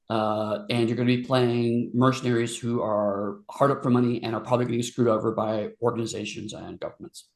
Uh, 0.09 0.65
and 0.71 0.89
you're 0.89 0.95
going 0.95 1.07
to 1.07 1.17
be 1.17 1.23
playing 1.23 1.91
mercenaries 1.93 2.57
who 2.57 2.81
are 2.81 3.41
hard 3.49 3.69
up 3.69 3.83
for 3.83 3.91
money 3.91 4.23
and 4.23 4.33
are 4.33 4.41
probably 4.41 4.65
getting 4.65 4.81
screwed 4.81 5.07
over 5.07 5.31
by 5.31 5.69
organizations 5.83 6.53
and 6.53 6.79
governments. 6.79 7.29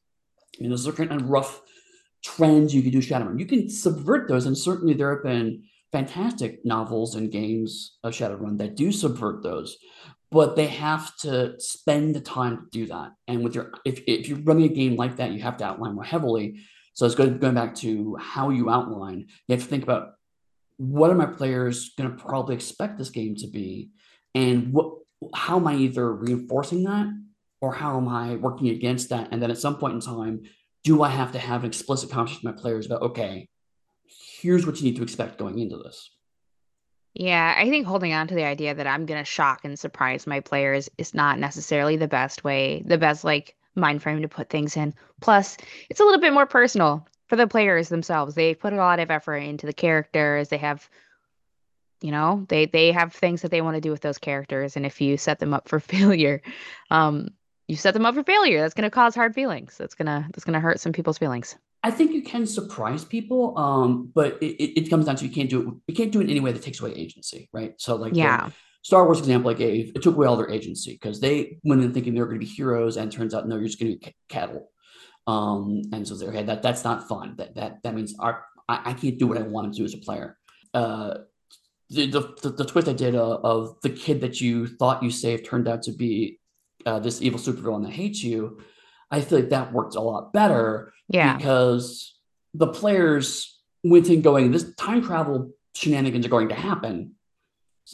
I 0.58 0.62
mean, 0.62 0.72
those 0.72 0.88
are 0.88 0.91
kind 0.91 1.12
of 1.12 1.30
rough 1.30 1.62
trends 2.24 2.74
you 2.74 2.82
can 2.82 2.91
do 2.91 3.00
Shadowrun. 3.00 3.39
You 3.39 3.46
can 3.46 3.69
subvert 3.69 4.28
those, 4.28 4.48
and 4.48 4.58
certainly 4.58 4.93
there 4.96 5.13
have 5.13 5.24
been 5.24 5.63
fantastic 5.91 6.65
novels 6.65 7.15
and 7.15 7.32
games 7.32 7.98
of 8.04 8.13
Shadowrun 8.13 8.58
that 8.58 8.76
do 8.76 8.91
subvert 8.91 9.43
those 9.43 9.78
but 10.34 10.56
they 10.56 10.65
have 10.67 11.15
to 11.17 11.60
spend 11.60 12.15
the 12.15 12.19
time 12.19 12.58
to 12.58 12.63
do 12.72 12.88
that. 12.88 13.12
And 13.28 13.43
with 13.43 13.54
your, 13.56 13.72
if, 13.86 14.02
if 14.08 14.28
you're 14.28 14.39
running 14.39 14.65
a 14.65 14.74
game 14.74 14.96
like 14.96 15.17
that, 15.17 15.32
you 15.32 15.41
have 15.43 15.58
to 15.58 15.65
outline 15.65 15.93
more 15.93 16.04
heavily. 16.04 16.60
So 16.96 17.06
it's 17.06 17.15
going, 17.15 17.38
going 17.38 17.54
back 17.54 17.76
to 17.76 18.17
how 18.19 18.50
you 18.50 18.69
outline. 18.69 19.28
You 19.48 19.56
have 19.56 19.63
to 19.63 19.69
think 19.69 19.84
about 19.84 20.15
what 20.78 21.12
are 21.12 21.15
my 21.15 21.28
players 21.28 21.91
going 21.98 22.10
to 22.10 22.24
probably 22.24 22.56
expect 22.56 22.98
this 22.98 23.12
game 23.12 23.36
to 23.38 23.48
be, 23.48 23.91
and 24.34 24.74
what, 24.74 24.96
how 25.36 25.58
am 25.58 25.67
I 25.67 25.76
either 25.76 26.12
reinforcing 26.12 26.84
that 26.86 27.08
or 27.62 27.74
how 27.74 27.98
am 27.98 28.08
I 28.10 28.36
working 28.36 28.69
against 28.69 29.10
that? 29.10 29.30
And 29.32 29.41
then 29.41 29.52
at 29.52 29.60
some 29.60 29.78
point 29.78 29.93
in 29.93 30.02
time, 30.02 30.41
do 30.84 31.04
I 31.04 31.10
have 31.10 31.32
to 31.34 31.39
have 31.39 31.62
an 31.62 31.67
explicit 31.67 32.10
conversation 32.10 32.41
with 32.43 32.56
my 32.56 32.62
players 32.62 32.88
about, 32.88 33.04
okay, 33.04 33.48
here's 34.41 34.65
what 34.65 34.78
you 34.78 34.86
need 34.86 34.98
to 34.98 35.04
expect 35.04 35.38
going 35.38 35.60
into 35.60 35.78
this? 35.78 36.10
Yeah, 37.13 37.54
I 37.58 37.69
think 37.69 37.86
holding 37.86 38.13
on 38.13 38.28
to 38.28 38.36
the 38.36 38.43
idea 38.43 38.73
that 38.73 38.88
I'm 38.88 39.06
gonna 39.06 39.23
shock 39.26 39.62
and 39.63 39.78
surprise 39.78 40.26
my 40.26 40.39
players 40.39 40.89
is 40.97 41.13
not 41.13 41.39
necessarily 41.39 41.95
the 41.97 42.08
best 42.08 42.43
way, 42.43 42.82
the 42.86 42.97
best 42.97 43.23
like 43.23 43.56
mind 43.76 44.02
frame 44.02 44.21
to 44.21 44.28
put 44.28 44.49
things 44.49 44.76
in. 44.78 44.93
Plus, 45.21 45.58
it's 45.89 45.99
a 45.99 46.04
little 46.04 46.19
bit 46.19 46.34
more 46.34 46.45
personal 46.47 47.08
for 47.28 47.36
the 47.36 47.47
players 47.47 47.89
themselves. 47.89 48.36
They 48.36 48.56
put 48.56 48.73
a 48.73 48.78
lot 48.78 48.99
of 48.99 49.12
effort 49.12 49.38
into 49.38 49.65
the 49.65 49.73
characters. 49.73 50.49
They 50.49 50.58
have 50.58 50.89
you 52.02 52.12
know, 52.12 52.45
they 52.49 52.65
they 52.65 52.91
have 52.91 53.13
things 53.13 53.41
that 53.41 53.52
they 53.52 53.62
want 53.62 53.76
to 53.76 53.82
do 53.82 53.91
with 53.91 54.02
those 54.02 54.17
characters 54.17 54.76
and 54.76 54.86
if 54.86 54.99
you 55.02 55.17
set 55.17 55.39
them 55.39 55.54
up 55.54 55.67
for 55.67 55.80
failure, 55.80 56.41
um 56.91 57.30
you 57.67 57.76
set 57.78 57.93
them 57.93 58.06
up 58.06 58.15
for 58.15 58.23
failure. 58.23 58.60
That's 58.60 58.73
going 58.73 58.84
to 58.84 58.91
cause 58.91 59.15
hard 59.15 59.34
feelings. 59.34 59.78
That's 59.78 59.95
going 59.95 60.08
to 60.08 60.28
that's 60.30 60.43
going 60.43 60.54
to 60.54 60.60
hurt 60.60 60.80
some 60.80 60.91
people's 60.93 61.17
feelings. 61.17 61.56
I 61.84 61.91
think 61.91 62.13
you 62.13 62.22
can 62.22 62.46
surprise 62.46 63.04
people, 63.04 63.58
um, 63.58 64.10
but 64.15 64.41
it, 64.41 64.80
it, 64.80 64.89
comes 64.89 65.06
down 65.06 65.17
to 65.17 65.28
you 65.28 65.34
can't 65.34 65.50
do 65.50 65.62
it. 65.62 65.76
You 65.88 65.96
can't 65.96 66.12
do 66.12 66.22
it 66.22 66.26
in 66.26 66.30
any 66.30 66.39
way 66.39 66.54
that 66.54 66.62
takes 66.62 66.80
away 66.80 66.93
agency, 66.93 67.50
right? 67.52 67.74
So, 67.78 67.98
like, 67.98 68.15
yeah, 68.15 68.50
Star 68.84 69.04
Wars 69.04 69.19
example 69.19 69.52
I 69.52 69.54
gave, 69.54 69.91
it 69.93 70.02
took 70.02 70.15
away 70.15 70.26
all 70.26 70.38
their 70.38 70.50
agency 70.50 70.93
because 70.93 71.19
they 71.19 71.58
went 71.63 71.84
in 71.84 71.93
thinking 71.93 72.13
they 72.13 72.22
were 72.22 72.28
going 72.28 72.39
to 72.39 72.46
be 72.46 72.52
heroes, 72.52 72.96
and 72.96 73.12
turns 73.12 73.34
out 73.34 73.48
no, 73.50 73.58
you're 73.58 73.65
just 73.65 73.80
going 73.80 73.91
to 73.91 73.98
be 73.98 74.06
c- 74.06 74.15
cattle. 74.30 74.69
Um, 75.28 75.82
and 75.91 76.08
so 76.08 76.15
they're 76.15 76.30
okay, 76.30 76.43
that 76.43 76.62
that's 76.62 76.86
not 76.86 77.10
fun. 77.10 77.36
That 77.38 77.56
that 77.56 77.84
that 77.84 77.96
means 77.96 78.15
our 78.17 78.46
I, 78.69 78.91
I 78.91 78.93
can't 78.93 79.19
do 79.19 79.28
what 79.28 79.38
I 79.38 79.41
want 79.41 79.74
to 79.74 79.78
do 79.78 79.84
as 79.84 79.93
a 79.93 79.98
player. 79.98 80.38
Uh, 80.74 81.15
the, 81.89 82.08
the, 82.41 82.50
the 82.50 82.65
twist 82.65 82.88
I 82.88 82.93
did 82.93 83.13
uh, 83.13 83.36
of 83.43 83.78
the 83.84 83.89
kid 83.89 84.22
that 84.22 84.41
you 84.41 84.67
thought 84.67 85.04
you 85.04 85.12
saved 85.12 85.46
turned 85.46 85.67
out 85.67 85.84
to 85.84 85.91
be 85.91 86.39
uh, 86.86 87.00
this 87.00 87.22
evil 87.22 87.39
supervillain 87.39 87.84
that 87.84 87.93
hates 87.93 88.24
you 88.24 88.60
I 89.13 89.21
feel 89.21 89.39
like 89.39 89.49
that 89.49 89.71
worked 89.71 89.95
a 89.95 90.02
lot 90.02 90.34
better. 90.34 90.91
Yeah. 91.08 91.38
Because 91.38 92.17
the 92.56 92.67
players 92.67 93.56
went 93.84 94.10
in 94.10 94.21
going, 94.21 94.52
this 94.52 94.73
time 94.76 95.04
travel 95.04 95.52
shenanigans 95.76 96.26
are 96.26 96.30
going 96.30 96.49
to 96.49 96.56
happen. 96.56 97.13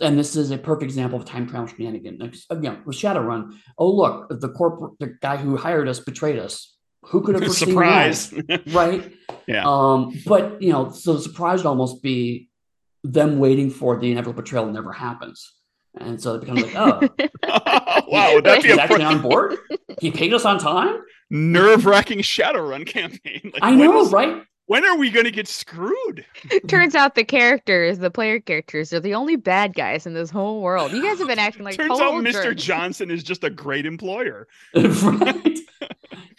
and 0.01 0.17
this 0.17 0.35
is 0.35 0.51
a 0.51 0.57
perfect 0.57 0.83
example 0.83 1.19
of 1.19 1.25
time 1.25 1.45
travel 1.47 1.67
shenanigan. 1.67 2.17
Like, 2.19 2.35
again, 2.49 2.83
with 2.85 2.95
Shadowrun, 2.95 3.53
oh 3.77 3.91
look, 3.91 4.27
the 4.29 4.49
corporate, 4.49 4.97
the 4.99 5.07
guy 5.21 5.35
who 5.37 5.57
hired 5.57 5.87
us 5.89 5.99
betrayed 5.99 6.39
us. 6.39 6.75
Who 7.03 7.21
could 7.21 7.35
have 7.35 7.43
foreseen 7.49 7.69
Surprise. 7.69 8.29
that, 8.29 8.63
right? 8.67 9.13
Yeah. 9.47 9.63
Um, 9.65 10.13
but 10.27 10.61
you 10.61 10.71
know, 10.71 10.91
so 10.91 11.13
the 11.13 11.21
surprise 11.21 11.63
would 11.63 11.69
almost 11.69 12.03
be 12.03 12.49
them 13.03 13.39
waiting 13.39 13.71
for 13.71 13.99
the 13.99 14.11
inevitable 14.11 14.43
betrayal 14.43 14.67
never 14.67 14.91
happens, 14.91 15.51
and 15.99 16.21
so 16.21 16.35
it 16.35 16.41
becomes 16.41 16.63
like, 16.63 16.75
oh, 16.75 16.99
wow, 18.07 18.33
would 18.35 18.43
that 18.45 18.61
be 18.61 18.69
he's 18.69 18.77
a 18.77 18.81
actually 18.81 19.03
on 19.03 19.21
board? 19.21 19.55
He 19.99 20.11
paid 20.11 20.33
us 20.33 20.45
on 20.45 20.59
time. 20.59 21.01
nerve 21.29 21.85
wracking 21.85 22.19
Shadowrun 22.19 22.85
campaign? 22.85 23.51
Like, 23.53 23.61
I 23.61 23.71
when 23.71 23.79
know, 23.79 24.01
is- 24.01 24.11
right? 24.11 24.43
When 24.67 24.85
are 24.85 24.97
we 24.99 25.09
going 25.09 25.25
to 25.25 25.31
get 25.31 25.47
screwed? 25.47 26.23
Turns 26.67 26.93
out 26.93 27.15
the 27.15 27.23
characters, 27.23 27.97
the 27.97 28.11
player 28.11 28.39
characters, 28.39 28.93
are 28.93 28.99
the 28.99 29.15
only 29.15 29.35
bad 29.35 29.73
guys 29.73 30.05
in 30.05 30.13
this 30.13 30.29
whole 30.29 30.61
world. 30.61 30.91
You 30.91 31.01
guys 31.01 31.17
have 31.17 31.27
been 31.27 31.39
acting 31.39 31.63
like 31.63 31.75
Turns 31.75 31.99
out 31.99 32.13
Mr. 32.23 32.43
jerks. 32.43 32.61
Johnson 32.63 33.09
is 33.09 33.23
just 33.23 33.43
a 33.43 33.49
great 33.49 33.87
employer. 33.87 34.47
right? 34.75 35.59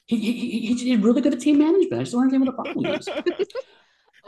He, 0.06 0.16
he, 0.16 0.32
he, 0.32 0.74
he's 0.74 0.98
really 1.00 1.22
good 1.22 1.34
at 1.34 1.40
team 1.40 1.58
management. 1.58 1.92
I 1.94 1.98
just 2.04 2.12
don't 2.12 2.22
understand 2.22 2.46
what 2.46 2.56
the 2.56 2.72
problem 2.72 2.86
is. 2.94 3.08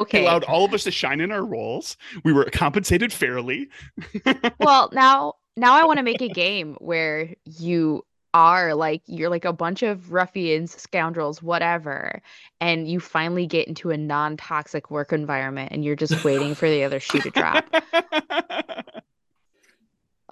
Okay. 0.01 0.23
allowed 0.23 0.45
all 0.45 0.65
of 0.65 0.75
us 0.75 0.85
to 0.85 0.91
shine 0.91 1.21
in 1.21 1.31
our 1.31 1.45
roles. 1.45 1.97
We 2.25 2.33
were 2.33 2.45
compensated 2.47 3.13
fairly. 3.13 3.69
well, 4.61 4.91
now 4.93 5.35
now 5.57 5.75
I 5.75 5.85
want 5.85 5.99
to 5.99 6.03
make 6.03 6.23
a 6.23 6.29
game 6.29 6.77
where 6.81 7.35
you 7.45 8.05
are 8.35 8.75
like 8.75 9.03
you're 9.07 9.29
like 9.29 9.45
a 9.45 9.53
bunch 9.53 9.83
of 9.83 10.13
ruffians, 10.13 10.81
scoundrels, 10.81 11.43
whatever, 11.43 12.23
and 12.61 12.89
you 12.89 13.01
finally 13.01 13.47
get 13.47 13.69
into 13.69 13.91
a 13.91 13.97
non-toxic 13.97 14.91
work 14.91 15.13
environment 15.13 15.73
and 15.73 15.85
you're 15.85 15.97
just 15.97 16.25
waiting 16.25 16.55
for 16.55 16.69
the 16.69 16.85
other 16.85 17.01
shoe 17.01 17.21
to 17.21 17.31
drop. 17.31 17.65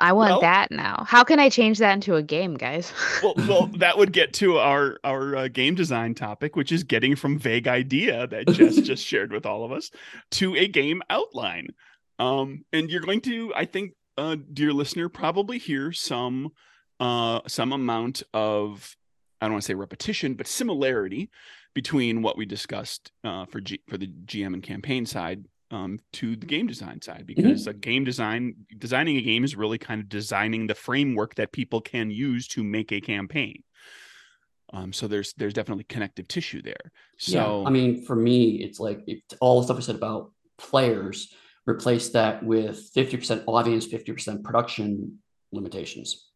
I 0.01 0.13
want 0.13 0.31
Well- 0.31 0.41
that 0.41 0.71
now. 0.71 1.05
How 1.07 1.23
can 1.25 1.39
I 1.39 1.49
change 1.49 1.79
that 1.79 1.93
into 1.93 2.17
a 2.17 2.23
game, 2.23 2.55
guys? 2.55 2.93
well, 3.23 3.35
well, 3.37 3.67
that 3.79 3.99
would 3.99 4.13
get 4.13 4.33
to 4.35 4.59
our 4.59 4.99
our 5.05 5.37
uh, 5.37 5.49
game 5.49 5.75
design 5.75 6.15
topic, 6.15 6.57
which 6.57 6.73
is 6.73 6.85
getting 6.85 7.17
from 7.17 7.39
vague 7.39 7.69
idea 7.69 8.27
that 8.27 8.49
Jess 8.49 8.77
just 8.81 9.07
shared 9.07 9.33
with 9.33 9.47
all 9.47 9.65
of 9.65 9.73
us 9.73 9.91
to 10.33 10.57
a 10.57 10.67
game 10.67 11.03
outline. 11.11 11.69
Um, 12.19 12.65
and 12.73 12.91
you're 12.91 13.01
going 13.01 13.21
to, 13.23 13.53
I 13.55 13.65
think, 13.65 13.93
uh, 14.19 14.37
dear 14.53 14.73
listener, 14.73 15.09
probably 15.09 15.59
hear 15.59 15.93
some 15.93 16.51
uh, 16.99 17.41
some 17.47 17.73
amount 17.73 18.23
of 18.35 18.95
I 19.41 19.47
don't 19.47 19.53
want 19.55 19.63
to 19.63 19.67
say 19.67 19.75
repetition, 19.75 20.35
but 20.35 20.47
similarity 20.47 21.31
between 21.75 22.21
what 22.21 22.37
we 22.37 22.45
discussed 22.47 23.11
uh, 23.25 23.47
for 23.47 23.61
G- 23.61 23.81
for 23.89 23.97
the 23.97 24.09
GM 24.27 24.55
and 24.55 24.63
campaign 24.63 25.07
side 25.07 25.45
um, 25.71 25.99
to 26.15 26.37
the 26.37 26.47
game 26.47 26.67
design 26.67 27.01
side 27.01 27.25
because 27.27 27.67
a 27.67 27.73
game 27.73 28.05
design 28.05 28.55
designing 28.79 29.17
a 29.17 29.23
game 29.23 29.45
is 29.45 29.57
really 29.57 29.79
kind 29.79 30.01
of 30.01 30.09
designing 30.09 30.67
the 30.67 30.75
framework 30.75 31.37
that 31.37 31.53
people 31.53 31.81
can 31.81 32.11
use 32.11 32.49
to 32.49 32.65
make 32.65 32.93
a 32.93 33.01
campaign. 33.01 33.63
Um, 34.73 34.93
so 34.93 35.09
there's 35.09 35.33
there's 35.35 35.55
definitely 35.55 35.85
connective 35.85 36.29
tissue 36.29 36.63
there. 36.63 36.93
So 37.19 37.63
yeah, 37.63 37.69
I 37.69 37.71
mean, 37.71 38.05
for 38.05 38.17
me, 38.17 38.63
it's 38.63 38.79
like 38.81 39.03
if 39.07 39.21
all 39.41 39.61
the 39.61 39.65
stuff 39.65 39.79
I 39.79 39.81
said 39.81 39.97
about 39.97 40.33
players, 40.59 41.35
replace 41.67 42.11
that 42.11 42.43
with 42.43 42.93
50% 42.95 43.45
audience, 43.47 43.87
50% 43.87 44.43
production 44.43 45.19
limitations 45.53 46.31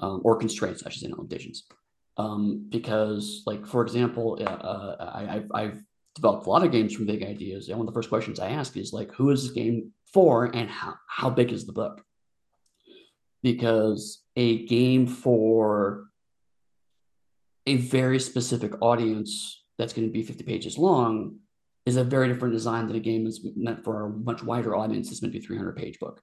um, 0.00 0.20
or 0.24 0.36
constraints, 0.36 0.84
I 0.84 0.90
should 0.90 1.02
say, 1.02 1.08
not 1.08 1.18
limitations. 1.18 1.64
Um, 2.16 2.66
because, 2.68 3.42
like, 3.46 3.66
for 3.66 3.82
example, 3.82 4.38
uh, 4.40 4.44
uh, 4.44 5.12
I, 5.14 5.36
I've, 5.36 5.50
I've 5.54 5.82
developed 6.16 6.46
a 6.46 6.50
lot 6.50 6.64
of 6.64 6.72
games 6.72 6.94
from 6.94 7.06
big 7.06 7.22
ideas. 7.22 7.68
And 7.68 7.78
one 7.78 7.86
of 7.86 7.94
the 7.94 7.96
first 7.96 8.08
questions 8.08 8.40
I 8.40 8.48
ask 8.48 8.76
is, 8.76 8.92
like, 8.92 9.12
who 9.12 9.30
is 9.30 9.44
this 9.44 9.52
game 9.52 9.92
for 10.12 10.46
and 10.46 10.68
how, 10.68 10.94
how 11.08 11.30
big 11.30 11.52
is 11.52 11.66
the 11.66 11.72
book? 11.72 12.02
Because 13.42 14.22
a 14.34 14.66
game 14.66 15.06
for 15.06 16.06
a 17.66 17.76
very 17.76 18.18
specific 18.18 18.72
audience 18.80 19.62
that's 19.78 19.92
going 19.92 20.08
to 20.08 20.12
be 20.12 20.22
50 20.22 20.42
pages 20.44 20.78
long 20.78 21.36
is 21.84 21.96
a 21.96 22.04
very 22.04 22.28
different 22.28 22.54
design 22.54 22.86
than 22.86 22.96
a 22.96 23.00
game 23.00 23.24
that's 23.24 23.40
meant 23.54 23.84
for 23.84 24.06
a 24.06 24.10
much 24.10 24.42
wider 24.42 24.74
audience 24.74 25.08
that's 25.08 25.22
meant 25.22 25.32
to 25.32 25.38
be 25.38 25.44
a 25.44 25.46
300 25.46 25.76
page 25.76 25.98
book. 26.00 26.20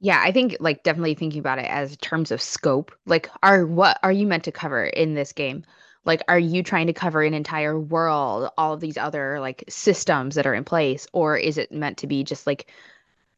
Yeah, 0.00 0.22
I 0.24 0.32
think 0.32 0.56
like 0.60 0.82
definitely 0.82 1.14
thinking 1.14 1.40
about 1.40 1.58
it 1.58 1.66
as 1.66 1.96
terms 1.98 2.30
of 2.30 2.40
scope. 2.40 2.92
Like 3.04 3.28
are 3.42 3.66
what 3.66 3.98
are 4.02 4.12
you 4.12 4.26
meant 4.26 4.44
to 4.44 4.52
cover 4.52 4.84
in 4.84 5.14
this 5.14 5.32
game? 5.32 5.64
Like 6.04 6.22
are 6.28 6.38
you 6.38 6.62
trying 6.62 6.86
to 6.86 6.92
cover 6.92 7.22
an 7.22 7.34
entire 7.34 7.78
world, 7.78 8.50
all 8.56 8.72
of 8.74 8.80
these 8.80 8.96
other 8.96 9.40
like 9.40 9.64
systems 9.68 10.34
that 10.34 10.46
are 10.46 10.54
in 10.54 10.64
place 10.64 11.06
or 11.12 11.36
is 11.36 11.58
it 11.58 11.72
meant 11.72 11.98
to 11.98 12.06
be 12.06 12.24
just 12.24 12.46
like 12.46 12.70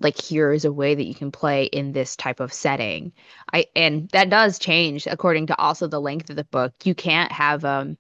like 0.01 0.21
here 0.21 0.53
is 0.53 0.65
a 0.65 0.73
way 0.73 0.95
that 0.95 1.07
you 1.07 1.15
can 1.15 1.31
play 1.31 1.65
in 1.65 1.93
this 1.93 2.17
type 2.17 2.41
of 2.41 2.53
setting. 2.53 3.13
I 3.53 3.67
and 3.77 4.09
that 4.11 4.31
does 4.31 4.59
change 4.59 5.07
according 5.07 5.47
to 5.49 5.59
also 5.59 5.87
the 5.87 6.01
length 6.01 6.31
of 6.31 6.37
the 6.37 6.45
book. 6.45 6.73
You 6.85 6.95
can't 6.95 7.33
have 7.33 7.65
um 7.65 7.97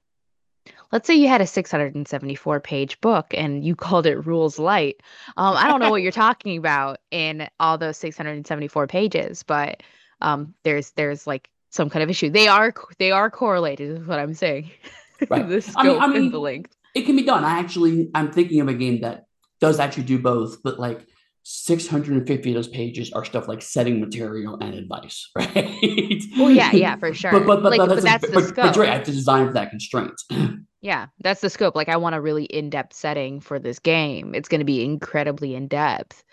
let's 0.92 1.06
say 1.06 1.14
you 1.14 1.28
had 1.28 1.40
a 1.40 1.46
674 1.46 2.60
page 2.60 3.00
book 3.00 3.26
and 3.34 3.64
you 3.64 3.74
called 3.76 4.06
it 4.06 4.26
rules 4.26 4.58
light 4.58 5.02
um, 5.36 5.56
i 5.56 5.66
don't 5.66 5.80
know 5.80 5.90
what 5.90 6.02
you're 6.02 6.12
talking 6.12 6.56
about 6.56 6.98
in 7.10 7.48
all 7.58 7.78
those 7.78 7.96
674 7.96 8.86
pages 8.86 9.42
but 9.42 9.82
um, 10.20 10.54
there's 10.62 10.92
there's 10.92 11.26
like 11.26 11.50
some 11.72 11.90
kind 11.90 12.02
of 12.04 12.08
issue 12.10 12.30
they 12.30 12.46
are 12.46 12.72
they 12.98 13.10
are 13.10 13.28
correlated 13.30 13.98
is 13.98 14.06
what 14.06 14.18
i'm 14.20 14.34
saying 14.34 14.70
Right. 15.30 15.48
the 15.48 15.56
I 15.56 15.60
scope 15.60 15.84
mean- 15.84 16.00
I 16.00 16.06
mean- 16.06 16.16
and 16.16 16.32
the 16.32 16.38
length 16.40 16.76
It 16.94 17.02
can 17.06 17.16
be 17.16 17.22
done. 17.22 17.42
I 17.44 17.58
actually, 17.58 18.10
I'm 18.14 18.30
thinking 18.32 18.60
of 18.60 18.68
a 18.68 18.74
game 18.74 19.00
that 19.00 19.24
does 19.60 19.80
actually 19.80 20.02
do 20.04 20.18
both, 20.18 20.62
but 20.62 20.78
like 20.78 21.06
650 21.44 22.50
of 22.50 22.54
those 22.54 22.68
pages 22.68 23.12
are 23.12 23.24
stuff 23.24 23.46
like 23.48 23.62
setting 23.62 24.00
material 24.00 24.58
and 24.60 24.74
advice, 24.74 25.30
right? 25.36 26.22
well 26.38 26.50
yeah 26.50 26.72
yeah 26.72 26.96
for 26.96 27.12
sure 27.14 27.30
But, 27.32 27.46
but, 27.46 27.62
but, 27.62 27.70
like, 27.70 27.78
but 27.78 27.88
but 27.88 28.02
that's, 28.02 28.04
that's 28.04 28.24
a, 28.24 28.26
the 28.28 28.32
but, 28.34 28.44
scope 28.44 28.64
but 28.66 28.76
you're 28.76 28.84
right, 28.84 28.92
I 28.92 28.96
have 28.96 29.04
to 29.06 29.12
design 29.12 29.46
for 29.46 29.52
that 29.54 29.70
constraint. 29.70 30.12
Yeah, 30.84 31.06
that's 31.20 31.40
the 31.40 31.48
scope. 31.48 31.76
Like 31.76 31.88
I 31.88 31.96
want 31.96 32.16
a 32.16 32.20
really 32.20 32.46
in-depth 32.46 32.92
setting 32.92 33.38
for 33.40 33.60
this 33.60 33.78
game. 33.78 34.34
It's 34.34 34.48
going 34.48 34.58
to 34.58 34.64
be 34.64 34.82
incredibly 34.84 35.54
in-depth. 35.54 36.24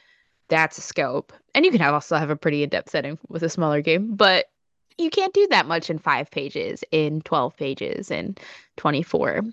That's 0.48 0.80
a 0.80 0.82
scope. 0.82 1.32
And 1.54 1.64
you 1.64 1.70
can 1.70 1.80
have 1.82 1.94
also 1.94 2.16
have 2.18 2.32
a 2.32 2.36
pretty 2.36 2.64
in-depth 2.64 2.90
setting 2.90 3.20
with 3.28 3.44
a 3.44 3.50
smaller 3.50 3.82
game, 3.84 4.16
but 4.16 4.48
you 5.00 5.10
can't 5.10 5.34
do 5.34 5.48
that 5.50 5.66
much 5.66 5.90
in 5.90 5.98
5 5.98 6.30
pages, 6.32 6.84
in 6.92 7.22
12 7.22 7.56
pages, 7.58 8.12
in 8.12 8.36
24. 8.78 9.44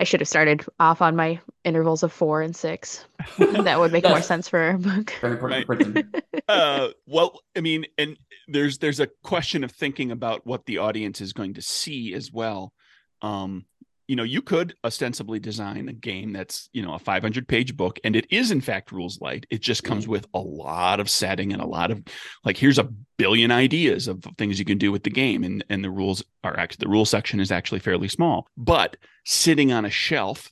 I 0.00 0.04
should 0.04 0.20
have 0.20 0.28
started 0.28 0.64
off 0.80 1.00
on 1.00 1.14
my 1.14 1.40
intervals 1.64 2.02
of 2.02 2.12
4 2.12 2.42
and 2.42 2.54
6. 2.54 3.04
that 3.38 3.78
would 3.78 3.92
make 3.92 4.04
more 4.04 4.22
sense 4.22 4.48
for 4.48 4.70
a 4.70 4.78
book. 4.78 5.14
Right. 5.22 5.66
uh 6.48 6.88
well 7.06 7.40
i 7.56 7.60
mean 7.60 7.86
and 7.96 8.18
there's 8.48 8.76
there's 8.76 9.00
a 9.00 9.08
question 9.22 9.64
of 9.64 9.70
thinking 9.70 10.10
about 10.10 10.46
what 10.46 10.66
the 10.66 10.76
audience 10.76 11.22
is 11.22 11.32
going 11.32 11.54
to 11.54 11.62
see 11.62 12.12
as 12.12 12.30
well 12.30 12.74
um 13.22 13.64
you 14.06 14.16
know 14.16 14.22
you 14.22 14.42
could 14.42 14.74
ostensibly 14.84 15.38
design 15.38 15.88
a 15.88 15.92
game 15.92 16.32
that's 16.32 16.68
you 16.72 16.82
know 16.82 16.94
a 16.94 16.98
500 16.98 17.48
page 17.48 17.76
book 17.76 17.98
and 18.04 18.14
it 18.14 18.26
is 18.30 18.50
in 18.50 18.60
fact 18.60 18.92
rules 18.92 19.20
light. 19.20 19.46
It 19.50 19.60
just 19.60 19.84
comes 19.84 20.06
with 20.06 20.26
a 20.34 20.38
lot 20.38 21.00
of 21.00 21.08
setting 21.08 21.52
and 21.52 21.62
a 21.62 21.66
lot 21.66 21.90
of 21.90 22.02
like 22.44 22.56
here's 22.56 22.78
a 22.78 22.88
billion 23.16 23.50
ideas 23.50 24.08
of 24.08 24.24
things 24.36 24.58
you 24.58 24.64
can 24.64 24.78
do 24.78 24.92
with 24.92 25.04
the 25.04 25.10
game 25.10 25.44
and 25.44 25.64
and 25.70 25.82
the 25.82 25.90
rules 25.90 26.22
are 26.42 26.58
actually 26.58 26.84
the 26.84 26.90
rule 26.90 27.06
section 27.06 27.40
is 27.40 27.50
actually 27.50 27.80
fairly 27.80 28.08
small. 28.08 28.46
But 28.56 28.96
sitting 29.24 29.72
on 29.72 29.84
a 29.84 29.90
shelf 29.90 30.50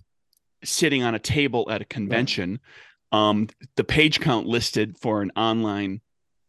sitting 0.64 1.02
on 1.02 1.14
a 1.14 1.18
table 1.18 1.68
at 1.70 1.82
a 1.82 1.84
convention 1.84 2.60
um 3.10 3.48
the 3.76 3.84
page 3.84 4.20
count 4.20 4.46
listed 4.46 4.96
for 4.98 5.20
an 5.22 5.30
online 5.36 6.00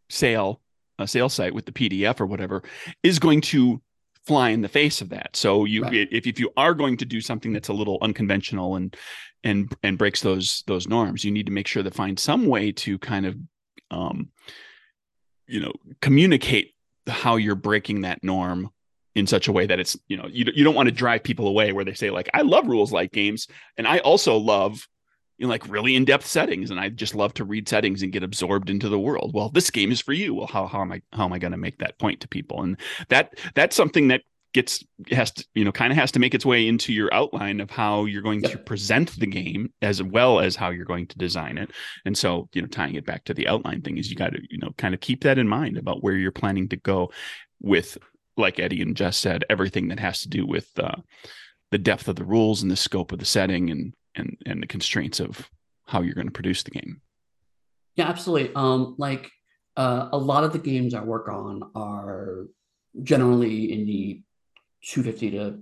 sale 0.09 0.61
a 0.99 1.07
sales 1.07 1.33
site 1.33 1.53
with 1.53 1.65
the 1.65 1.71
pdf 1.71 2.21
or 2.21 2.25
whatever 2.25 2.63
is 3.01 3.19
going 3.19 3.41
to 3.41 3.81
fly 4.25 4.49
in 4.49 4.61
the 4.61 4.69
face 4.69 5.01
of 5.01 5.09
that 5.09 5.35
so 5.35 5.65
you 5.65 5.83
Right. 5.83 6.07
if, 6.11 6.25
if 6.25 6.39
you 6.39 6.49
are 6.55 6.73
going 6.73 6.97
to 6.97 7.05
do 7.05 7.19
something 7.21 7.53
that's 7.53 7.67
a 7.69 7.73
little 7.73 7.97
unconventional 8.01 8.75
and 8.75 8.95
and 9.43 9.73
and 9.83 9.97
breaks 9.97 10.21
those 10.21 10.63
those 10.67 10.87
norms 10.87 11.23
you 11.23 11.31
need 11.31 11.45
to 11.45 11.51
make 11.51 11.67
sure 11.67 11.83
to 11.83 11.91
find 11.91 12.17
some 12.17 12.45
way 12.45 12.71
to 12.71 12.97
kind 12.99 13.25
of 13.25 13.35
um 13.91 14.29
you 15.47 15.59
know 15.59 15.73
communicate 16.01 16.73
how 17.07 17.35
you're 17.35 17.55
breaking 17.55 18.01
that 18.01 18.23
norm 18.23 18.69
in 19.15 19.27
such 19.27 19.47
a 19.47 19.51
way 19.51 19.65
that 19.65 19.79
it's 19.79 19.97
you 20.07 20.15
know 20.17 20.27
you, 20.31 20.45
you 20.55 20.63
don't 20.63 20.75
want 20.75 20.87
to 20.87 20.95
drive 20.95 21.21
people 21.21 21.47
away 21.47 21.71
where 21.73 21.85
they 21.85 21.93
say 21.93 22.09
like 22.09 22.29
i 22.33 22.41
love 22.41 22.67
rules 22.67 22.91
like 22.93 23.11
games 23.11 23.47
and 23.77 23.85
i 23.87 23.99
also 23.99 24.37
love 24.37 24.87
know, 25.43 25.49
like 25.49 25.67
really 25.67 25.95
in-depth 25.95 26.25
settings 26.25 26.71
and 26.71 26.79
i 26.79 26.89
just 26.89 27.15
love 27.15 27.33
to 27.33 27.43
read 27.43 27.67
settings 27.67 28.01
and 28.01 28.11
get 28.11 28.23
absorbed 28.23 28.69
into 28.69 28.89
the 28.89 28.99
world. 28.99 29.31
Well 29.33 29.49
this 29.49 29.69
game 29.69 29.91
is 29.91 30.01
for 30.01 30.13
you. 30.13 30.33
Well 30.33 30.47
how, 30.47 30.67
how 30.67 30.81
am 30.81 30.91
i 30.91 31.01
how 31.11 31.25
am 31.25 31.33
i 31.33 31.39
going 31.39 31.51
to 31.51 31.57
make 31.57 31.79
that 31.79 31.99
point 31.99 32.21
to 32.21 32.27
people? 32.27 32.61
And 32.63 32.77
that 33.09 33.37
that's 33.55 33.75
something 33.75 34.07
that 34.09 34.21
gets 34.53 34.83
has 35.09 35.31
to 35.31 35.45
you 35.55 35.65
know 35.65 35.71
kind 35.71 35.91
of 35.91 35.97
has 35.97 36.11
to 36.11 36.19
make 36.19 36.35
its 36.35 36.45
way 36.45 36.67
into 36.67 36.93
your 36.93 37.11
outline 37.13 37.59
of 37.59 37.71
how 37.71 38.05
you're 38.05 38.21
going 38.21 38.41
to 38.43 38.57
present 38.57 39.19
the 39.19 39.25
game 39.25 39.73
as 39.81 40.01
well 40.01 40.39
as 40.39 40.55
how 40.55 40.69
you're 40.69 40.85
going 40.85 41.07
to 41.07 41.17
design 41.17 41.57
it. 41.57 41.71
And 42.05 42.17
so 42.17 42.49
you 42.53 42.61
know 42.61 42.67
tying 42.67 42.95
it 42.95 43.05
back 43.05 43.25
to 43.25 43.33
the 43.33 43.47
outline 43.47 43.81
thing 43.81 43.97
is 43.97 44.09
you 44.09 44.15
got 44.15 44.33
to 44.33 44.39
you 44.49 44.59
know 44.59 44.69
kind 44.77 44.93
of 44.93 45.01
keep 45.01 45.23
that 45.23 45.37
in 45.37 45.47
mind 45.47 45.77
about 45.77 46.03
where 46.03 46.15
you're 46.15 46.31
planning 46.31 46.69
to 46.69 46.77
go 46.77 47.11
with 47.61 47.97
like 48.37 48.59
Eddy 48.59 48.81
and 48.81 48.95
jess 48.95 49.17
said 49.17 49.43
everything 49.49 49.89
that 49.89 49.99
has 49.99 50.21
to 50.21 50.29
do 50.29 50.45
with 50.45 50.69
uh, 50.79 50.95
the 51.71 51.77
depth 51.77 52.07
of 52.07 52.15
the 52.15 52.23
rules 52.23 52.61
and 52.61 52.71
the 52.71 52.75
scope 52.75 53.11
of 53.11 53.19
the 53.19 53.25
setting 53.25 53.71
and 53.71 53.93
and 54.15 54.37
and 54.45 54.61
the 54.61 54.67
constraints 54.67 55.19
of 55.19 55.49
how 55.85 56.01
you're 56.01 56.15
going 56.15 56.27
to 56.27 56.31
produce 56.31 56.63
the 56.63 56.71
game 56.71 57.01
Yeah, 57.95 58.07
absolutely. 58.09 58.53
Um, 58.55 58.95
like 58.97 59.31
uh, 59.77 60.09
a 60.11 60.17
lot 60.17 60.43
of 60.43 60.53
the 60.53 60.59
games 60.59 60.93
I 60.93 61.03
work 61.03 61.27
on 61.27 61.71
are 61.75 62.47
generally 63.01 63.71
in 63.71 63.85
the 63.85 64.21
250 64.85 65.31
to 65.31 65.59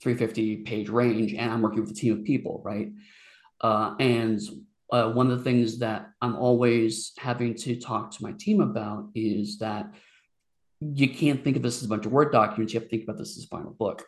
350 0.00 0.56
page 0.58 0.88
range, 0.88 1.34
and 1.34 1.50
I'm 1.50 1.62
working 1.62 1.80
with 1.80 1.90
a 1.90 1.94
team 1.94 2.12
of 2.12 2.24
people, 2.24 2.60
right? 2.64 2.90
Uh, 3.60 3.94
and 3.98 4.40
uh, 4.92 5.10
one 5.10 5.30
of 5.30 5.38
the 5.38 5.44
things 5.44 5.78
that 5.80 6.10
I'm 6.22 6.36
always 6.36 7.12
having 7.18 7.54
to 7.56 7.80
talk 7.80 8.12
to 8.12 8.22
my 8.22 8.32
team 8.32 8.60
about 8.60 9.08
is 9.14 9.58
that 9.58 9.92
you 10.80 11.08
can't 11.08 11.42
think 11.42 11.56
of 11.56 11.62
this 11.62 11.78
as 11.78 11.84
a 11.84 11.88
bunch 11.88 12.06
of 12.06 12.12
Word 12.12 12.30
documents. 12.30 12.72
You 12.72 12.80
have 12.80 12.88
to 12.88 12.90
think 12.90 13.04
about 13.04 13.18
this 13.18 13.36
as 13.36 13.44
a 13.44 13.48
final 13.48 13.72
book. 13.72 14.04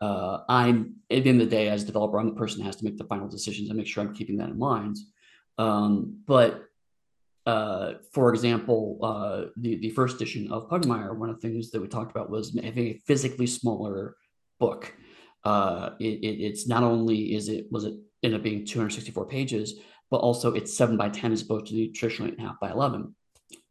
Uh, 0.00 0.40
I'm 0.48 0.96
at 1.10 1.24
the 1.24 1.30
end 1.30 1.40
of 1.40 1.50
the 1.50 1.56
day, 1.56 1.68
as 1.68 1.82
a 1.82 1.86
developer, 1.86 2.18
I'm 2.18 2.26
the 2.26 2.34
person 2.34 2.58
that 2.58 2.66
has 2.66 2.76
to 2.76 2.84
make 2.84 2.98
the 2.98 3.04
final 3.04 3.28
decisions 3.28 3.68
and 3.68 3.78
make 3.78 3.86
sure 3.86 4.02
I'm 4.02 4.14
keeping 4.14 4.36
that 4.38 4.50
in 4.50 4.58
mind. 4.58 4.96
Um, 5.58 6.20
but 6.26 6.64
uh, 7.46 7.94
for 8.12 8.30
example, 8.30 8.98
uh, 9.02 9.50
the 9.56 9.76
the 9.76 9.90
first 9.90 10.16
edition 10.16 10.50
of 10.50 10.68
Pugmire, 10.68 11.16
one 11.16 11.28
of 11.28 11.40
the 11.40 11.48
things 11.48 11.70
that 11.70 11.80
we 11.80 11.88
talked 11.88 12.10
about 12.10 12.30
was 12.30 12.54
having 12.54 12.86
a 12.86 13.00
physically 13.06 13.46
smaller 13.46 14.16
book. 14.58 14.94
Uh, 15.44 15.90
it, 16.00 16.24
it, 16.24 16.42
it's 16.42 16.66
not 16.66 16.82
only 16.82 17.34
is 17.34 17.48
it 17.48 17.66
was 17.70 17.84
it 17.84 17.94
end 18.22 18.34
up 18.34 18.42
being 18.42 18.64
264 18.64 19.26
pages, 19.26 19.74
but 20.10 20.16
also 20.18 20.54
it's 20.54 20.76
seven 20.76 20.96
by 20.96 21.10
10 21.10 21.32
as 21.32 21.42
opposed 21.42 21.66
to 21.66 21.74
the 21.74 21.88
traditional 21.88 22.28
eight 22.28 22.38
and 22.38 22.46
a 22.46 22.48
half 22.48 22.60
by 22.60 22.70
11. 22.70 23.14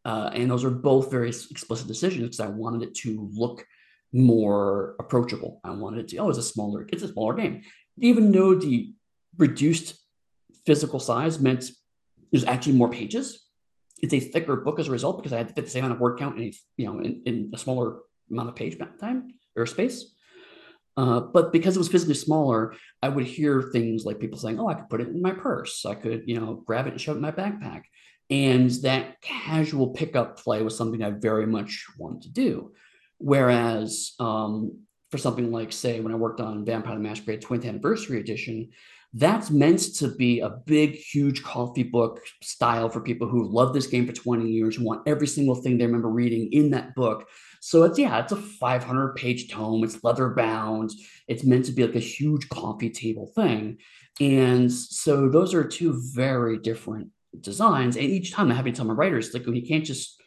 Uh, 0.06 0.30
and 0.34 0.52
those 0.52 0.64
are 0.64 0.70
both 0.70 1.10
very 1.10 1.30
explicit 1.30 1.88
decisions 1.88 2.24
because 2.24 2.40
I 2.40 2.48
wanted 2.48 2.84
it 2.84 2.94
to 2.96 3.30
look 3.34 3.66
more 4.14 4.96
approachable. 5.00 5.60
I 5.64 5.72
wanted 5.72 6.02
it 6.02 6.08
to, 6.10 6.18
oh, 6.18 6.30
it's 6.30 6.38
a 6.38 6.44
smaller, 6.44 6.88
it's 6.92 7.04
a 7.04 7.12
smaller 7.12 7.34
game. 7.34 7.64
Even 7.98 8.32
though 8.32 8.56
the 8.56 8.94
reduced 9.38 9.96
physical 10.66 11.00
size 11.00 11.40
meant 11.40 11.70
there's 12.32 12.46
actually 12.46 12.74
more 12.74 12.90
pages, 12.90 13.44
it's 14.02 14.14
a 14.14 14.20
thicker 14.20 14.58
book 14.58 14.80
as 14.80 14.88
a 14.88 14.92
result 14.92 15.18
because 15.18 15.34
I 15.34 15.38
had 15.38 15.48
to 15.48 15.54
fit 15.54 15.66
the 15.66 15.72
same 15.72 15.86
amount 15.86 15.98
of 15.98 16.02
word 16.02 16.20
count 16.20 16.38
in 16.38 16.44
a, 16.44 16.54
you 16.78 16.86
know 16.86 17.00
in, 17.00 17.22
in 17.26 17.52
a 17.54 17.58
smaller 17.58 18.00
amount 18.30 18.50
of 18.50 18.56
page 18.56 18.78
time 19.00 19.34
or 19.56 19.66
space. 19.66 20.14
Uh, 20.96 21.22
but 21.22 21.52
because 21.52 21.76
it 21.76 21.80
was 21.80 21.88
physically 21.88 22.14
smaller, 22.14 22.76
I 23.02 23.10
would 23.10 23.26
hear 23.26 23.70
things 23.74 24.06
like 24.06 24.20
people 24.20 24.38
saying, 24.38 24.60
"Oh, 24.60 24.68
I 24.68 24.76
could 24.76 24.90
put 24.90 25.02
it 25.02 25.08
in 25.08 25.22
my 25.22 25.32
purse. 25.32 25.86
I 25.86 25.96
could, 25.96 26.24
you 26.28 26.40
know, 26.40 26.64
grab 26.66 26.86
it 26.86 26.92
and 26.92 27.02
shove 27.02 27.16
it 27.16 27.20
in 27.20 27.24
my 27.24 27.32
backpack." 27.32 27.84
And 28.30 28.70
that 28.84 29.22
casual 29.22 29.90
pickup 29.90 30.38
play 30.38 30.62
was 30.62 30.78
something 30.78 31.02
I 31.02 31.12
very 31.12 31.48
much 31.48 31.86
wanted 31.98 32.24
to 32.24 32.30
do. 32.30 32.74
Whereas 33.24 34.16
um, 34.20 34.82
for 35.10 35.18
something 35.18 35.50
like, 35.50 35.72
say, 35.72 36.02
when 36.02 36.12
I 36.12 36.18
worked 36.18 36.42
on 36.42 36.66
Vampire 36.66 36.96
the 36.96 37.00
Masquerade 37.00 37.42
20th 37.42 37.66
Anniversary 37.66 38.20
Edition, 38.20 38.70
that's 39.14 39.50
meant 39.50 39.80
to 39.96 40.10
be 40.10 40.42
a 40.42 40.50
big, 40.50 40.96
huge 40.96 41.42
coffee 41.42 41.84
book 41.84 42.20
style 42.42 42.90
for 42.90 43.00
people 43.00 43.30
who 43.30 43.48
love 43.48 43.74
this 43.74 43.88
game 43.88 44.06
for 44.06 44.12
20 44.12 44.50
years, 44.50 44.76
who 44.76 44.84
want 44.84 45.08
every 45.08 45.28
single 45.28 45.56
thing 45.56 45.78
they 45.78 45.86
remember 45.86 46.10
reading 46.10 46.52
in 46.52 46.72
that 46.72 46.96
book. 46.96 47.30
So 47.62 47.84
it's 47.84 47.98
yeah, 47.98 48.20
it's 48.20 48.34
a 48.34 48.36
500 48.36 49.16
page 49.16 49.50
tome. 49.50 49.86
It's 49.86 50.04
leather 50.04 50.32
bound. 50.32 50.92
It's 51.30 51.46
meant 51.46 51.64
to 51.66 51.72
be 51.72 51.86
like 51.86 51.96
a 51.96 52.00
huge 52.00 52.50
coffee 52.50 52.90
table 52.90 53.32
thing. 53.36 53.78
And 54.20 54.70
so 54.70 55.30
those 55.30 55.54
are 55.54 55.64
two 55.64 55.98
very 56.14 56.58
different 56.58 57.08
designs. 57.40 57.96
And 57.96 58.06
each 58.06 58.34
time 58.34 58.50
I'm 58.50 58.58
having 58.58 58.74
to 58.74 58.78
tell 58.78 58.86
my 58.86 58.94
writers, 58.94 59.34
like, 59.34 59.48
you 59.48 59.66
can't 59.66 59.86
just 59.86 60.22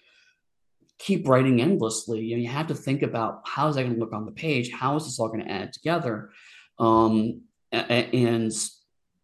keep 0.98 1.28
writing 1.28 1.60
endlessly. 1.60 2.20
You 2.20 2.36
know, 2.36 2.42
you 2.42 2.48
have 2.48 2.68
to 2.68 2.74
think 2.74 3.02
about 3.02 3.42
how 3.44 3.68
is 3.68 3.76
that 3.76 3.82
going 3.82 3.94
to 3.94 4.00
look 4.00 4.12
on 4.12 4.26
the 4.26 4.32
page? 4.32 4.70
How 4.70 4.96
is 4.96 5.04
this 5.04 5.18
all 5.18 5.28
going 5.28 5.44
to 5.44 5.50
add 5.50 5.72
together? 5.72 6.30
Um, 6.78 7.42
and 7.72 8.52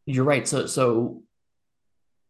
you're 0.06 0.24
right. 0.24 0.46
So, 0.46 0.66
so 0.66 1.22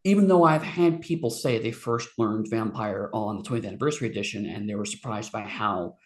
even 0.04 0.28
though 0.28 0.44
I've 0.44 0.62
had 0.62 1.00
people 1.00 1.30
say 1.30 1.58
they 1.58 1.72
first 1.72 2.10
learned 2.18 2.48
Vampire 2.50 3.10
on 3.12 3.38
the 3.38 3.42
20th 3.42 3.66
anniversary 3.66 4.08
edition 4.08 4.46
and 4.46 4.68
they 4.68 4.74
were 4.74 4.84
surprised 4.84 5.32
by 5.32 5.42
how 5.42 5.96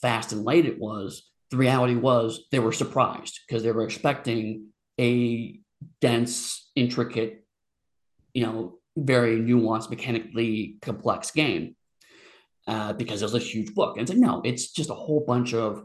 fast 0.00 0.32
and 0.32 0.44
light 0.44 0.66
it 0.66 0.78
was, 0.78 1.30
the 1.50 1.56
reality 1.56 1.94
was 1.94 2.46
they 2.50 2.58
were 2.58 2.72
surprised 2.72 3.40
because 3.46 3.62
they 3.62 3.72
were 3.72 3.84
expecting 3.84 4.68
a 5.00 5.60
dense, 6.00 6.70
intricate, 6.74 7.44
you 8.32 8.44
know, 8.44 8.78
very 8.96 9.38
nuanced, 9.38 9.90
mechanically 9.90 10.76
complex 10.80 11.30
game 11.30 11.76
uh, 12.66 12.92
because 12.92 13.22
it 13.22 13.26
was 13.26 13.34
a 13.34 13.38
huge 13.38 13.74
book. 13.74 13.96
And 13.96 14.02
it's 14.02 14.10
like, 14.10 14.20
no, 14.20 14.40
it's 14.44 14.72
just 14.72 14.90
a 14.90 14.94
whole 14.94 15.20
bunch 15.20 15.54
of 15.54 15.84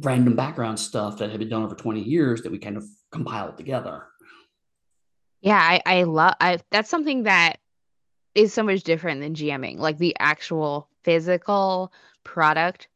random 0.00 0.34
background 0.34 0.78
stuff 0.78 1.18
that 1.18 1.30
had 1.30 1.38
been 1.38 1.48
done 1.48 1.62
over 1.62 1.74
20 1.74 2.00
years 2.00 2.42
that 2.42 2.52
we 2.52 2.58
kind 2.58 2.76
of 2.76 2.84
compiled 3.10 3.56
together. 3.56 4.06
Yeah, 5.40 5.58
I, 5.58 5.82
I 5.84 6.02
love 6.04 6.34
I 6.40 6.58
that's 6.70 6.88
something 6.88 7.24
that 7.24 7.58
is 8.34 8.52
so 8.52 8.62
much 8.62 8.82
different 8.82 9.20
than 9.20 9.34
GMing, 9.34 9.78
like 9.78 9.98
the 9.98 10.16
actual 10.18 10.88
physical 11.02 11.92
product 12.24 12.88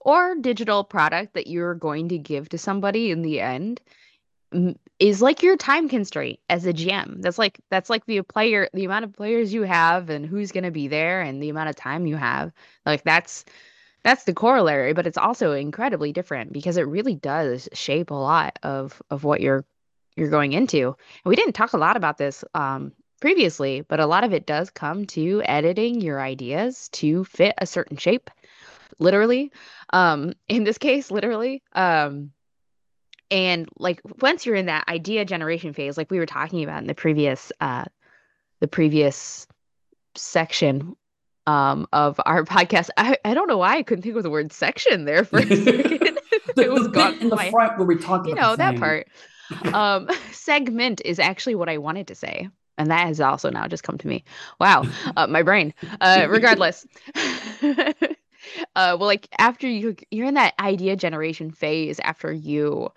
or 0.00 0.36
digital 0.36 0.84
product 0.84 1.34
that 1.34 1.48
you're 1.48 1.74
going 1.74 2.08
to 2.10 2.18
give 2.18 2.48
to 2.50 2.58
somebody 2.58 3.10
in 3.10 3.22
the 3.22 3.40
end 3.40 3.80
is 4.98 5.20
like 5.20 5.42
your 5.42 5.56
time 5.56 5.88
constraint 5.88 6.38
as 6.48 6.66
a 6.66 6.72
GM. 6.72 7.20
That's 7.20 7.38
like 7.38 7.60
that's 7.70 7.90
like 7.90 8.06
the 8.06 8.22
player 8.22 8.68
the 8.72 8.84
amount 8.84 9.04
of 9.04 9.12
players 9.12 9.52
you 9.52 9.62
have 9.62 10.10
and 10.10 10.24
who's 10.24 10.52
going 10.52 10.64
to 10.64 10.70
be 10.70 10.88
there 10.88 11.20
and 11.20 11.42
the 11.42 11.50
amount 11.50 11.68
of 11.68 11.76
time 11.76 12.06
you 12.06 12.16
have. 12.16 12.52
Like 12.84 13.04
that's 13.04 13.44
that's 14.04 14.24
the 14.24 14.34
corollary, 14.34 14.92
but 14.92 15.06
it's 15.06 15.18
also 15.18 15.52
incredibly 15.52 16.12
different 16.12 16.52
because 16.52 16.76
it 16.76 16.82
really 16.82 17.16
does 17.16 17.68
shape 17.72 18.10
a 18.10 18.14
lot 18.14 18.58
of 18.62 19.02
of 19.10 19.24
what 19.24 19.40
you're 19.40 19.64
you're 20.16 20.30
going 20.30 20.52
into. 20.52 20.86
And 20.86 20.96
we 21.24 21.36
didn't 21.36 21.54
talk 21.54 21.72
a 21.72 21.78
lot 21.78 21.96
about 21.96 22.18
this 22.18 22.44
um, 22.54 22.92
previously, 23.20 23.82
but 23.82 24.00
a 24.00 24.06
lot 24.06 24.24
of 24.24 24.32
it 24.32 24.46
does 24.46 24.70
come 24.70 25.04
to 25.06 25.42
editing 25.44 26.00
your 26.00 26.20
ideas 26.20 26.88
to 26.90 27.24
fit 27.24 27.54
a 27.58 27.66
certain 27.66 27.96
shape, 27.96 28.30
literally. 28.98 29.52
Um, 29.92 30.32
in 30.48 30.64
this 30.64 30.78
case, 30.78 31.10
literally. 31.10 31.62
Um, 31.74 32.32
and 33.30 33.68
like 33.78 34.00
once 34.20 34.46
you're 34.46 34.54
in 34.54 34.66
that 34.66 34.88
idea 34.88 35.24
generation 35.24 35.72
phase, 35.72 35.96
like 35.96 36.10
we 36.10 36.18
were 36.18 36.26
talking 36.26 36.62
about 36.62 36.80
in 36.80 36.86
the 36.86 36.94
previous 36.94 37.50
uh, 37.60 37.84
the 38.60 38.68
previous 38.68 39.46
section 40.14 40.96
um, 41.46 41.86
of 41.92 42.20
our 42.26 42.44
podcast. 42.44 42.90
I, 42.96 43.16
I 43.24 43.34
don't 43.34 43.48
know 43.48 43.58
why 43.58 43.76
I 43.76 43.82
couldn't 43.82 44.02
think 44.02 44.16
of 44.16 44.22
the 44.22 44.30
word 44.30 44.52
section 44.52 45.04
there 45.04 45.24
for 45.24 45.38
a 45.38 45.46
second. 45.64 46.18
it 46.56 46.70
was 46.70 46.88
gone 46.88 47.18
in 47.20 47.28
the 47.28 47.36
my, 47.36 47.50
front 47.50 47.78
where 47.78 47.86
we 47.86 47.96
talked 47.96 48.26
you 48.26 48.34
know 48.34 48.56
that 48.56 48.78
part. 48.78 49.08
um, 49.72 50.08
segment 50.32 51.00
is 51.04 51.18
actually 51.18 51.54
what 51.54 51.68
I 51.68 51.78
wanted 51.78 52.06
to 52.08 52.14
say, 52.14 52.48
and 52.78 52.90
that 52.90 53.06
has 53.06 53.20
also 53.20 53.50
now 53.50 53.66
just 53.66 53.82
come 53.82 53.98
to 53.98 54.08
me. 54.08 54.24
Wow, 54.60 54.84
uh, 55.16 55.26
my 55.26 55.42
brain. 55.42 55.74
Uh, 56.00 56.26
regardless. 56.28 56.86
uh, 57.62 57.92
well, 58.74 58.98
like 58.98 59.28
after 59.38 59.68
you 59.68 59.96
you're 60.10 60.26
in 60.26 60.34
that 60.34 60.54
idea 60.58 60.96
generation 60.96 61.50
phase 61.50 62.00
after 62.00 62.32
you 62.32 62.90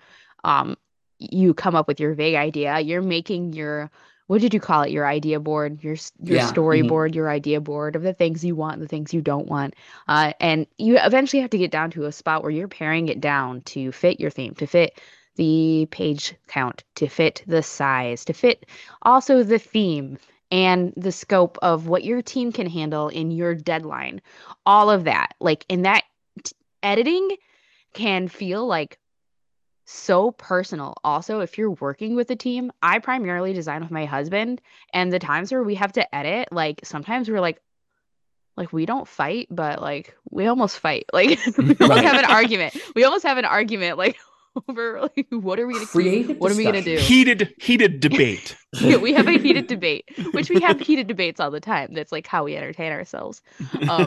um 0.43 0.75
you 1.19 1.53
come 1.53 1.75
up 1.75 1.87
with 1.87 1.99
your 1.99 2.13
vague 2.13 2.35
idea, 2.35 2.79
you're 2.79 3.01
making 3.01 3.53
your 3.53 3.91
what 4.27 4.41
did 4.41 4.53
you 4.53 4.59
call 4.59 4.83
it? 4.83 4.91
Your 4.91 5.07
idea 5.07 5.39
board, 5.39 5.83
your 5.83 5.95
your 6.21 6.37
yeah. 6.37 6.51
storyboard, 6.51 7.07
mm-hmm. 7.07 7.15
your 7.15 7.31
idea 7.31 7.59
board 7.59 7.95
of 7.95 8.03
the 8.03 8.13
things 8.13 8.45
you 8.45 8.55
want, 8.55 8.79
the 8.79 8.87
things 8.87 9.11
you 9.11 9.21
don't 9.21 9.47
want, 9.47 9.75
uh, 10.07 10.33
and 10.39 10.67
you 10.77 10.99
eventually 10.99 11.41
have 11.41 11.49
to 11.49 11.57
get 11.57 11.71
down 11.71 11.89
to 11.91 12.05
a 12.05 12.11
spot 12.11 12.43
where 12.43 12.51
you're 12.51 12.67
paring 12.67 13.09
it 13.09 13.19
down 13.19 13.61
to 13.61 13.91
fit 13.91 14.19
your 14.19 14.29
theme, 14.29 14.53
to 14.55 14.67
fit 14.67 14.99
the 15.35 15.87
page 15.89 16.35
count, 16.47 16.83
to 16.93 17.07
fit 17.07 17.43
the 17.47 17.63
size, 17.63 18.23
to 18.25 18.33
fit 18.33 18.67
also 19.01 19.41
the 19.41 19.57
theme 19.57 20.19
and 20.51 20.93
the 20.95 21.11
scope 21.11 21.57
of 21.63 21.87
what 21.87 22.03
your 22.03 22.21
team 22.21 22.51
can 22.51 22.67
handle 22.67 23.07
in 23.07 23.31
your 23.31 23.55
deadline. 23.55 24.21
All 24.63 24.91
of 24.91 25.05
that, 25.05 25.33
like 25.39 25.65
in 25.69 25.81
that 25.83 26.03
t- 26.43 26.55
editing, 26.83 27.35
can 27.93 28.27
feel 28.27 28.67
like 28.67 28.99
so 29.89 30.31
personal. 30.31 30.93
Also, 31.03 31.39
if 31.39 31.57
you're 31.57 31.71
working 31.71 32.15
with 32.15 32.29
a 32.29 32.35
team, 32.35 32.71
I 32.81 32.99
primarily 32.99 33.53
design 33.53 33.81
with 33.81 33.89
my 33.89 34.05
husband, 34.05 34.61
and 34.93 35.11
the 35.11 35.17
times 35.17 35.51
where 35.51 35.63
we 35.63 35.75
have 35.75 35.93
to 35.93 36.15
edit, 36.15 36.49
like 36.51 36.81
sometimes 36.83 37.27
we're 37.27 37.41
like, 37.41 37.59
like 38.55 38.71
we 38.71 38.85
don't 38.85 39.07
fight, 39.07 39.47
but 39.49 39.81
like 39.81 40.15
we 40.29 40.45
almost 40.45 40.77
fight. 40.77 41.05
Like 41.13 41.39
we 41.57 41.63
almost 41.63 41.81
right. 41.81 42.03
have 42.03 42.23
an 42.23 42.29
argument. 42.29 42.77
We 42.95 43.03
almost 43.03 43.25
have 43.25 43.39
an 43.39 43.45
argument. 43.45 43.97
Like 43.97 44.17
over 44.69 45.01
like 45.01 45.27
what 45.31 45.59
are 45.59 45.65
we 45.65 45.73
gonna 45.73 45.85
create? 45.87 46.37
What 46.39 46.51
are 46.51 46.55
we 46.55 46.65
gonna 46.65 46.83
do? 46.83 46.97
Heated, 46.97 47.51
heated 47.59 47.99
debate. 47.99 48.55
yeah, 48.79 48.97
we 48.97 49.13
have 49.13 49.27
a 49.27 49.39
heated 49.39 49.65
debate, 49.65 50.07
which 50.33 50.51
we 50.51 50.61
have 50.61 50.79
heated 50.79 51.07
debates 51.07 51.39
all 51.39 51.49
the 51.49 51.59
time. 51.59 51.93
That's 51.93 52.11
like 52.11 52.27
how 52.27 52.43
we 52.43 52.55
entertain 52.55 52.91
ourselves. 52.91 53.41
Um, 53.89 54.05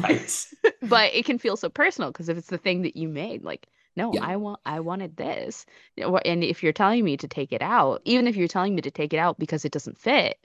right. 0.00 0.46
But 0.82 1.12
it 1.12 1.24
can 1.24 1.38
feel 1.38 1.56
so 1.56 1.68
personal 1.68 2.12
because 2.12 2.28
if 2.28 2.38
it's 2.38 2.48
the 2.48 2.58
thing 2.58 2.82
that 2.82 2.96
you 2.96 3.08
made, 3.08 3.42
like 3.42 3.66
no 3.98 4.12
yeah. 4.14 4.24
i 4.24 4.36
want 4.36 4.60
i 4.64 4.80
wanted 4.80 5.16
this 5.16 5.66
and 6.24 6.44
if 6.44 6.62
you're 6.62 6.72
telling 6.72 7.04
me 7.04 7.16
to 7.16 7.28
take 7.28 7.52
it 7.52 7.60
out 7.60 8.00
even 8.04 8.26
if 8.26 8.36
you're 8.36 8.48
telling 8.48 8.74
me 8.74 8.80
to 8.80 8.90
take 8.90 9.12
it 9.12 9.18
out 9.18 9.38
because 9.38 9.64
it 9.64 9.72
doesn't 9.72 9.98
fit 9.98 10.38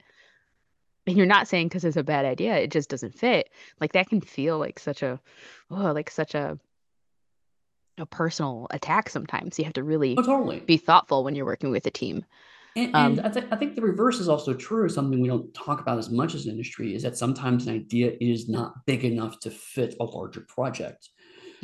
and 1.06 1.16
you're 1.16 1.24
not 1.24 1.48
saying 1.48 1.68
because 1.68 1.84
it's 1.84 1.96
a 1.96 2.02
bad 2.02 2.26
idea 2.26 2.56
it 2.56 2.70
just 2.70 2.90
doesn't 2.90 3.14
fit 3.14 3.48
like 3.80 3.92
that 3.92 4.08
can 4.08 4.20
feel 4.20 4.58
like 4.58 4.78
such 4.78 5.02
a 5.02 5.20
oh 5.70 5.92
like 5.92 6.10
such 6.10 6.34
a 6.34 6.58
a 7.96 8.04
personal 8.04 8.66
attack 8.70 9.08
sometimes 9.08 9.56
you 9.56 9.64
have 9.64 9.74
to 9.74 9.84
really 9.84 10.16
oh, 10.18 10.22
totally. 10.22 10.58
be 10.60 10.76
thoughtful 10.76 11.22
when 11.22 11.36
you're 11.36 11.46
working 11.46 11.70
with 11.70 11.86
a 11.86 11.92
team 11.92 12.24
And, 12.76 12.94
Um, 12.94 13.18
and 13.18 13.20
I, 13.20 13.28
th- 13.30 13.46
I 13.52 13.56
think 13.56 13.76
the 13.76 13.82
reverse 13.82 14.18
is 14.18 14.28
also 14.28 14.52
true. 14.52 14.88
Something 14.88 15.20
we 15.20 15.28
don't 15.28 15.52
talk 15.54 15.80
about 15.80 15.98
as 15.98 16.10
much 16.10 16.34
as 16.34 16.46
an 16.46 16.50
industry 16.50 16.94
is 16.94 17.04
that 17.04 17.16
sometimes 17.16 17.68
an 17.68 17.74
idea 17.74 18.16
is 18.20 18.48
not 18.48 18.84
big 18.84 19.04
enough 19.04 19.38
to 19.40 19.50
fit 19.50 19.94
a 20.00 20.04
larger 20.04 20.40
project. 20.40 21.10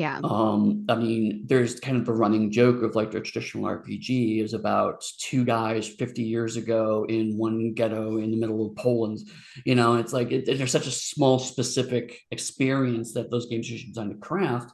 Yeah. 0.01 0.19
Um, 0.25 0.87
I 0.89 0.95
mean, 0.95 1.43
there's 1.45 1.79
kind 1.79 1.99
of 1.99 2.07
the 2.07 2.15
running 2.15 2.51
joke 2.51 2.83
of 2.83 2.95
like 2.95 3.11
the 3.11 3.21
traditional 3.21 3.65
RPG 3.65 4.43
is 4.43 4.55
about 4.55 5.05
two 5.19 5.45
guys 5.45 5.87
50 5.87 6.23
years 6.23 6.57
ago 6.57 7.05
in 7.11 7.37
one 7.37 7.75
ghetto 7.75 8.17
in 8.17 8.31
the 8.31 8.39
middle 8.39 8.67
of 8.67 8.75
Poland. 8.77 9.19
You 9.67 9.75
know, 9.75 9.97
it's 9.97 10.15
like 10.15 10.33
it, 10.33 10.47
there's 10.47 10.73
such 10.73 10.87
a 10.87 10.91
small, 10.91 11.39
specific 11.39 12.19
experience 12.31 13.13
that 13.13 13.31
those 13.31 13.45
games 13.45 13.71
are 13.71 13.77
designed 13.77 14.13
to 14.13 14.17
craft. 14.17 14.73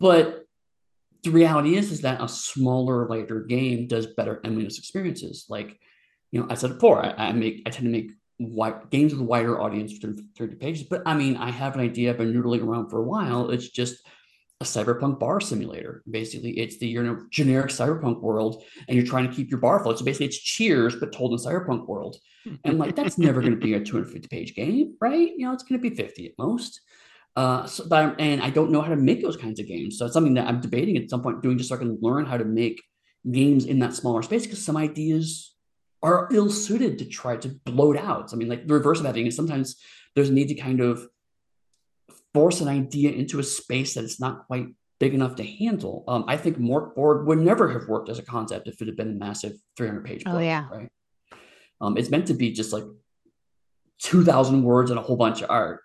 But 0.00 0.44
the 1.22 1.30
reality 1.30 1.76
is, 1.76 1.92
is 1.92 2.00
that 2.00 2.20
a 2.20 2.26
smaller, 2.26 3.06
lighter 3.06 3.42
game 3.42 3.86
does 3.86 4.08
better 4.08 4.40
endless 4.42 4.78
experiences. 4.78 5.46
Like, 5.48 5.78
you 6.32 6.40
know, 6.40 6.48
I 6.50 6.54
said 6.54 6.74
before, 6.74 7.06
I, 7.06 7.28
I 7.28 7.32
make, 7.32 7.62
I 7.66 7.70
tend 7.70 7.84
to 7.84 7.92
make 7.92 8.10
white 8.38 8.90
games 8.90 9.12
with 9.12 9.20
a 9.20 9.24
wider 9.24 9.60
audience 9.60 9.96
for 9.96 10.12
30 10.36 10.56
pages. 10.56 10.82
But 10.82 11.02
I 11.06 11.14
mean, 11.14 11.36
I 11.36 11.52
have 11.52 11.76
an 11.76 11.82
idea. 11.82 12.10
I've 12.10 12.18
been 12.18 12.34
noodling 12.34 12.64
around 12.66 12.90
for 12.90 12.98
a 12.98 13.04
while. 13.04 13.50
It's 13.50 13.68
just 13.68 14.04
a 14.60 14.64
cyberpunk 14.64 15.18
bar 15.18 15.40
simulator. 15.40 16.02
Basically, 16.10 16.58
it's 16.58 16.78
the 16.78 16.88
you 16.88 17.02
know 17.02 17.26
generic 17.30 17.70
cyberpunk 17.70 18.20
world, 18.20 18.64
and 18.88 18.96
you're 18.96 19.06
trying 19.06 19.28
to 19.28 19.34
keep 19.34 19.50
your 19.50 19.60
bar 19.60 19.80
afloat. 19.80 19.98
So 19.98 20.04
basically, 20.04 20.26
it's 20.26 20.38
Cheers 20.38 20.96
but 20.96 21.12
told 21.12 21.32
in 21.32 21.38
cyberpunk 21.38 21.86
world. 21.86 22.16
And 22.64 22.78
like 22.78 22.94
that's 22.94 23.18
never 23.18 23.40
going 23.40 23.58
to 23.58 23.60
be 23.60 23.74
a 23.74 23.80
250 23.80 24.28
page 24.28 24.54
game, 24.54 24.94
right? 25.00 25.32
You 25.36 25.46
know, 25.46 25.52
it's 25.52 25.64
going 25.64 25.80
to 25.80 25.90
be 25.90 25.94
50 25.94 26.26
at 26.26 26.32
most. 26.38 26.80
Uh, 27.34 27.66
so 27.66 27.84
and 28.18 28.40
I 28.40 28.50
don't 28.50 28.70
know 28.70 28.80
how 28.80 28.88
to 28.88 28.96
make 28.96 29.22
those 29.22 29.36
kinds 29.36 29.60
of 29.60 29.66
games. 29.66 29.98
So 29.98 30.06
it's 30.06 30.14
something 30.14 30.34
that 30.34 30.46
I'm 30.46 30.60
debating 30.60 30.96
at 30.96 31.10
some 31.10 31.22
point 31.22 31.42
doing 31.42 31.58
just 31.58 31.68
so 31.68 31.74
I 31.74 31.78
can 31.78 31.98
learn 32.00 32.24
how 32.24 32.38
to 32.38 32.44
make 32.44 32.82
games 33.30 33.66
in 33.66 33.80
that 33.80 33.94
smaller 33.94 34.22
space 34.22 34.44
because 34.44 34.64
some 34.64 34.76
ideas 34.76 35.54
are 36.02 36.28
ill 36.32 36.50
suited 36.50 36.98
to 36.98 37.04
try 37.04 37.36
to 37.36 37.48
bloat 37.64 37.98
out. 37.98 38.32
I 38.32 38.36
mean, 38.36 38.48
like 38.48 38.66
the 38.66 38.74
reverse 38.74 38.98
of 38.98 39.04
that 39.04 39.14
thing 39.14 39.26
is 39.26 39.36
sometimes 39.36 39.76
there's 40.14 40.30
a 40.30 40.32
need 40.32 40.48
to 40.48 40.54
kind 40.54 40.80
of 40.80 41.06
force 42.36 42.60
an 42.60 42.68
idea 42.68 43.12
into 43.12 43.38
a 43.38 43.42
space 43.42 43.94
that 43.94 44.04
it's 44.04 44.20
not 44.20 44.46
quite 44.46 44.66
big 45.00 45.14
enough 45.14 45.36
to 45.36 45.42
handle. 45.42 46.04
Um, 46.06 46.26
I 46.28 46.36
think 46.36 46.58
Mörk 46.58 46.94
Borg 46.94 47.26
would 47.26 47.38
never 47.38 47.70
have 47.72 47.88
worked 47.88 48.10
as 48.10 48.18
a 48.18 48.22
concept 48.22 48.68
if 48.68 48.82
it 48.82 48.88
had 48.88 48.96
been 48.96 49.08
a 49.08 49.18
massive 49.26 49.54
300 49.78 50.04
page 50.04 50.22
book. 50.24 50.34
Oh, 50.34 50.38
yeah. 50.38 50.68
Right. 50.70 50.90
Um, 51.80 51.96
it's 51.96 52.10
meant 52.10 52.26
to 52.26 52.34
be 52.34 52.52
just 52.52 52.74
like 52.74 52.84
2,000 54.02 54.62
words 54.62 54.90
and 54.90 54.98
a 54.98 55.02
whole 55.02 55.16
bunch 55.16 55.40
of 55.40 55.50
art. 55.50 55.80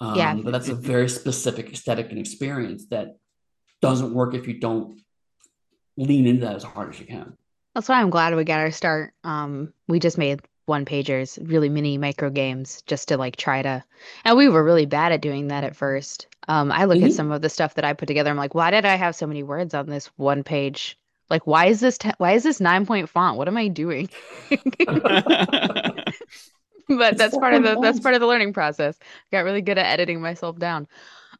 Um, 0.00 0.14
Yeah. 0.14 0.34
But 0.36 0.52
that's 0.52 0.68
a 0.68 0.74
very 0.76 1.08
specific 1.08 1.72
aesthetic 1.72 2.10
and 2.10 2.18
experience 2.20 2.86
that 2.90 3.16
doesn't 3.82 4.14
work 4.14 4.34
if 4.34 4.46
you 4.46 4.60
don't 4.60 5.00
lean 5.96 6.28
into 6.28 6.46
that 6.46 6.54
as 6.54 6.62
hard 6.62 6.94
as 6.94 7.00
you 7.00 7.06
can. 7.06 7.36
That's 7.74 7.88
why 7.88 8.00
I'm 8.00 8.10
glad 8.10 8.36
we 8.36 8.44
got 8.44 8.60
our 8.60 8.70
start. 8.70 9.14
Um, 9.24 9.72
we 9.88 9.98
just 9.98 10.16
made 10.16 10.42
one 10.68 10.84
pagers, 10.84 11.38
really 11.48 11.68
mini 11.68 11.98
micro 11.98 12.30
games, 12.30 12.82
just 12.86 13.08
to 13.08 13.16
like 13.16 13.36
try 13.36 13.62
to. 13.62 13.84
And 14.24 14.36
we 14.36 14.48
were 14.48 14.64
really 14.64 14.86
bad 14.86 15.12
at 15.12 15.20
doing 15.22 15.48
that 15.48 15.64
at 15.64 15.76
first. 15.76 16.26
Um, 16.48 16.70
I 16.72 16.84
look 16.86 17.02
at 17.02 17.12
Mhm. 17.12 17.14
some 17.14 17.30
of 17.32 17.42
the 17.42 17.48
stuff 17.50 17.74
that 17.74 17.84
I 17.84 17.92
put 17.94 18.06
together. 18.06 18.30
I'm 18.30 18.36
like, 18.36 18.54
why 18.54 18.70
did 18.70 18.84
I 18.84 18.94
have 18.96 19.16
so 19.16 19.26
many 19.26 19.42
words 19.42 19.74
on 19.74 19.86
this 19.86 20.06
one 20.16 20.44
page? 20.44 20.98
Like, 21.30 21.46
why 21.46 21.66
is 21.66 21.80
this 21.80 21.98
te- 21.98 22.12
why 22.18 22.32
is 22.32 22.42
this 22.44 22.60
nine 22.60 22.86
point 22.86 23.08
font? 23.08 23.36
What 23.38 23.48
am 23.48 23.56
I 23.56 23.68
doing? 23.68 24.08
But 26.88 27.16
It's 27.16 27.18
that's 27.18 27.36
part 27.36 27.54
of 27.54 27.62
the 27.62 27.76
4.1. 27.76 27.78
that's 27.80 28.00
part 28.00 28.14
of 28.14 28.20
the 28.20 28.26
learning 28.26 28.52
process. 28.54 28.98
Got 29.30 29.44
really 29.44 29.60
good 29.62 29.78
at 29.78 29.86
editing 29.86 30.20
myself 30.22 30.58
down. 30.58 30.88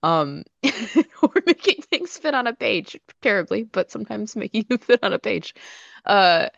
Um, 0.02 0.44
or 1.22 1.32
making 1.46 1.82
things 1.82 2.18
fit 2.18 2.34
on 2.34 2.46
a 2.46 2.54
page 2.54 2.98
terribly, 3.22 3.64
but 3.64 3.90
sometimes 3.90 4.36
making 4.36 4.66
them 4.68 4.78
fit 4.78 5.00
on 5.04 5.12
a 5.12 5.18
page. 5.20 5.54
Uh, 6.04 6.48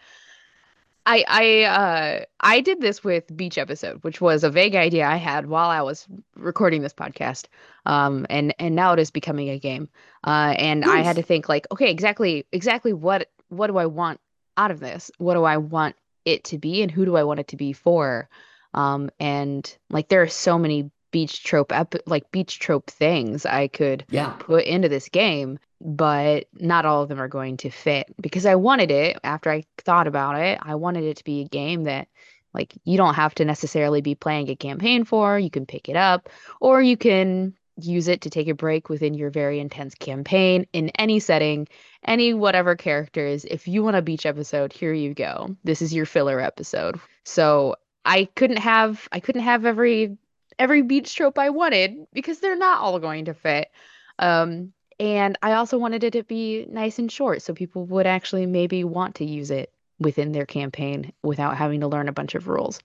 I 1.07 1.25
I 1.29 1.63
uh 1.65 2.25
I 2.41 2.61
did 2.61 2.81
this 2.81 3.03
with 3.03 3.35
Beach 3.37 3.59
episode, 3.59 4.03
which 4.05 4.21
was 4.21 4.45
a 4.45 4.51
vague 4.51 4.75
idea 4.75 5.07
I 5.07 5.17
had 5.17 5.47
while 5.47 5.71
I 5.71 5.83
was 5.83 6.07
recording 6.37 6.83
this 6.83 6.93
podcast. 6.93 7.47
Um, 7.87 8.27
and 8.29 8.55
and 8.59 8.75
now 8.75 8.93
it 8.93 8.99
is 8.99 9.11
becoming 9.11 9.49
a 9.49 9.59
game. 9.59 9.89
Uh, 10.25 10.55
and 10.59 10.85
I 10.85 10.99
had 10.99 11.17
to 11.17 11.23
think 11.23 11.49
like, 11.49 11.67
okay, 11.73 11.91
exactly 11.91 12.47
exactly 12.53 12.93
what 12.93 13.29
what 13.49 13.69
do 13.69 13.79
I 13.79 13.87
want 13.87 14.21
out 14.57 14.71
of 14.71 14.81
this? 14.81 15.11
What 15.19 15.35
do 15.35 15.45
I 15.45 15.57
want 15.57 15.97
it 16.25 16.45
to 16.45 16.59
be, 16.59 16.83
and 16.83 16.91
who 16.91 17.05
do 17.05 17.17
I 17.17 17.25
want 17.25 17.41
it 17.41 17.49
to 17.49 17.57
be 17.57 17.73
for? 17.73 18.29
Um, 18.75 19.11
and 19.19 19.77
like 19.89 20.09
there 20.09 20.23
are 20.23 20.29
so 20.29 20.59
many 20.59 20.91
beach 21.11 21.43
trope 21.45 21.73
ep 21.73 21.95
like 22.07 22.31
beach 22.31 22.59
trope 22.59 22.91
things 22.91 23.45
I 23.47 23.69
could 23.69 24.05
Yeah. 24.11 24.31
put 24.39 24.65
into 24.65 24.89
this 24.89 25.09
game, 25.09 25.59
but 25.81 26.47
not 26.55 26.87
all 26.87 27.03
of 27.03 27.09
them 27.09 27.21
are 27.21 27.29
going 27.29 27.57
to 27.59 27.71
fit 27.71 28.07
because 28.21 28.47
I 28.47 28.55
wanted 28.55 28.91
it 28.91 29.19
after 29.25 29.51
I 29.51 29.65
thought 29.79 30.07
about 30.07 30.39
it. 30.41 30.59
I 30.63 30.75
wanted 30.75 31.05
it 31.05 31.17
to 31.19 31.25
be 31.25 31.41
a 31.43 31.49
game 31.49 31.85
that 31.85 32.09
like 32.53 32.75
you 32.85 32.97
don't 32.97 33.15
have 33.15 33.35
to 33.37 33.45
necessarily 33.45 34.01
be 34.01 34.15
playing 34.15 34.49
a 34.51 34.57
campaign 34.57 35.05
for. 35.05 35.39
You 35.39 35.51
can 35.51 35.67
pick 35.67 35.89
it 35.89 35.97
up 35.97 36.29
or 36.61 36.83
you 36.83 36.97
can 36.97 37.55
use 37.81 38.09
it 38.09 38.21
to 38.23 38.31
take 38.31 38.49
a 38.49 38.55
break 38.55 38.89
within 38.89 39.15
your 39.15 39.31
very 39.31 39.59
intense 39.59 39.95
campaign 39.95 40.67
in 40.73 40.91
any 40.97 41.19
setting, 41.19 41.67
any 42.05 42.35
whatever 42.35 42.75
characters. 42.77 43.45
If 43.45 43.67
you 43.69 43.83
want 43.83 43.97
a 43.97 44.03
beach 44.03 44.27
episode, 44.27 44.73
here 44.73 44.93
you 44.93 45.15
go. 45.15 45.57
This 45.65 45.81
is 45.81 45.95
your 45.95 46.05
filler 46.07 46.41
episode. 46.41 47.01
So 47.25 47.77
I 48.05 48.27
couldn't 48.35 48.59
have 48.59 49.09
I 49.13 49.21
couldn't 49.21 49.43
have 49.43 49.65
every 49.65 50.19
every 50.59 50.83
beach 50.83 51.15
trope 51.15 51.39
I 51.39 51.51
wanted 51.51 52.07
because 52.13 52.41
they're 52.41 52.57
not 52.57 52.81
all 52.81 52.99
going 52.99 53.27
to 53.27 53.35
fit. 53.35 53.71
Um, 54.19 54.73
and 54.99 55.39
I 55.43 55.55
also 55.55 55.79
wanted 55.79 56.05
it 56.05 56.13
to 56.13 56.23
be 56.23 56.67
nice 56.69 56.99
and 56.99 57.11
short 57.11 57.43
so 57.43 57.55
people 57.55 57.87
would 57.87 58.07
actually 58.07 58.47
maybe 58.47 58.85
want 58.85 59.15
to 59.17 59.25
use 59.25 59.51
it 59.51 59.73
within 59.99 60.33
their 60.33 60.47
campaign 60.47 61.13
without 61.23 61.57
having 61.57 61.81
to 61.81 61.89
learn 61.89 62.09
a 62.09 62.13
bunch 62.13 62.35
of 62.35 62.49
rules. 62.49 62.81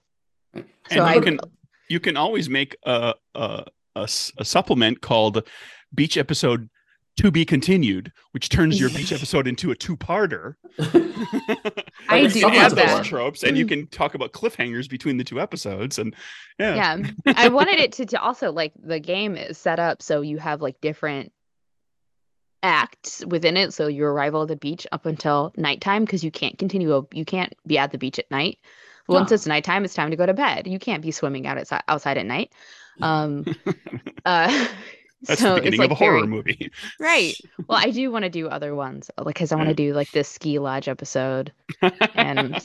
Right. 0.54 0.64
So 0.90 0.96
and 0.96 1.02
I 1.02 1.14
you 1.14 1.20
can 1.20 1.40
you 1.88 2.00
can 2.00 2.16
always 2.16 2.48
make 2.48 2.76
a 2.84 3.14
a 3.34 3.64
a 3.94 4.44
supplement 4.44 5.00
called 5.00 5.42
Beach 5.94 6.16
Episode 6.16 6.68
to 7.16 7.30
be 7.30 7.44
continued, 7.44 8.12
which 8.32 8.48
turns 8.50 8.78
your 8.78 8.90
beach 8.90 9.10
episode 9.12 9.46
into 9.48 9.70
a 9.70 9.74
two-parter. 9.74 10.54
I 12.08 12.26
do 12.26 12.40
have 12.40 12.52
add 12.54 12.72
that. 12.72 12.96
those 12.98 13.06
tropes, 13.06 13.42
and 13.42 13.56
you 13.56 13.66
can 13.66 13.86
talk 13.86 14.14
about 14.14 14.32
cliffhangers 14.32 14.88
between 14.88 15.16
the 15.16 15.24
two 15.24 15.40
episodes, 15.40 15.98
and 15.98 16.14
yeah, 16.58 16.96
Yeah. 16.96 17.10
I 17.36 17.48
wanted 17.48 17.78
it 17.80 17.92
to, 17.92 18.06
to 18.06 18.20
also 18.20 18.52
like 18.52 18.72
the 18.80 19.00
game 19.00 19.36
is 19.36 19.56
set 19.58 19.78
up 19.78 20.02
so 20.02 20.20
you 20.20 20.38
have 20.38 20.60
like 20.60 20.80
different 20.80 21.32
acts 22.62 23.24
within 23.26 23.56
it. 23.56 23.72
So 23.72 23.86
your 23.86 24.12
arrival 24.12 24.42
at 24.42 24.48
the 24.48 24.56
beach 24.56 24.86
up 24.92 25.06
until 25.06 25.52
nighttime 25.56 26.04
because 26.04 26.24
you 26.24 26.30
can't 26.30 26.58
continue 26.58 27.06
you 27.12 27.24
can't 27.24 27.54
be 27.66 27.78
at 27.78 27.92
the 27.92 27.98
beach 27.98 28.18
at 28.18 28.30
night. 28.30 28.58
Once 29.08 29.30
No. 29.30 29.34
it's 29.36 29.46
nighttime, 29.46 29.84
it's 29.84 29.94
time 29.94 30.10
to 30.10 30.16
go 30.16 30.26
to 30.26 30.34
bed. 30.34 30.66
You 30.66 30.78
can't 30.78 31.02
be 31.02 31.12
swimming 31.12 31.46
out 31.46 31.58
outside 31.58 31.82
outside 31.88 32.18
at 32.18 32.26
night. 32.26 32.52
Um 33.00 33.44
uh 34.24 34.66
that's 35.22 35.40
so 35.40 35.50
the 35.50 35.56
it's 35.56 35.64
beginning 35.64 35.78
like 35.80 35.90
of 35.90 35.92
a 35.92 35.94
horror 35.96 36.16
very- 36.18 36.26
movie. 36.28 36.70
Right. 37.00 37.34
Well, 37.68 37.78
I 37.82 37.90
do 37.90 38.10
want 38.12 38.22
to 38.24 38.28
do 38.30 38.48
other 38.48 38.74
ones, 38.74 39.10
like 39.18 39.34
because 39.34 39.50
I 39.50 39.56
want 39.56 39.68
to 39.70 39.74
do 39.74 39.92
like 39.92 40.10
this 40.12 40.28
ski 40.28 40.58
lodge 40.60 40.86
episode, 40.88 41.52
and 42.14 42.56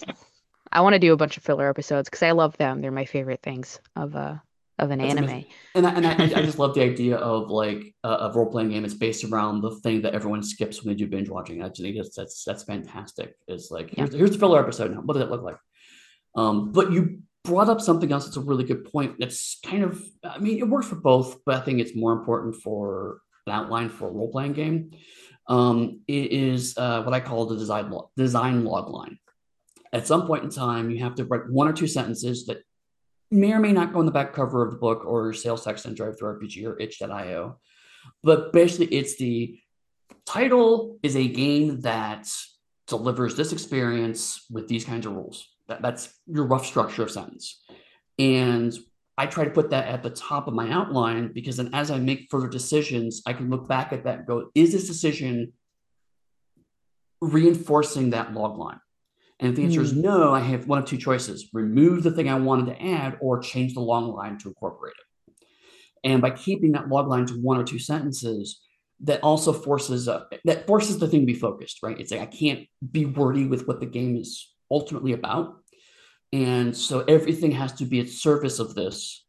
I 0.71 0.81
want 0.81 0.93
to 0.93 0.99
do 0.99 1.11
a 1.13 1.17
bunch 1.17 1.37
of 1.37 1.43
filler 1.43 1.67
episodes 1.69 2.07
because 2.07 2.21
I 2.23 2.31
love 2.31 2.55
them. 2.57 2.81
They're 2.81 2.91
my 2.91 3.05
favorite 3.05 3.41
things 3.41 3.79
of 3.95 4.15
uh 4.15 4.35
of 4.79 4.89
an 4.91 4.99
That's 4.99 5.11
anime. 5.11 5.23
amazing. 5.25 5.45
And 5.75 5.85
I, 5.87 5.91
and 5.91 6.07
I, 6.07 6.13
I 6.39 6.41
just 6.43 6.57
love 6.59 6.73
the 6.73 6.81
idea 6.81 7.15
of 7.17 7.49
like 7.51 7.93
a, 8.03 8.09
a 8.09 8.31
role 8.33 8.49
playing 8.49 8.69
game. 8.69 8.83
It's 8.85 8.93
based 8.95 9.23
around 9.23 9.61
the 9.61 9.75
thing 9.81 10.01
that 10.01 10.13
everyone 10.15 10.41
skips 10.43 10.83
when 10.83 10.91
they 10.93 10.97
do 10.97 11.07
binge 11.07 11.29
watching. 11.29 11.61
I 11.63 11.67
just 11.69 11.81
think 11.81 11.97
that's 11.97 12.15
that's, 12.15 12.43
that's 12.43 12.63
fantastic. 12.63 13.35
It's 13.47 13.69
like 13.71 13.91
here's, 13.95 14.13
here's 14.13 14.31
the 14.31 14.37
filler 14.39 14.59
episode. 14.59 14.91
Now, 14.91 15.01
what 15.01 15.13
does 15.15 15.23
it 15.23 15.29
look 15.29 15.43
like? 15.43 15.57
Um, 16.35 16.71
but 16.71 16.91
you 16.91 17.21
brought 17.43 17.69
up 17.69 17.81
something 17.81 18.11
else. 18.11 18.25
That's 18.25 18.37
a 18.37 18.41
really 18.41 18.63
good 18.63 18.91
point. 18.91 19.15
That's 19.19 19.59
kind 19.65 19.83
of 19.83 20.01
I 20.23 20.39
mean 20.39 20.59
it 20.59 20.67
works 20.67 20.87
for 20.87 20.95
both, 20.95 21.39
but 21.45 21.55
I 21.55 21.61
think 21.61 21.79
it's 21.79 21.95
more 21.95 22.13
important 22.13 22.55
for 22.55 23.21
an 23.47 23.53
outline 23.53 23.89
for 23.89 24.07
a 24.07 24.11
role 24.11 24.31
playing 24.31 24.53
game. 24.53 24.91
Um, 25.47 26.01
it 26.07 26.31
is 26.31 26.77
uh, 26.77 27.03
what 27.03 27.13
I 27.13 27.19
call 27.19 27.45
the 27.45 27.57
design 27.57 27.89
log, 27.89 28.09
design 28.15 28.63
log 28.63 28.89
line. 28.89 29.17
At 29.91 30.07
some 30.07 30.25
point 30.25 30.43
in 30.43 30.49
time, 30.49 30.89
you 30.89 31.03
have 31.03 31.15
to 31.15 31.25
write 31.25 31.49
one 31.49 31.67
or 31.67 31.73
two 31.73 31.87
sentences 31.87 32.45
that 32.45 32.63
may 33.29 33.51
or 33.51 33.59
may 33.59 33.73
not 33.73 33.91
go 33.91 33.99
on 33.99 34.05
the 34.05 34.11
back 34.11 34.33
cover 34.33 34.63
of 34.63 34.71
the 34.71 34.77
book 34.77 35.03
or 35.05 35.33
sales 35.33 35.63
text 35.63 35.85
and 35.85 35.97
DriveThruRPG 35.97 36.65
or 36.65 36.79
itch.io. 36.79 37.59
But 38.23 38.53
basically, 38.53 38.95
it's 38.95 39.17
the 39.17 39.59
title 40.25 40.99
is 41.03 41.15
a 41.15 41.27
game 41.27 41.81
that 41.81 42.29
delivers 42.87 43.35
this 43.35 43.51
experience 43.51 44.45
with 44.49 44.67
these 44.67 44.85
kinds 44.85 45.05
of 45.05 45.13
rules. 45.13 45.47
That, 45.71 45.81
that's 45.81 46.13
your 46.27 46.45
rough 46.45 46.65
structure 46.65 47.03
of 47.03 47.11
sentence. 47.11 47.63
And 48.19 48.77
I 49.17 49.25
try 49.25 49.45
to 49.45 49.51
put 49.51 49.69
that 49.69 49.87
at 49.87 50.03
the 50.03 50.09
top 50.09 50.47
of 50.47 50.53
my 50.53 50.69
outline 50.69 51.31
because 51.33 51.57
then 51.57 51.69
as 51.73 51.91
I 51.91 51.97
make 51.99 52.27
further 52.29 52.49
decisions, 52.49 53.21
I 53.25 53.33
can 53.33 53.49
look 53.49 53.69
back 53.69 53.93
at 53.93 54.03
that 54.03 54.19
and 54.19 54.27
go, 54.27 54.51
is 54.53 54.73
this 54.73 54.87
decision 54.87 55.53
reinforcing 57.21 58.09
that 58.09 58.33
log 58.33 58.57
line? 58.57 58.79
And 59.39 59.49
if 59.49 59.55
the 59.55 59.63
answer 59.63 59.81
is 59.81 59.93
no, 59.93 60.33
I 60.33 60.41
have 60.41 60.67
one 60.67 60.79
of 60.79 60.85
two 60.85 60.97
choices 60.97 61.49
remove 61.53 62.03
the 62.03 62.11
thing 62.11 62.29
I 62.29 62.35
wanted 62.35 62.67
to 62.67 62.83
add 62.83 63.17
or 63.21 63.39
change 63.39 63.73
the 63.73 63.79
log 63.79 64.13
line 64.13 64.37
to 64.39 64.49
incorporate 64.49 64.93
it. 64.99 65.35
And 66.03 66.21
by 66.21 66.31
keeping 66.31 66.73
that 66.73 66.89
log 66.89 67.07
line 67.07 67.25
to 67.27 67.33
one 67.35 67.57
or 67.57 67.63
two 67.63 67.79
sentences, 67.79 68.61
that 69.03 69.23
also 69.23 69.51
forces 69.51 70.07
uh, 70.07 70.25
that 70.45 70.67
forces 70.67 70.99
the 70.99 71.07
thing 71.07 71.21
to 71.21 71.25
be 71.25 71.33
focused, 71.33 71.79
right? 71.81 71.99
It's 71.99 72.11
like 72.11 72.21
I 72.21 72.25
can't 72.27 72.67
be 72.91 73.05
wordy 73.05 73.45
with 73.45 73.67
what 73.67 73.79
the 73.79 73.87
game 73.87 74.15
is 74.15 74.51
ultimately 74.69 75.13
about. 75.13 75.60
And 76.33 76.75
so 76.75 77.01
everything 77.01 77.51
has 77.51 77.73
to 77.73 77.85
be 77.85 77.99
at 77.99 78.09
surface 78.09 78.59
of 78.59 78.73
this. 78.73 79.25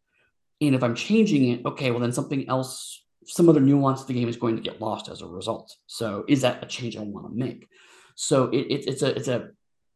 And 0.61 0.75
if 0.75 0.83
I'm 0.83 0.95
changing 0.95 1.51
it, 1.51 1.67
okay, 1.67 1.91
well 1.91 2.01
then 2.01 2.13
something 2.13 2.49
else, 2.49 3.05
some 3.27 3.49
other 3.49 3.61
nuance 3.61 4.03
of 4.03 4.07
the 4.07 4.15
game 4.15 4.29
is 4.29 4.37
going 4.37 4.57
to 4.57 4.63
get 4.63 4.81
lost 4.81 5.09
as 5.09 5.21
a 5.21 5.27
result. 5.27 5.75
So 5.87 6.25
is 6.29 6.43
that 6.43 6.63
a 6.63 6.67
change 6.67 6.97
I 6.97 7.01
want 7.01 7.29
to 7.29 7.35
make? 7.35 7.67
So 8.15 8.45
it, 8.51 8.67
it, 8.71 8.87
it's 8.87 9.03
a 9.03 9.17
it's 9.17 9.29
a 9.29 9.51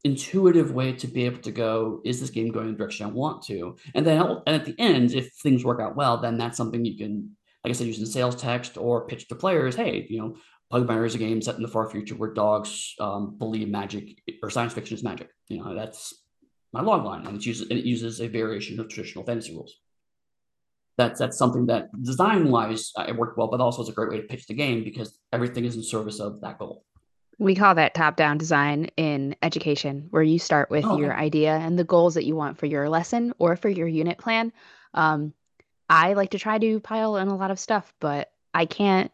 intuitive 0.04 0.72
way 0.72 0.92
to 0.92 1.06
be 1.06 1.24
able 1.24 1.42
to 1.42 1.50
go 1.50 2.00
is 2.04 2.20
this 2.20 2.30
game 2.30 2.52
going 2.52 2.66
in 2.66 2.72
the 2.72 2.78
direction 2.78 3.06
i 3.06 3.08
want 3.08 3.42
to 3.42 3.76
and 3.94 4.06
then 4.06 4.20
and 4.46 4.54
at 4.54 4.64
the 4.64 4.74
end 4.78 5.12
if 5.12 5.32
things 5.42 5.64
work 5.64 5.80
out 5.80 5.96
well 5.96 6.16
then 6.18 6.38
that's 6.38 6.56
something 6.56 6.84
you 6.84 6.96
can 6.96 7.36
like 7.64 7.70
i 7.70 7.72
said 7.72 7.88
using 7.88 8.06
sales 8.06 8.36
text 8.36 8.78
or 8.78 9.06
pitch 9.08 9.26
to 9.26 9.34
players 9.34 9.74
hey 9.74 10.06
you 10.08 10.20
know 10.20 10.36
Pugmire 10.72 11.06
is 11.06 11.14
a 11.14 11.18
game 11.18 11.40
set 11.40 11.56
in 11.56 11.62
the 11.62 11.68
far 11.68 11.88
future 11.88 12.16
where 12.16 12.32
dogs 12.32 12.94
um, 12.98 13.36
believe 13.38 13.68
magic 13.68 14.20
or 14.42 14.50
science 14.50 14.72
fiction 14.72 14.96
is 14.96 15.04
magic. 15.04 15.30
You 15.48 15.62
know, 15.62 15.74
that's 15.74 16.24
my 16.72 16.82
log 16.82 17.04
line, 17.04 17.26
and 17.26 17.36
it 17.36 17.46
uses, 17.46 17.68
it 17.70 17.84
uses 17.84 18.20
a 18.20 18.28
variation 18.28 18.78
of 18.80 18.88
traditional 18.88 19.24
fantasy 19.24 19.52
rules. 19.52 19.74
That's 20.98 21.20
that's 21.20 21.36
something 21.36 21.66
that 21.66 21.88
design 22.02 22.50
wise 22.50 22.92
uh, 22.96 23.04
it 23.06 23.16
worked 23.16 23.36
well, 23.36 23.48
but 23.48 23.60
also 23.60 23.82
it's 23.82 23.90
a 23.90 23.94
great 23.94 24.10
way 24.10 24.16
to 24.16 24.26
pitch 24.26 24.46
the 24.46 24.54
game 24.54 24.82
because 24.82 25.18
everything 25.32 25.64
is 25.64 25.76
in 25.76 25.82
service 25.82 26.20
of 26.20 26.40
that 26.40 26.58
goal. 26.58 26.84
We 27.38 27.54
call 27.54 27.74
that 27.74 27.92
top 27.92 28.16
down 28.16 28.38
design 28.38 28.88
in 28.96 29.36
education, 29.42 30.06
where 30.08 30.22
you 30.22 30.38
start 30.38 30.70
with 30.70 30.86
oh, 30.86 30.96
your 30.96 31.12
okay. 31.12 31.22
idea 31.22 31.52
and 31.54 31.78
the 31.78 31.84
goals 31.84 32.14
that 32.14 32.24
you 32.24 32.34
want 32.34 32.56
for 32.56 32.64
your 32.64 32.88
lesson 32.88 33.34
or 33.38 33.56
for 33.56 33.68
your 33.68 33.86
unit 33.86 34.16
plan. 34.16 34.52
Um, 34.94 35.34
I 35.88 36.14
like 36.14 36.30
to 36.30 36.38
try 36.38 36.58
to 36.58 36.80
pile 36.80 37.16
in 37.16 37.28
a 37.28 37.36
lot 37.36 37.50
of 37.50 37.58
stuff, 37.58 37.92
but 38.00 38.32
I 38.54 38.64
can't. 38.64 39.12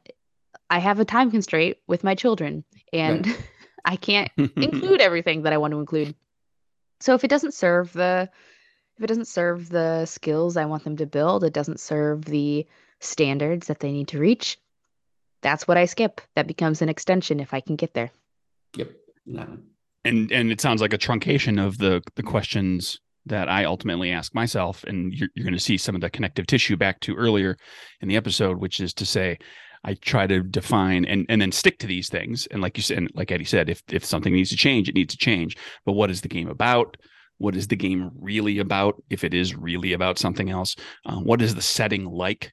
I 0.70 0.78
have 0.78 1.00
a 1.00 1.04
time 1.04 1.30
constraint 1.30 1.78
with 1.88 2.04
my 2.04 2.14
children, 2.14 2.64
and 2.92 3.26
right. 3.26 3.48
I 3.84 3.96
can't 3.96 4.30
include 4.36 5.00
everything 5.00 5.42
that 5.42 5.52
I 5.52 5.58
want 5.58 5.72
to 5.72 5.80
include. 5.80 6.14
So 7.02 7.14
if 7.14 7.24
it 7.24 7.28
doesn't 7.28 7.54
serve 7.54 7.92
the 7.92 8.30
if 8.96 9.04
it 9.04 9.08
doesn't 9.08 9.26
serve 9.26 9.68
the 9.70 10.06
skills 10.06 10.56
I 10.56 10.66
want 10.66 10.84
them 10.84 10.96
to 10.98 11.06
build, 11.06 11.44
it 11.44 11.52
doesn't 11.52 11.80
serve 11.80 12.26
the 12.26 12.66
standards 13.00 13.66
that 13.66 13.80
they 13.80 13.90
need 13.90 14.08
to 14.08 14.18
reach, 14.18 14.58
that's 15.40 15.66
what 15.66 15.76
I 15.76 15.86
skip. 15.86 16.20
That 16.36 16.46
becomes 16.46 16.80
an 16.80 16.88
extension 16.88 17.40
if 17.40 17.52
I 17.52 17.60
can 17.60 17.76
get 17.76 17.94
there. 17.94 18.10
Yep. 18.76 18.90
And 20.04 20.32
and 20.32 20.52
it 20.52 20.60
sounds 20.60 20.80
like 20.80 20.92
a 20.92 20.98
truncation 20.98 21.64
of 21.64 21.78
the 21.78 22.02
the 22.14 22.22
questions 22.22 23.00
that 23.26 23.48
I 23.48 23.64
ultimately 23.64 24.10
ask 24.10 24.34
myself, 24.34 24.84
and 24.84 25.12
you're, 25.12 25.28
you're 25.34 25.44
going 25.44 25.54
to 25.54 25.60
see 25.60 25.78
some 25.78 25.94
of 25.94 26.00
the 26.00 26.10
connective 26.10 26.46
tissue 26.46 26.76
back 26.76 27.00
to 27.00 27.14
earlier 27.14 27.56
in 28.00 28.08
the 28.08 28.16
episode, 28.16 28.58
which 28.58 28.80
is 28.80 28.92
to 28.94 29.06
say, 29.06 29.38
I 29.84 29.94
try 29.94 30.26
to 30.26 30.42
define 30.42 31.04
and 31.04 31.26
and 31.28 31.40
then 31.40 31.52
stick 31.52 31.78
to 31.80 31.86
these 31.86 32.08
things. 32.08 32.46
And 32.50 32.62
like 32.62 32.76
you 32.76 32.82
said, 32.82 33.08
like 33.14 33.32
Eddy 33.32 33.44
said, 33.44 33.68
if 33.68 33.82
if 33.90 34.04
something 34.04 34.32
needs 34.32 34.50
to 34.50 34.56
change, 34.56 34.88
it 34.88 34.94
needs 34.94 35.14
to 35.14 35.18
change. 35.18 35.56
But 35.84 35.92
what 35.92 36.10
is 36.10 36.20
the 36.20 36.28
game 36.28 36.48
about? 36.48 36.96
What 37.38 37.56
is 37.56 37.66
the 37.68 37.76
game 37.76 38.10
really 38.20 38.58
about? 38.58 39.02
If 39.10 39.24
it 39.24 39.34
is 39.34 39.56
really 39.56 39.92
about 39.92 40.18
something 40.18 40.50
else, 40.50 40.76
um, 41.06 41.24
what 41.24 41.42
is 41.42 41.54
the 41.54 41.62
setting 41.62 42.04
like? 42.04 42.52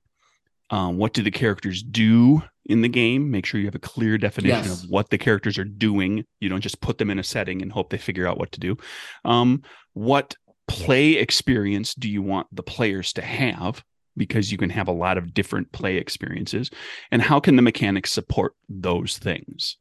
Um, 0.71 0.97
what 0.97 1.13
do 1.13 1.23
the 1.23 1.31
characters 1.31 1.83
do 1.83 2.43
in 2.65 2.81
the 2.81 2.89
game? 2.89 3.29
Make 3.29 3.45
sure 3.45 3.59
you 3.59 3.67
have 3.67 3.75
a 3.75 3.79
clear 3.79 4.17
definition 4.17 4.65
yes. 4.65 4.83
of 4.83 4.89
what 4.89 5.09
the 5.09 5.17
characters 5.17 5.57
are 5.57 5.65
doing. 5.65 6.25
You 6.39 6.49
don't 6.49 6.61
just 6.61 6.81
put 6.81 6.97
them 6.97 7.09
in 7.09 7.19
a 7.19 7.23
setting 7.23 7.61
and 7.61 7.71
hope 7.71 7.89
they 7.89 7.97
figure 7.97 8.27
out 8.27 8.37
what 8.37 8.51
to 8.53 8.59
do. 8.59 8.77
Um, 9.25 9.63
what 9.93 10.35
play 10.67 11.13
experience 11.13 11.95
do 11.95 12.09
you 12.09 12.21
want 12.21 12.47
the 12.51 12.63
players 12.63 13.13
to 13.13 13.21
have? 13.21 13.83
Because 14.17 14.51
you 14.51 14.57
can 14.57 14.69
have 14.69 14.87
a 14.87 14.93
lot 14.93 15.17
of 15.17 15.33
different 15.33 15.71
play 15.71 15.97
experiences, 15.97 16.69
and 17.11 17.21
how 17.21 17.39
can 17.39 17.55
the 17.55 17.61
mechanics 17.61 18.11
support 18.11 18.53
those 18.67 19.17
things? 19.17 19.77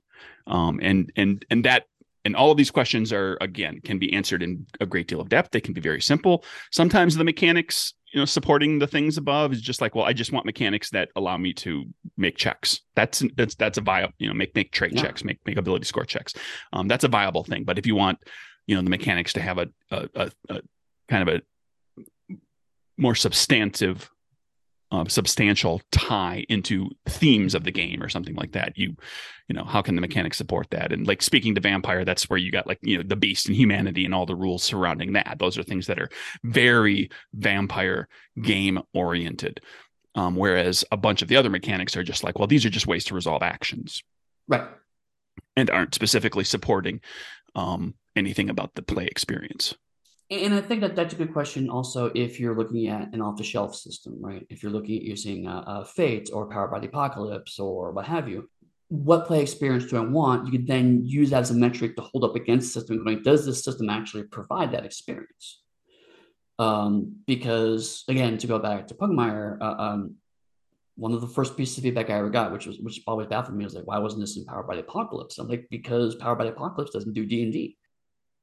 Um, 0.46 0.78
and 0.82 1.12
and 1.16 1.44
and 1.50 1.64
that 1.64 1.84
and 2.24 2.36
all 2.36 2.50
of 2.50 2.56
these 2.56 2.70
questions 2.70 3.12
are 3.12 3.38
again 3.40 3.80
can 3.80 3.98
be 3.98 4.12
answered 4.12 4.42
in 4.42 4.66
a 4.80 4.86
great 4.86 5.08
deal 5.08 5.20
of 5.20 5.28
depth. 5.28 5.50
They 5.50 5.60
can 5.60 5.74
be 5.74 5.80
very 5.80 6.00
simple. 6.00 6.44
Sometimes 6.70 7.16
the 7.16 7.24
mechanics 7.24 7.94
you 8.12 8.20
know 8.20 8.24
supporting 8.24 8.78
the 8.78 8.86
things 8.86 9.18
above 9.18 9.52
is 9.52 9.60
just 9.60 9.82
like 9.82 9.94
well 9.94 10.06
i 10.06 10.14
just 10.14 10.32
want 10.32 10.46
mechanics 10.46 10.88
that 10.88 11.10
allow 11.14 11.36
me 11.36 11.52
to 11.52 11.84
make 12.16 12.36
checks. 12.36 12.80
That's 12.94 13.22
that's 13.36 13.54
that's 13.54 13.78
a 13.78 13.80
viable 13.80 14.14
you 14.18 14.28
know 14.28 14.34
make 14.34 14.54
make 14.54 14.72
trade 14.72 14.92
yeah. 14.94 15.02
checks 15.02 15.24
make 15.24 15.38
make 15.46 15.56
ability 15.56 15.84
score 15.84 16.04
checks. 16.04 16.34
Um, 16.72 16.88
that's 16.88 17.04
a 17.04 17.08
viable 17.08 17.44
thing. 17.44 17.64
But 17.64 17.78
if 17.78 17.86
you 17.86 17.94
want 17.94 18.18
you 18.66 18.76
know 18.76 18.82
the 18.82 18.90
mechanics 18.90 19.32
to 19.34 19.40
have 19.40 19.58
a, 19.58 19.68
a, 19.90 20.08
a, 20.14 20.30
a 20.50 20.60
kind 21.08 21.28
of 21.28 21.34
a 21.34 22.34
more 22.96 23.14
substantive 23.14 24.10
uh, 24.90 25.04
substantial 25.06 25.82
tie 25.92 26.44
into 26.48 26.88
themes 27.06 27.54
of 27.54 27.64
the 27.64 27.70
game 27.70 28.02
or 28.02 28.08
something 28.08 28.34
like 28.34 28.52
that. 28.52 28.76
You 28.76 28.94
you 29.48 29.54
know 29.54 29.64
how 29.64 29.82
can 29.82 29.94
the 29.94 30.00
mechanics 30.00 30.36
support 30.36 30.70
that? 30.70 30.92
And 30.92 31.06
like 31.06 31.22
speaking 31.22 31.54
to 31.54 31.60
vampire 31.60 32.04
that's 32.04 32.28
where 32.30 32.38
you 32.38 32.50
got 32.50 32.66
like 32.66 32.78
you 32.82 32.96
know 32.96 33.04
the 33.06 33.16
beast 33.16 33.46
and 33.46 33.56
humanity 33.56 34.04
and 34.04 34.14
all 34.14 34.26
the 34.26 34.34
rules 34.34 34.62
surrounding 34.62 35.12
that. 35.12 35.36
Those 35.38 35.58
are 35.58 35.62
things 35.62 35.86
that 35.86 35.98
are 35.98 36.08
very 36.44 37.10
vampire 37.34 38.08
game 38.42 38.80
oriented. 38.94 39.60
Um, 40.14 40.36
whereas 40.36 40.84
a 40.90 40.96
bunch 40.96 41.22
of 41.22 41.28
the 41.28 41.36
other 41.36 41.50
mechanics 41.50 41.96
are 41.96 42.02
just 42.02 42.24
like 42.24 42.38
well 42.38 42.48
these 42.48 42.64
are 42.64 42.70
just 42.70 42.86
ways 42.86 43.04
to 43.04 43.14
resolve 43.14 43.42
actions. 43.42 44.02
Right. 44.46 44.66
And 45.54 45.70
aren't 45.70 45.94
specifically 45.94 46.44
supporting 46.44 47.00
um, 47.54 47.94
anything 48.16 48.48
about 48.48 48.74
the 48.74 48.82
play 48.82 49.06
experience 49.06 49.74
and 50.30 50.54
I 50.54 50.60
think 50.60 50.82
that 50.82 50.94
that's 50.94 51.14
a 51.14 51.16
good 51.16 51.32
question 51.32 51.70
also 51.70 52.10
if 52.14 52.38
you're 52.38 52.56
looking 52.56 52.88
at 52.88 53.12
an 53.14 53.22
off 53.22 53.36
the 53.36 53.44
shelf 53.44 53.74
system, 53.74 54.16
right? 54.20 54.46
If 54.50 54.62
you're 54.62 54.72
looking 54.72 54.96
at 54.98 55.02
using 55.02 55.48
Fate 55.86 56.30
or 56.32 56.48
Powered 56.48 56.70
by 56.70 56.80
the 56.80 56.88
Apocalypse 56.88 57.58
or 57.58 57.92
what 57.92 58.06
have 58.06 58.28
you, 58.28 58.48
what 58.88 59.26
play 59.26 59.42
experience 59.42 59.86
do 59.86 59.96
I 59.96 60.00
want? 60.00 60.46
You 60.46 60.52
could 60.52 60.66
then 60.66 61.04
use 61.04 61.30
that 61.30 61.40
as 61.40 61.50
a 61.50 61.54
metric 61.54 61.96
to 61.96 62.02
hold 62.02 62.24
up 62.24 62.36
against 62.36 62.74
the 62.74 62.80
system. 62.80 63.04
Going, 63.04 63.22
does 63.22 63.46
this 63.46 63.62
system 63.62 63.88
actually 63.88 64.24
provide 64.24 64.72
that 64.72 64.84
experience? 64.84 65.62
Um, 66.58 67.16
because 67.26 68.04
again, 68.08 68.36
to 68.38 68.46
go 68.46 68.58
back 68.58 68.88
to 68.88 68.94
Pugmire, 68.94 69.58
uh, 69.60 69.74
um, 69.78 70.16
one 70.96 71.12
of 71.12 71.20
the 71.20 71.28
first 71.28 71.56
pieces 71.56 71.78
of 71.78 71.84
feedback 71.84 72.10
I 72.10 72.18
ever 72.18 72.28
got, 72.28 72.52
which 72.52 72.66
was 72.66 72.78
which 72.80 73.00
always 73.06 73.28
baffled 73.28 73.56
me, 73.56 73.64
was 73.64 73.74
like, 73.74 73.86
why 73.86 73.98
wasn't 73.98 74.22
this 74.22 74.36
in 74.36 74.44
Powered 74.44 74.66
by 74.66 74.74
the 74.74 74.80
Apocalypse? 74.82 75.38
I'm 75.38 75.48
like, 75.48 75.68
because 75.70 76.16
Powered 76.16 76.38
by 76.38 76.44
the 76.44 76.52
Apocalypse 76.52 76.90
doesn't 76.90 77.12
do 77.12 77.24
D 77.24 77.44
and 77.44 77.52
D. 77.52 77.77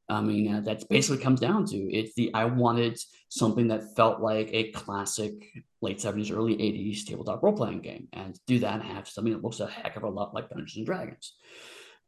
I 0.07 0.21
mean, 0.21 0.53
uh, 0.53 0.61
that 0.61 0.87
basically 0.89 1.23
comes 1.23 1.39
down 1.39 1.65
to 1.67 1.77
it's 1.77 2.13
the 2.15 2.31
I 2.33 2.45
wanted 2.45 2.99
something 3.29 3.67
that 3.69 3.95
felt 3.95 4.21
like 4.21 4.49
a 4.51 4.71
classic 4.71 5.33
late 5.81 5.97
70s, 5.97 6.31
early 6.31 6.55
80s 6.55 7.05
tabletop 7.05 7.41
role 7.41 7.53
playing 7.53 7.81
game. 7.81 8.07
And 8.13 8.37
do 8.45 8.59
that, 8.59 8.81
have 8.83 9.07
something 9.07 9.33
that 9.33 9.43
looks 9.43 9.59
a 9.59 9.67
heck 9.67 9.95
of 9.95 10.03
a 10.03 10.09
lot 10.09 10.33
like 10.33 10.49
Dungeons 10.49 10.77
and 10.77 10.85
Dragons. 10.85 11.33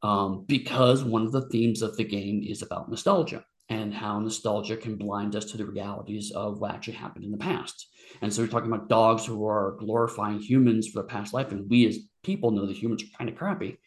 Um, 0.04 0.46
because 0.48 1.04
one 1.04 1.26
of 1.26 1.32
the 1.32 1.50
themes 1.50 1.82
of 1.82 1.98
the 1.98 2.04
game 2.04 2.44
is 2.48 2.62
about 2.62 2.90
nostalgia 2.90 3.44
and 3.70 3.94
how 3.94 4.20
nostalgia 4.20 4.78
can 4.78 4.96
blind 4.96 5.36
us 5.36 5.46
to 5.46 5.58
the 5.58 5.66
realities 5.66 6.32
of 6.32 6.60
what 6.60 6.72
actually 6.72 6.94
happened 6.94 7.26
in 7.26 7.32
the 7.32 7.38
past. 7.38 7.88
And 8.22 8.32
so 8.32 8.42
we're 8.42 8.48
talking 8.48 8.72
about 8.72 8.90
dogs 8.90 9.26
who 9.26 9.46
are 9.48 9.76
glorifying 9.80 10.40
humans 10.40 10.88
for 10.88 11.02
their 11.02 11.08
past 11.08 11.34
life, 11.34 11.52
and 11.52 11.70
we 11.70 11.88
as 11.88 11.98
people 12.24 12.52
know 12.52 12.66
that 12.66 12.78
humans 12.78 13.04
are 13.04 13.18
kind 13.18 13.30
of 13.30 13.36
crappy 13.36 13.78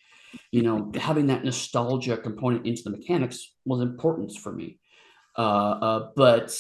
you 0.51 0.62
know, 0.62 0.91
having 0.95 1.26
that 1.28 1.45
nostalgia 1.45 2.16
component 2.16 2.66
into 2.66 2.83
the 2.83 2.91
mechanics 2.91 3.55
was 3.64 3.81
important 3.81 4.33
for 4.37 4.53
me. 4.53 4.78
Uh, 5.37 5.41
uh, 5.41 6.09
but 6.16 6.55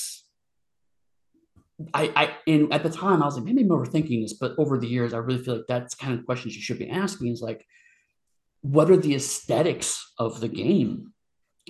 I, 1.94 2.12
I, 2.14 2.36
and 2.46 2.72
at 2.72 2.82
the 2.82 2.90
time 2.90 3.22
I 3.22 3.26
was 3.26 3.36
like, 3.36 3.44
maybe 3.44 3.62
I'm 3.62 3.68
overthinking 3.68 4.22
this, 4.22 4.34
but 4.34 4.54
over 4.58 4.78
the 4.78 4.86
years, 4.86 5.14
I 5.14 5.18
really 5.18 5.42
feel 5.42 5.56
like 5.56 5.66
that's 5.68 5.94
kind 5.94 6.18
of 6.18 6.26
questions 6.26 6.54
you 6.54 6.62
should 6.62 6.78
be 6.78 6.90
asking 6.90 7.32
is 7.32 7.40
like, 7.40 7.66
what 8.62 8.90
are 8.90 8.96
the 8.96 9.14
aesthetics 9.14 10.12
of 10.18 10.40
the 10.40 10.48
game? 10.48 11.12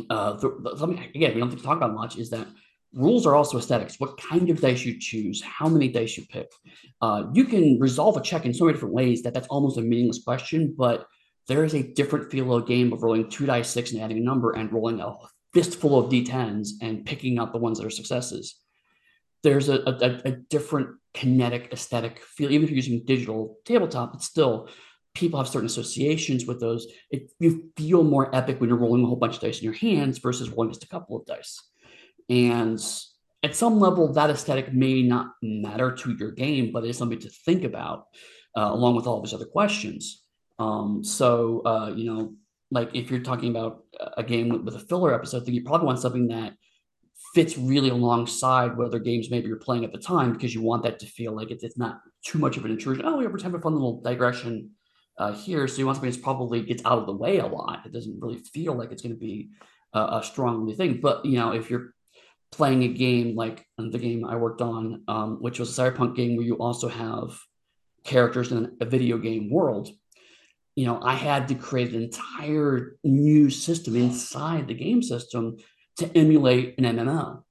Uh, 0.08 0.32
the, 0.34 0.74
the, 0.76 0.86
me, 0.86 1.10
again, 1.14 1.34
we 1.34 1.40
don't 1.40 1.50
think 1.50 1.60
to 1.60 1.66
talk 1.66 1.76
about 1.76 1.94
much 1.94 2.18
is 2.18 2.30
that 2.30 2.46
rules 2.92 3.26
are 3.26 3.36
also 3.36 3.58
aesthetics. 3.58 4.00
What 4.00 4.20
kind 4.20 4.50
of 4.50 4.60
dice 4.60 4.84
you 4.84 4.98
choose, 4.98 5.42
how 5.42 5.68
many 5.68 5.88
dice 5.88 6.16
you 6.16 6.24
pick. 6.26 6.50
Uh, 7.00 7.24
you 7.32 7.44
can 7.44 7.78
resolve 7.78 8.16
a 8.16 8.20
check 8.20 8.44
in 8.44 8.52
so 8.52 8.64
many 8.64 8.74
different 8.74 8.94
ways 8.94 9.22
that 9.22 9.34
that's 9.34 9.48
almost 9.48 9.78
a 9.78 9.82
meaningless 9.82 10.22
question, 10.22 10.74
but 10.76 11.06
there 11.50 11.64
is 11.64 11.74
a 11.74 11.82
different 11.82 12.30
feel 12.30 12.54
of 12.54 12.68
game 12.68 12.92
of 12.92 13.02
rolling 13.02 13.28
two 13.28 13.44
dice 13.44 13.68
six 13.68 13.90
and 13.90 14.00
adding 14.00 14.18
a 14.18 14.20
number 14.20 14.52
and 14.52 14.72
rolling 14.72 15.00
a 15.00 15.16
fistful 15.52 15.98
of 15.98 16.08
d10s 16.08 16.68
and 16.80 17.04
picking 17.04 17.40
out 17.40 17.52
the 17.52 17.58
ones 17.58 17.78
that 17.78 17.86
are 17.86 17.90
successes. 17.90 18.54
There's 19.42 19.68
a, 19.68 19.80
a, 19.80 20.28
a 20.28 20.30
different 20.30 20.90
kinetic 21.12 21.72
aesthetic 21.72 22.20
feel. 22.20 22.52
Even 22.52 22.62
if 22.62 22.70
you're 22.70 22.76
using 22.76 23.04
digital 23.04 23.56
tabletop, 23.64 24.14
it's 24.14 24.26
still 24.26 24.68
people 25.16 25.40
have 25.40 25.48
certain 25.48 25.66
associations 25.66 26.46
with 26.46 26.60
those. 26.60 26.86
It, 27.10 27.32
you 27.40 27.72
feel 27.76 28.04
more 28.04 28.32
epic 28.32 28.60
when 28.60 28.68
you're 28.68 28.78
rolling 28.78 29.02
a 29.02 29.06
whole 29.08 29.16
bunch 29.16 29.34
of 29.34 29.40
dice 29.40 29.58
in 29.58 29.64
your 29.64 29.74
hands 29.74 30.18
versus 30.18 30.50
rolling 30.50 30.70
just 30.70 30.84
a 30.84 30.88
couple 30.88 31.16
of 31.16 31.26
dice. 31.26 31.60
And 32.28 32.80
at 33.42 33.56
some 33.56 33.80
level, 33.80 34.12
that 34.12 34.30
aesthetic 34.30 34.72
may 34.72 35.02
not 35.02 35.32
matter 35.42 35.90
to 35.96 36.12
your 36.12 36.30
game, 36.30 36.70
but 36.70 36.84
it's 36.84 36.98
something 36.98 37.18
to 37.18 37.30
think 37.44 37.64
about 37.64 38.04
uh, 38.56 38.70
along 38.70 38.94
with 38.94 39.08
all 39.08 39.16
of 39.16 39.24
these 39.24 39.34
other 39.34 39.46
questions. 39.46 40.22
Um, 40.60 41.02
so 41.02 41.62
uh, 41.64 41.92
you 41.96 42.04
know, 42.04 42.34
like 42.70 42.90
if 42.94 43.10
you're 43.10 43.20
talking 43.20 43.50
about 43.50 43.84
a 44.16 44.22
game 44.22 44.64
with, 44.64 44.76
a 44.76 44.78
filler 44.78 45.14
episode, 45.14 45.46
then 45.46 45.54
you 45.54 45.64
probably 45.64 45.86
want 45.86 45.98
something 45.98 46.28
that 46.28 46.52
fits 47.34 47.56
really 47.56 47.88
alongside 47.88 48.76
what 48.76 48.86
other 48.86 48.98
games 48.98 49.30
maybe 49.30 49.48
you're 49.48 49.56
playing 49.56 49.84
at 49.84 49.92
the 49.92 49.98
time 49.98 50.32
because 50.32 50.54
you 50.54 50.62
want 50.62 50.82
that 50.82 50.98
to 50.98 51.06
feel 51.06 51.32
like 51.32 51.50
it's, 51.50 51.64
it's 51.64 51.78
not 51.78 52.00
too 52.24 52.38
much 52.38 52.56
of 52.56 52.64
an 52.64 52.70
intrusion. 52.70 53.04
Oh, 53.06 53.16
we're 53.16 53.42
having 53.42 53.58
a 53.58 53.62
fun 53.62 53.74
little 53.74 54.00
digression 54.02 54.70
uh, 55.18 55.32
here. 55.32 55.66
So 55.66 55.78
you 55.78 55.86
want 55.86 55.96
something 55.96 56.10
that's 56.10 56.22
probably 56.22 56.62
gets 56.62 56.84
out 56.84 56.98
of 56.98 57.06
the 57.06 57.12
way 57.12 57.38
a 57.38 57.46
lot. 57.46 57.86
It 57.86 57.92
doesn't 57.92 58.20
really 58.20 58.38
feel 58.38 58.74
like 58.74 58.92
it's 58.92 59.02
going 59.02 59.14
to 59.14 59.20
be 59.20 59.50
a, 59.94 59.98
a 59.98 60.22
strong 60.22 60.72
thing. 60.76 61.00
But 61.00 61.24
you 61.24 61.38
know, 61.38 61.52
if 61.52 61.70
you're 61.70 61.94
playing 62.52 62.82
a 62.82 62.88
game 62.88 63.34
like 63.34 63.64
the 63.78 63.98
game 63.98 64.24
I 64.24 64.36
worked 64.36 64.60
on, 64.60 65.04
um, 65.08 65.38
which 65.40 65.58
was 65.58 65.76
a 65.76 65.82
cyberpunk 65.82 66.16
game 66.16 66.36
where 66.36 66.46
you 66.46 66.56
also 66.56 66.88
have 66.88 67.38
characters 68.04 68.52
in 68.52 68.76
a 68.80 68.84
video 68.84 69.18
game 69.18 69.50
world. 69.50 69.90
You 70.80 70.86
know, 70.86 70.98
I 71.02 71.12
had 71.12 71.46
to 71.48 71.54
create 71.54 71.92
an 71.92 72.02
entire 72.02 72.96
new 73.04 73.50
system 73.50 73.96
inside 73.96 74.66
the 74.66 74.72
game 74.72 75.02
system 75.02 75.58
to 75.98 76.10
emulate 76.16 76.78
an 76.78 76.84
MMO. 76.84 77.42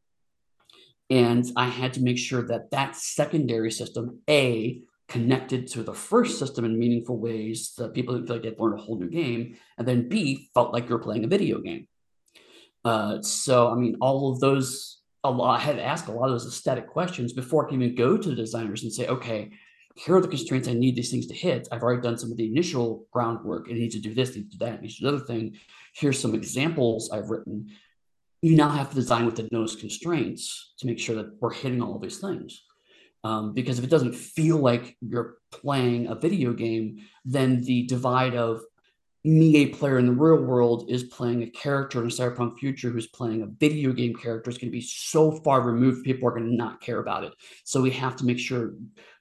And 1.12 1.46
I 1.56 1.68
had 1.68 1.94
to 1.94 2.02
make 2.02 2.18
sure 2.18 2.42
that 2.48 2.72
that 2.72 2.96
secondary 2.96 3.70
system, 3.70 4.22
A, 4.28 4.82
connected 5.08 5.68
to 5.74 5.84
the 5.84 5.94
first 5.94 6.40
system 6.40 6.66
in 6.66 6.80
meaningful 6.80 7.20
ways 7.20 7.74
that 7.78 7.94
people 7.94 8.16
didn't 8.16 8.26
feel 8.26 8.38
like 8.38 8.44
they'd 8.46 8.60
learned 8.60 8.80
a 8.80 8.82
whole 8.82 8.98
new 8.98 9.12
game, 9.12 9.58
and 9.78 9.88
then 9.88 10.10
B, 10.10 10.50
felt 10.56 10.74
like 10.74 10.90
you're 10.90 10.98
playing 10.98 11.24
a 11.24 11.28
video 11.28 11.60
game. 11.60 11.88
Uh, 12.84 13.22
so, 13.22 13.70
I 13.70 13.76
mean, 13.76 13.98
all 14.02 14.32
of 14.32 14.40
those, 14.40 15.04
a 15.24 15.30
lot, 15.30 15.60
I 15.60 15.62
had 15.62 15.76
to 15.76 15.86
ask 15.86 16.08
a 16.08 16.12
lot 16.12 16.26
of 16.26 16.32
those 16.32 16.48
aesthetic 16.48 16.88
questions 16.88 17.34
before 17.34 17.68
I 17.68 17.70
can 17.70 17.80
even 17.80 17.96
go 17.96 18.18
to 18.18 18.30
the 18.30 18.36
designers 18.36 18.82
and 18.82 18.92
say, 18.92 19.06
okay, 19.06 19.52
here 19.96 20.16
are 20.16 20.22
the 20.22 20.28
constraints 20.28 20.68
I 20.68 20.74
need 20.74 20.96
these 20.96 21.12
things 21.12 21.28
to 21.28 21.34
hit. 21.34 21.68
I've 21.72 21.84
already 21.84 22.02
done 22.02 22.18
some 22.18 22.32
of 22.32 22.38
the 22.38 22.48
initial 22.48 23.06
groundwork. 23.12 23.70
It 23.70 23.74
needs 23.74 23.96
to 23.96 24.02
do 24.02 24.14
this, 24.14 24.36
needs 24.36 24.52
to 24.52 24.58
do 24.58 24.66
that, 24.66 24.82
needs 24.82 24.96
to 24.98 25.02
do 25.02 25.12
the 25.12 25.18
other 25.18 25.26
thing. 25.26 25.58
Here's 25.94 26.20
some 26.20 26.36
examples 26.36 27.10
I've 27.12 27.30
written. 27.30 27.70
You 28.42 28.56
now 28.56 28.70
have 28.70 28.90
to 28.90 28.96
design 28.96 29.26
within 29.26 29.50
those 29.52 29.76
constraints 29.76 30.74
to 30.80 30.88
make 30.88 31.00
sure 31.00 31.16
that 31.16 31.36
we're 31.42 31.54
hitting 31.54 31.82
all 31.82 32.00
these 32.00 32.20
things. 32.20 32.64
Um, 33.26 33.54
because 33.54 33.78
if 33.78 33.84
it 33.84 33.90
doesn't 33.90 34.16
feel 34.16 34.58
like 34.58 34.96
you're 35.02 35.40
playing 35.52 36.08
a 36.08 36.16
video 36.16 36.54
game, 36.54 37.00
then 37.26 37.62
the 37.62 37.84
divide 37.84 38.36
of 38.36 38.62
me, 39.24 39.58
a 39.58 39.66
player 39.68 40.00
in 40.00 40.06
the 40.06 40.12
real 40.12 40.42
world, 40.42 40.86
is 40.90 41.04
playing 41.04 41.44
a 41.44 41.50
character 41.50 42.00
in 42.00 42.08
a 42.08 42.10
cyberpunk 42.10 42.58
future 42.58 42.90
who's 42.90 43.08
playing 43.08 43.42
a 43.42 43.48
video 43.48 43.92
game 43.92 44.16
character 44.16 44.50
is 44.50 44.58
going 44.58 44.70
to 44.70 44.78
be 44.78 44.82
so 44.82 45.32
far 45.32 45.62
removed, 45.62 46.06
people 46.06 46.28
are 46.28 46.32
going 46.32 46.50
to 46.50 46.56
not 46.56 46.80
care 46.82 47.00
about 47.00 47.24
it. 47.24 47.34
So 47.66 47.82
we 47.82 47.92
have 47.92 48.16
to 48.18 48.26
make 48.26 48.40
sure 48.40 48.74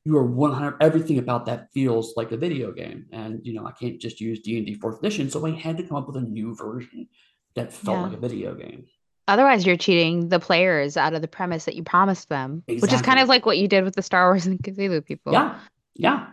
you 0.08 0.16
are 0.16 0.24
100 0.24 0.76
everything 0.80 1.18
about 1.18 1.44
that 1.46 1.70
feels 1.72 2.14
like 2.16 2.32
a 2.32 2.36
video 2.36 2.72
game 2.72 3.04
and 3.12 3.40
you 3.44 3.52
know 3.52 3.66
i 3.66 3.72
can't 3.72 4.00
just 4.00 4.22
use 4.22 4.40
d&d 4.40 4.72
fourth 4.74 4.98
edition 5.00 5.30
so 5.30 5.44
i 5.46 5.50
had 5.50 5.76
to 5.76 5.82
come 5.82 5.98
up 5.98 6.06
with 6.06 6.16
a 6.16 6.20
new 6.20 6.54
version 6.56 7.06
that 7.54 7.72
felt 7.72 7.98
yeah. 7.98 8.02
like 8.04 8.12
a 8.14 8.16
video 8.16 8.54
game 8.54 8.86
otherwise 9.26 9.66
you're 9.66 9.76
cheating 9.76 10.30
the 10.30 10.40
players 10.40 10.96
out 10.96 11.12
of 11.12 11.20
the 11.20 11.28
premise 11.28 11.66
that 11.66 11.74
you 11.74 11.82
promised 11.82 12.30
them 12.30 12.62
exactly. 12.66 12.80
which 12.80 12.92
is 12.94 13.02
kind 13.02 13.20
of 13.20 13.28
like 13.28 13.44
what 13.44 13.58
you 13.58 13.68
did 13.68 13.84
with 13.84 13.94
the 13.94 14.02
star 14.02 14.30
wars 14.30 14.46
and 14.46 14.58
cthulhu 14.60 15.04
people 15.04 15.32
yeah 15.32 15.58
yeah 15.94 16.28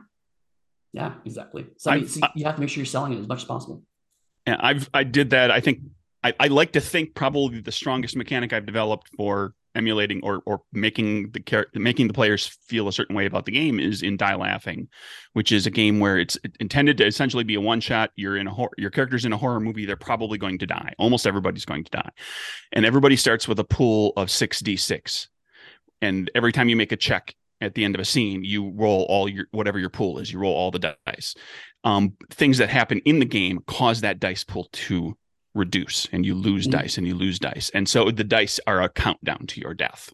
yeah 0.96 1.14
exactly 1.26 1.68
so, 1.78 1.92
I, 1.92 2.04
so 2.06 2.22
you 2.36 2.46
have 2.46 2.56
to 2.56 2.62
make 2.62 2.70
sure 2.70 2.80
you're 2.80 2.86
selling 2.86 3.14
it 3.14 3.20
as 3.20 3.28
much 3.28 3.40
as 3.40 3.46
possible 3.46 3.84
yeah 4.48 4.58
i've 4.60 4.90
i 4.94 5.04
did 5.04 5.32
that 5.32 5.52
i 5.52 5.60
think 5.60 5.80
I, 6.24 6.34
I 6.40 6.48
like 6.48 6.72
to 6.72 6.82
think 6.82 7.14
probably 7.14 7.62
the 7.62 7.72
strongest 7.72 8.16
mechanic 8.16 8.54
i've 8.54 8.66
developed 8.66 9.10
for 9.10 9.54
emulating 9.76 10.22
or 10.24 10.42
or 10.46 10.62
making 10.72 11.32
the 11.32 11.42
char- 11.42 11.68
making 11.74 12.08
the 12.08 12.14
players 12.14 12.48
feel 12.68 12.88
a 12.88 12.94
certain 12.94 13.16
way 13.16 13.26
about 13.26 13.46
the 13.46 13.52
game 13.52 13.80
is 13.80 14.02
in 14.02 14.18
Die 14.18 14.36
Laughing, 14.36 14.88
which 15.34 15.52
is 15.52 15.68
a 15.68 15.72
game 15.72 16.00
where 16.00 16.18
it's 16.18 16.38
intended 16.60 16.98
to 16.98 17.06
essentially 17.06 17.44
be 17.44 17.56
a 17.56 17.62
one 17.62 17.82
shot. 17.82 18.12
You're 18.16 18.38
in 18.38 18.48
a 18.48 18.54
horror, 18.54 18.72
your 18.78 18.90
character's 18.90 19.26
in 19.26 19.34
a 19.34 19.38
horror 19.38 19.60
movie. 19.60 19.86
They're 19.86 19.98
probably 19.98 20.38
going 20.38 20.58
to 20.60 20.66
die. 20.66 20.94
Almost 20.98 21.28
everybody's 21.28 21.66
going 21.66 21.84
to 21.84 21.92
die, 21.92 22.10
and 22.72 22.86
everybody 22.86 23.18
starts 23.18 23.48
with 23.48 23.60
a 23.60 23.64
pool 23.64 24.14
of 24.18 24.32
six 24.32 24.62
d 24.62 24.78
six, 24.78 25.28
and 26.02 26.32
every 26.34 26.54
time 26.54 26.70
you 26.70 26.76
make 26.76 26.94
a 26.94 26.98
check 26.98 27.36
at 27.62 27.74
the 27.74 27.84
end 27.84 27.96
of 27.96 28.02
a 28.02 28.06
scene, 28.06 28.44
you 28.44 28.72
roll 28.76 29.06
all 29.10 29.30
your 29.30 29.46
whatever 29.52 29.80
your 29.80 29.90
pool 29.90 30.20
is. 30.20 30.32
You 30.32 30.40
roll 30.40 30.54
all 30.54 30.72
the 30.72 30.96
dice. 31.06 31.36
Um, 31.84 32.14
things 32.32 32.58
that 32.58 32.70
happen 32.70 33.00
in 33.06 33.20
the 33.20 33.26
game 33.26 33.60
cause 33.68 34.02
that 34.02 34.20
dice 34.20 34.44
pool 34.44 34.68
to 34.72 35.18
reduce 35.54 36.08
and 36.12 36.26
you 36.26 36.36
lose 36.36 36.68
mm-hmm. 36.68 36.80
dice 36.80 36.98
and 36.98 37.08
you 37.08 37.16
lose 37.16 37.40
dice. 37.40 37.72
And 37.74 37.88
so 37.88 38.12
the 38.12 38.24
dice 38.24 38.60
are 38.68 38.82
a 38.82 38.90
countdown 38.90 39.48
to 39.48 39.62
your 39.62 39.74
death. 39.74 40.12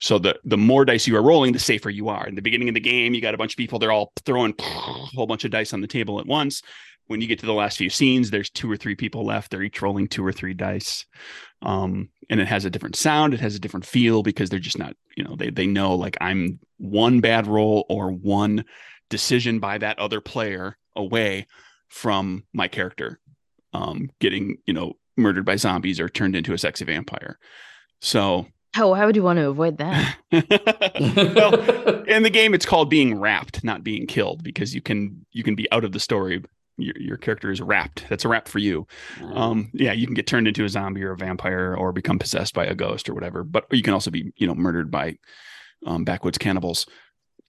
So 0.00 0.18
the 0.18 0.38
the 0.44 0.58
more 0.58 0.84
dice 0.84 1.06
you 1.06 1.16
are 1.16 1.22
rolling, 1.22 1.52
the 1.52 1.58
safer 1.58 1.88
you 1.88 2.08
are. 2.08 2.26
In 2.26 2.34
the 2.34 2.42
beginning 2.42 2.68
of 2.68 2.74
the 2.74 2.80
game, 2.80 3.14
you 3.14 3.20
got 3.20 3.34
a 3.34 3.38
bunch 3.38 3.54
of 3.54 3.56
people, 3.56 3.78
they're 3.78 3.92
all 3.92 4.12
throwing 4.26 4.54
a 4.58 4.62
whole 4.62 5.26
bunch 5.26 5.44
of 5.44 5.50
dice 5.50 5.72
on 5.72 5.80
the 5.80 5.86
table 5.86 6.20
at 6.20 6.26
once. 6.26 6.62
When 7.06 7.20
you 7.20 7.26
get 7.26 7.40
to 7.40 7.46
the 7.46 7.52
last 7.52 7.78
few 7.78 7.90
scenes, 7.90 8.30
there's 8.30 8.50
two 8.50 8.70
or 8.70 8.76
three 8.76 8.94
people 8.94 9.24
left. 9.24 9.50
They're 9.50 9.62
each 9.62 9.82
rolling 9.82 10.08
two 10.08 10.24
or 10.24 10.32
three 10.32 10.54
dice. 10.54 11.04
Um, 11.62 12.08
and 12.28 12.40
it 12.40 12.48
has 12.48 12.64
a 12.64 12.70
different 12.70 12.96
sound, 12.96 13.34
it 13.34 13.40
has 13.40 13.54
a 13.54 13.60
different 13.60 13.86
feel 13.86 14.22
because 14.22 14.50
they're 14.50 14.58
just 14.58 14.78
not, 14.78 14.96
you 15.16 15.24
know, 15.24 15.36
they 15.36 15.50
they 15.50 15.66
know 15.66 15.94
like 15.94 16.16
I'm 16.20 16.58
one 16.78 17.20
bad 17.20 17.46
roll 17.46 17.86
or 17.88 18.10
one 18.10 18.64
decision 19.10 19.58
by 19.58 19.78
that 19.78 19.98
other 19.98 20.20
player 20.20 20.76
away 20.96 21.46
from 21.88 22.44
my 22.52 22.68
character 22.68 23.20
um, 23.72 24.10
getting 24.20 24.58
you 24.66 24.74
know 24.74 24.94
murdered 25.16 25.44
by 25.44 25.56
zombies 25.56 26.00
or 26.00 26.08
turned 26.08 26.36
into 26.36 26.52
a 26.52 26.58
sexy 26.58 26.84
vampire. 26.84 27.38
So 28.00 28.46
how 28.74 28.94
how 28.94 29.06
would 29.06 29.16
you 29.16 29.22
want 29.22 29.38
to 29.38 29.48
avoid 29.48 29.78
that? 29.78 30.16
well, 30.32 32.04
in 32.04 32.22
the 32.22 32.30
game, 32.30 32.54
it's 32.54 32.66
called 32.66 32.90
being 32.90 33.18
wrapped, 33.18 33.62
not 33.64 33.84
being 33.84 34.06
killed, 34.06 34.42
because 34.42 34.74
you 34.74 34.80
can 34.80 35.24
you 35.32 35.42
can 35.42 35.54
be 35.54 35.70
out 35.72 35.84
of 35.84 35.92
the 35.92 36.00
story. 36.00 36.42
Your, 36.78 36.94
your 36.98 37.16
character 37.16 37.50
is 37.50 37.60
wrapped. 37.60 38.06
That's 38.08 38.24
a 38.24 38.28
wrap 38.28 38.48
for 38.48 38.58
you. 38.58 38.86
Um, 39.34 39.70
yeah, 39.74 39.92
you 39.92 40.06
can 40.06 40.14
get 40.14 40.26
turned 40.26 40.48
into 40.48 40.64
a 40.64 40.68
zombie 40.68 41.02
or 41.02 41.12
a 41.12 41.16
vampire 41.16 41.74
or 41.74 41.92
become 41.92 42.18
possessed 42.18 42.54
by 42.54 42.64
a 42.66 42.74
ghost 42.74 43.08
or 43.08 43.14
whatever. 43.14 43.44
But 43.44 43.66
you 43.70 43.82
can 43.82 43.94
also 43.94 44.10
be, 44.10 44.32
you 44.36 44.46
know, 44.46 44.54
murdered 44.54 44.90
by 44.90 45.18
um, 45.86 46.04
backwoods 46.04 46.38
cannibals 46.38 46.86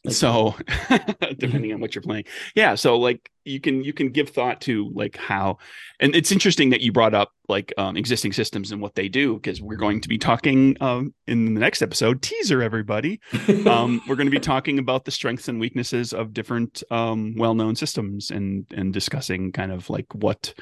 so 0.10 0.56
depending 1.38 1.74
on 1.74 1.80
what 1.80 1.96
you're 1.96 2.02
playing. 2.02 2.26
Yeah 2.56 2.76
so 2.76 2.98
like 2.98 3.32
you 3.46 3.60
can 3.60 3.84
you 3.84 3.94
can 3.94 4.10
give 4.10 4.30
thought 4.30 4.62
to 4.62 4.92
like 4.94 5.18
how 5.18 5.58
and 6.00 6.16
it's 6.16 6.32
interesting 6.32 6.70
that 6.70 6.82
you 6.82 6.92
brought 6.92 7.14
up 7.14 7.32
like 7.50 7.74
um, 7.78 7.98
existing 7.98 8.34
systems 8.34 8.72
and 8.72 8.82
what 8.82 8.96
they 8.96 9.08
do 9.08 9.36
because 9.36 9.62
we're 9.62 9.76
going 9.76 10.02
to 10.02 10.10
be 10.10 10.18
talking 10.18 10.78
um, 10.82 11.14
in 11.28 11.54
the 11.54 11.60
next 11.60 11.82
episode 11.82 12.22
teaser 12.22 12.62
everybody. 12.62 13.20
Um, 13.66 14.02
we're 14.08 14.16
going 14.16 14.28
to 14.28 14.32
be 14.32 14.40
talking 14.40 14.80
about 14.80 15.06
the 15.06 15.12
strengths 15.12 15.48
and 15.48 15.60
weaknesses 15.60 16.14
of 16.14 16.34
different 16.34 16.84
um, 16.90 17.36
well-known 17.38 17.76
systems 17.76 18.32
and 18.32 18.66
and 18.74 18.94
discussing 18.94 19.52
kind 19.52 19.72
of 19.72 19.90
like 19.90 20.14
what 20.16 20.54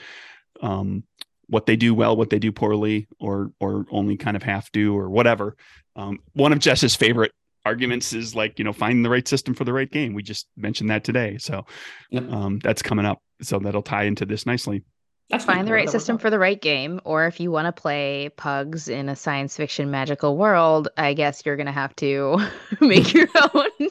um, 0.62 1.04
what 1.48 1.66
they 1.66 1.76
do 1.76 1.94
well 1.94 2.16
what 2.16 2.30
they 2.30 2.40
do 2.40 2.52
poorly 2.52 3.08
or 3.20 3.52
or 3.60 3.86
only 3.92 4.18
kind 4.18 4.36
of 4.36 4.44
half 4.44 4.72
do 4.72 4.98
or 4.98 5.10
whatever. 5.10 5.56
Um, 5.96 6.20
one 6.34 6.54
of 6.54 6.60
jess's 6.60 6.96
favorite 6.96 7.34
arguments 7.66 8.14
is 8.14 8.36
like 8.36 8.58
you 8.60 8.66
know 8.66 8.74
finding 8.74 9.04
the 9.04 9.10
right 9.10 9.28
system 9.28 9.54
for 9.54 9.64
the 9.64 9.74
right 9.74 9.90
game. 9.90 10.14
We 10.14 10.24
just 10.24 10.48
mentioned 10.58 10.90
that 10.90 11.04
today. 11.04 11.38
So 11.38 11.66
yep. 12.10 12.30
um, 12.32 12.60
that's 12.60 12.82
coming 12.82 13.06
up. 13.06 13.22
So 13.42 13.60
that'll 13.60 13.82
tie 13.82 14.04
into 14.04 14.26
this 14.26 14.46
nicely. 14.46 14.84
That's 15.32 15.46
find 15.46 15.66
the 15.66 15.72
right 15.72 15.90
system 15.90 16.18
for 16.18 16.30
the 16.30 16.38
right 16.38 16.62
game 16.62 17.00
or 17.06 17.26
if 17.26 17.40
you 17.40 17.52
want 17.52 17.74
to 17.74 17.82
play 17.82 18.30
pugs 18.36 18.90
in 18.90 19.08
a 19.08 19.16
science 19.16 19.56
fiction 19.56 19.90
magical 19.90 20.36
world 20.36 20.90
i 20.98 21.14
guess 21.14 21.44
you're 21.46 21.56
gonna 21.56 21.72
have 21.72 21.96
to 21.98 22.38
make 22.82 23.14
your 23.14 23.28
own. 23.54 23.90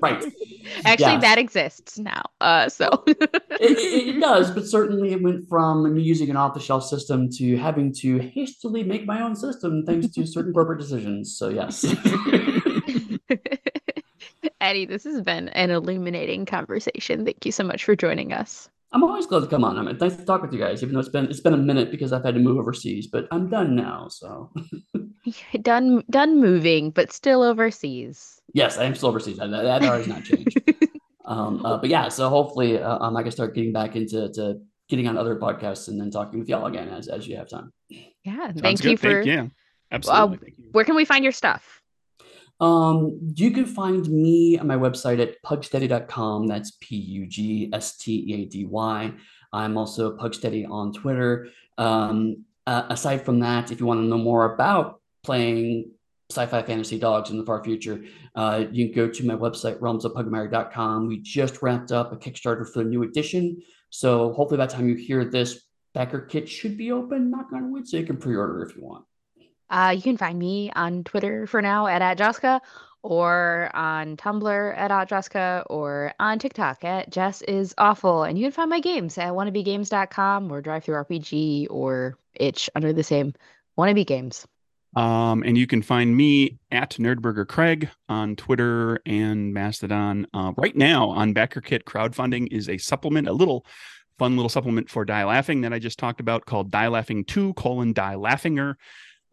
Right. 0.00 0.24
Actually 0.84 1.12
yes. 1.12 1.20
that 1.22 1.38
exists 1.38 1.98
now 1.98 2.22
uh, 2.40 2.68
so. 2.68 2.88
It, 3.06 3.18
it, 3.60 4.20
does 4.20 4.52
but 4.52 4.66
certainly 4.66 5.12
it 5.12 5.22
went 5.22 5.48
from 5.48 5.94
me 5.94 6.00
using 6.00 6.30
an 6.30 6.36
off-the-shelf 6.36 6.84
system 6.84 7.28
to 7.32 7.56
having 7.56 7.92
to 7.94 8.18
hastily 8.18 8.84
make 8.84 9.04
my 9.04 9.20
own 9.20 9.34
system 9.34 9.84
thanks 9.84 10.08
to 10.08 10.26
certain 10.26 10.52
corporate 10.52 10.78
decisions. 10.78 11.36
So 11.36 11.48
yes 11.48 11.84
Eddy, 14.62 14.86
this 14.86 15.02
has 15.02 15.20
been 15.20 15.48
an 15.48 15.70
illuminating 15.70 16.46
conversation. 16.46 17.24
Thank 17.24 17.44
you 17.44 17.50
so 17.50 17.64
much 17.64 17.84
for 17.84 17.96
joining 17.96 18.32
us. 18.32 18.70
I'm 18.92 19.02
always 19.02 19.26
glad 19.26 19.40
to 19.40 19.46
come 19.48 19.64
on. 19.64 19.76
I 19.76 19.82
mean, 19.82 19.98
nice 19.98 20.14
to 20.16 20.24
talk 20.24 20.40
with 20.40 20.52
you 20.52 20.58
guys, 20.60 20.82
even 20.82 20.94
though 20.94 21.00
it's 21.00 21.08
been 21.08 21.24
it's 21.24 21.40
been 21.40 21.54
a 21.54 21.58
minute 21.58 21.90
because 21.90 22.12
I've 22.12 22.24
had 22.24 22.34
to 22.34 22.40
move 22.40 22.58
overseas, 22.58 23.08
but 23.08 23.26
I'm 23.32 23.50
done 23.50 23.74
now. 23.74 24.06
So 24.08 24.52
done 25.62 26.04
done 26.10 26.40
moving, 26.40 26.90
but 26.90 27.10
still 27.10 27.42
overseas. 27.42 28.40
Yes, 28.54 28.78
I 28.78 28.84
am 28.84 28.94
still 28.94 29.08
overseas. 29.08 29.38
That, 29.38 29.50
that 29.50 29.82
has 29.82 30.06
not 30.06 30.22
changed. 30.22 30.60
um, 31.24 31.66
uh, 31.66 31.78
but 31.78 31.90
yeah, 31.90 32.08
so 32.08 32.28
hopefully 32.28 32.78
uh, 32.78 32.98
um, 32.98 33.16
I 33.16 33.22
can 33.24 33.32
start 33.32 33.56
getting 33.56 33.72
back 33.72 33.96
into 33.96 34.30
to 34.34 34.60
getting 34.88 35.08
on 35.08 35.18
other 35.18 35.36
podcasts 35.36 35.88
and 35.88 36.00
then 36.00 36.10
talking 36.10 36.38
with 36.38 36.48
y'all 36.48 36.66
again 36.66 36.88
as 36.88 37.08
as 37.08 37.26
you 37.26 37.36
have 37.36 37.48
time. 37.48 37.72
Yeah, 37.88 38.36
Sounds 38.36 38.60
thank 38.60 38.82
good. 38.82 38.90
you 38.92 38.96
for 38.96 39.24
thank, 39.24 39.26
yeah, 39.26 39.46
absolutely. 39.90 40.36
Uh, 40.36 40.54
you. 40.56 40.68
Where 40.70 40.84
can 40.84 40.94
we 40.94 41.04
find 41.04 41.24
your 41.24 41.32
stuff? 41.32 41.81
Um, 42.62 43.18
you 43.34 43.50
can 43.50 43.66
find 43.66 44.08
me 44.08 44.56
on 44.56 44.68
my 44.68 44.76
website 44.76 45.20
at 45.20 45.42
pugsteady.com. 45.42 46.46
That's 46.46 46.78
P 46.80 46.94
U 46.94 47.26
G 47.26 47.68
S 47.72 47.96
T 47.96 48.24
E 48.28 48.42
A 48.42 48.44
D 48.46 48.64
Y. 48.64 49.12
I'm 49.52 49.76
also 49.76 50.16
Pugsteady 50.16 50.70
on 50.70 50.92
Twitter. 50.92 51.48
Um, 51.76 52.44
uh, 52.66 52.84
aside 52.88 53.24
from 53.24 53.40
that, 53.40 53.72
if 53.72 53.80
you 53.80 53.86
want 53.86 53.98
to 53.98 54.04
know 54.04 54.16
more 54.16 54.54
about 54.54 55.00
playing 55.24 55.90
sci-fi 56.30 56.62
fantasy 56.62 57.00
dogs 57.00 57.30
in 57.30 57.36
the 57.36 57.44
far 57.44 57.64
future, 57.64 58.04
uh, 58.36 58.64
you 58.70 58.86
can 58.86 58.94
go 58.94 59.08
to 59.08 59.26
my 59.26 59.34
website, 59.34 59.80
realmsofpugmire.com. 59.80 61.08
We 61.08 61.20
just 61.20 61.62
wrapped 61.62 61.90
up 61.90 62.12
a 62.12 62.16
Kickstarter 62.16 62.66
for 62.72 62.84
the 62.84 62.88
new 62.88 63.02
edition. 63.02 63.60
So 63.90 64.32
hopefully 64.32 64.58
by 64.58 64.66
the 64.66 64.72
time 64.72 64.88
you 64.88 64.94
hear 64.94 65.24
this, 65.24 65.64
BackerKit 65.96 66.46
should 66.46 66.78
be 66.78 66.92
open, 66.92 67.28
knock 67.28 67.48
on 67.52 67.72
wood, 67.72 67.88
so 67.88 67.96
you 67.96 68.06
can 68.06 68.16
pre-order 68.16 68.62
if 68.62 68.76
you 68.76 68.82
want. 68.82 69.04
Uh, 69.72 69.90
you 69.96 70.02
can 70.02 70.18
find 70.18 70.38
me 70.38 70.70
on 70.76 71.02
Twitter 71.02 71.46
for 71.46 71.62
now 71.62 71.86
at, 71.86 72.02
at 72.02 72.18
or 73.02 73.70
on 73.74 74.16
Tumblr 74.16 74.76
at 74.76 74.90
Joska 75.08 75.64
or 75.68 76.12
on 76.20 76.38
TikTok 76.38 76.84
at 76.84 77.10
Jess 77.10 77.42
is 77.42 77.74
awful. 77.78 78.22
And 78.22 78.38
you 78.38 78.44
can 78.44 78.52
find 78.52 78.70
my 78.70 78.80
games 78.80 79.18
at 79.18 79.32
wannabegames.com 79.32 80.52
or 80.52 80.62
DriveThruRPG 80.62 81.66
or 81.70 82.16
itch 82.34 82.70
under 82.74 82.92
the 82.92 83.02
same 83.02 83.34
wannabe 83.76 84.06
games. 84.06 84.46
Um, 84.94 85.42
and 85.42 85.56
you 85.56 85.66
can 85.66 85.80
find 85.80 86.14
me 86.14 86.58
at 86.70 86.90
Nerdburger 86.92 87.48
Craig 87.48 87.88
on 88.10 88.36
Twitter 88.36 89.00
and 89.06 89.54
Mastodon. 89.54 90.26
Uh, 90.34 90.52
right 90.56 90.76
now 90.76 91.08
on 91.08 91.32
BackerKit, 91.32 91.84
crowdfunding 91.84 92.52
is 92.52 92.68
a 92.68 92.76
supplement, 92.76 93.26
a 93.26 93.32
little 93.32 93.64
fun 94.18 94.36
little 94.36 94.50
supplement 94.50 94.90
for 94.90 95.06
Die 95.06 95.24
Laughing 95.24 95.62
that 95.62 95.72
I 95.72 95.78
just 95.78 95.98
talked 95.98 96.20
about 96.20 96.44
called 96.44 96.70
Die 96.70 96.88
Laughing 96.88 97.24
2 97.24 97.54
colon 97.54 97.94
Die 97.94 98.14
Laughinger. 98.14 98.74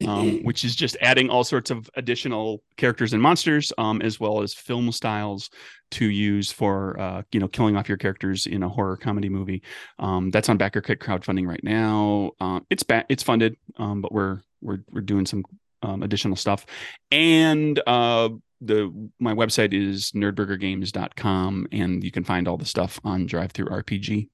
Um, 0.07 0.39
which 0.43 0.63
is 0.63 0.77
just 0.77 0.95
adding 1.01 1.29
all 1.29 1.43
sorts 1.43 1.71
of 1.71 1.89
additional 1.95 2.63
characters 2.77 3.11
and 3.11 3.21
monsters, 3.21 3.73
um, 3.77 4.01
as 4.01 4.17
well 4.17 4.41
as 4.41 4.53
film 4.53 4.93
styles 4.93 5.49
to 5.91 6.05
use 6.05 6.51
for 6.51 6.99
uh, 6.99 7.23
you 7.31 7.39
know 7.39 7.47
killing 7.47 7.75
off 7.75 7.89
your 7.89 7.97
characters 7.97 8.45
in 8.45 8.63
a 8.63 8.69
horror 8.69 8.95
comedy 8.95 9.27
movie. 9.27 9.61
Um, 9.97 10.29
that's 10.31 10.47
on 10.47 10.57
BackerKit 10.57 10.97
crowdfunding 10.97 11.47
right 11.47 11.63
now. 11.63 12.31
Uh, 12.39 12.61
it's 12.69 12.83
ba- 12.83 13.05
it's 13.09 13.23
funded, 13.23 13.57
um, 13.77 14.01
but 14.01 14.13
we're 14.13 14.39
we're 14.61 14.79
we're 14.91 15.01
doing 15.01 15.25
some 15.25 15.43
um, 15.81 16.03
additional 16.03 16.35
stuff, 16.35 16.65
and 17.11 17.81
uh, 17.87 18.29
the 18.61 19.09
my 19.19 19.33
website 19.33 19.73
is 19.73 20.11
nerdburgergames.com, 20.11 21.67
and 21.71 22.03
you 22.03 22.11
can 22.11 22.23
find 22.23 22.47
all 22.47 22.57
the 22.57 22.65
stuff 22.65 22.99
on 23.03 23.27
DriveThruRPG. 23.27 24.29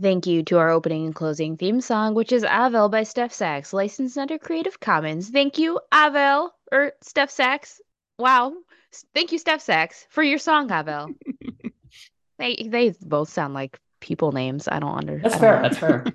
Thank 0.00 0.26
you 0.26 0.42
to 0.44 0.58
our 0.58 0.70
opening 0.70 1.04
and 1.04 1.14
closing 1.14 1.58
theme 1.58 1.80
song, 1.80 2.14
which 2.14 2.32
is 2.32 2.42
Avel 2.42 2.90
by 2.90 3.02
Steph 3.02 3.32
Sachs, 3.32 3.72
licensed 3.74 4.16
under 4.16 4.38
Creative 4.38 4.80
Commons. 4.80 5.28
Thank 5.28 5.58
you, 5.58 5.78
Avel, 5.92 6.50
or 6.72 6.92
Steph 7.02 7.30
Sachs. 7.30 7.82
Wow. 8.18 8.54
Thank 9.14 9.32
you, 9.32 9.38
Steph 9.38 9.60
Sachs, 9.60 10.06
for 10.08 10.22
your 10.22 10.38
song, 10.38 10.68
Avel. 10.68 11.14
they 12.38 12.66
they 12.66 12.94
both 13.02 13.28
sound 13.28 13.52
like 13.52 13.78
people 14.00 14.32
names. 14.32 14.68
I 14.68 14.78
don't 14.78 14.96
understand. 14.96 15.32
That's 15.32 15.40
fair. 15.40 15.56
Know. 15.56 15.62
That's 15.62 15.78
fair. 15.78 16.04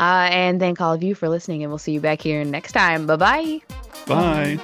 Uh, 0.00 0.28
and 0.30 0.60
thank 0.60 0.80
all 0.80 0.92
of 0.92 1.02
you 1.02 1.12
for 1.12 1.28
listening, 1.28 1.64
and 1.64 1.72
we'll 1.72 1.78
see 1.78 1.90
you 1.90 2.00
back 2.00 2.20
here 2.20 2.44
next 2.44 2.70
time. 2.70 3.04
Bye-bye. 3.04 3.60
Bye. 4.06 4.60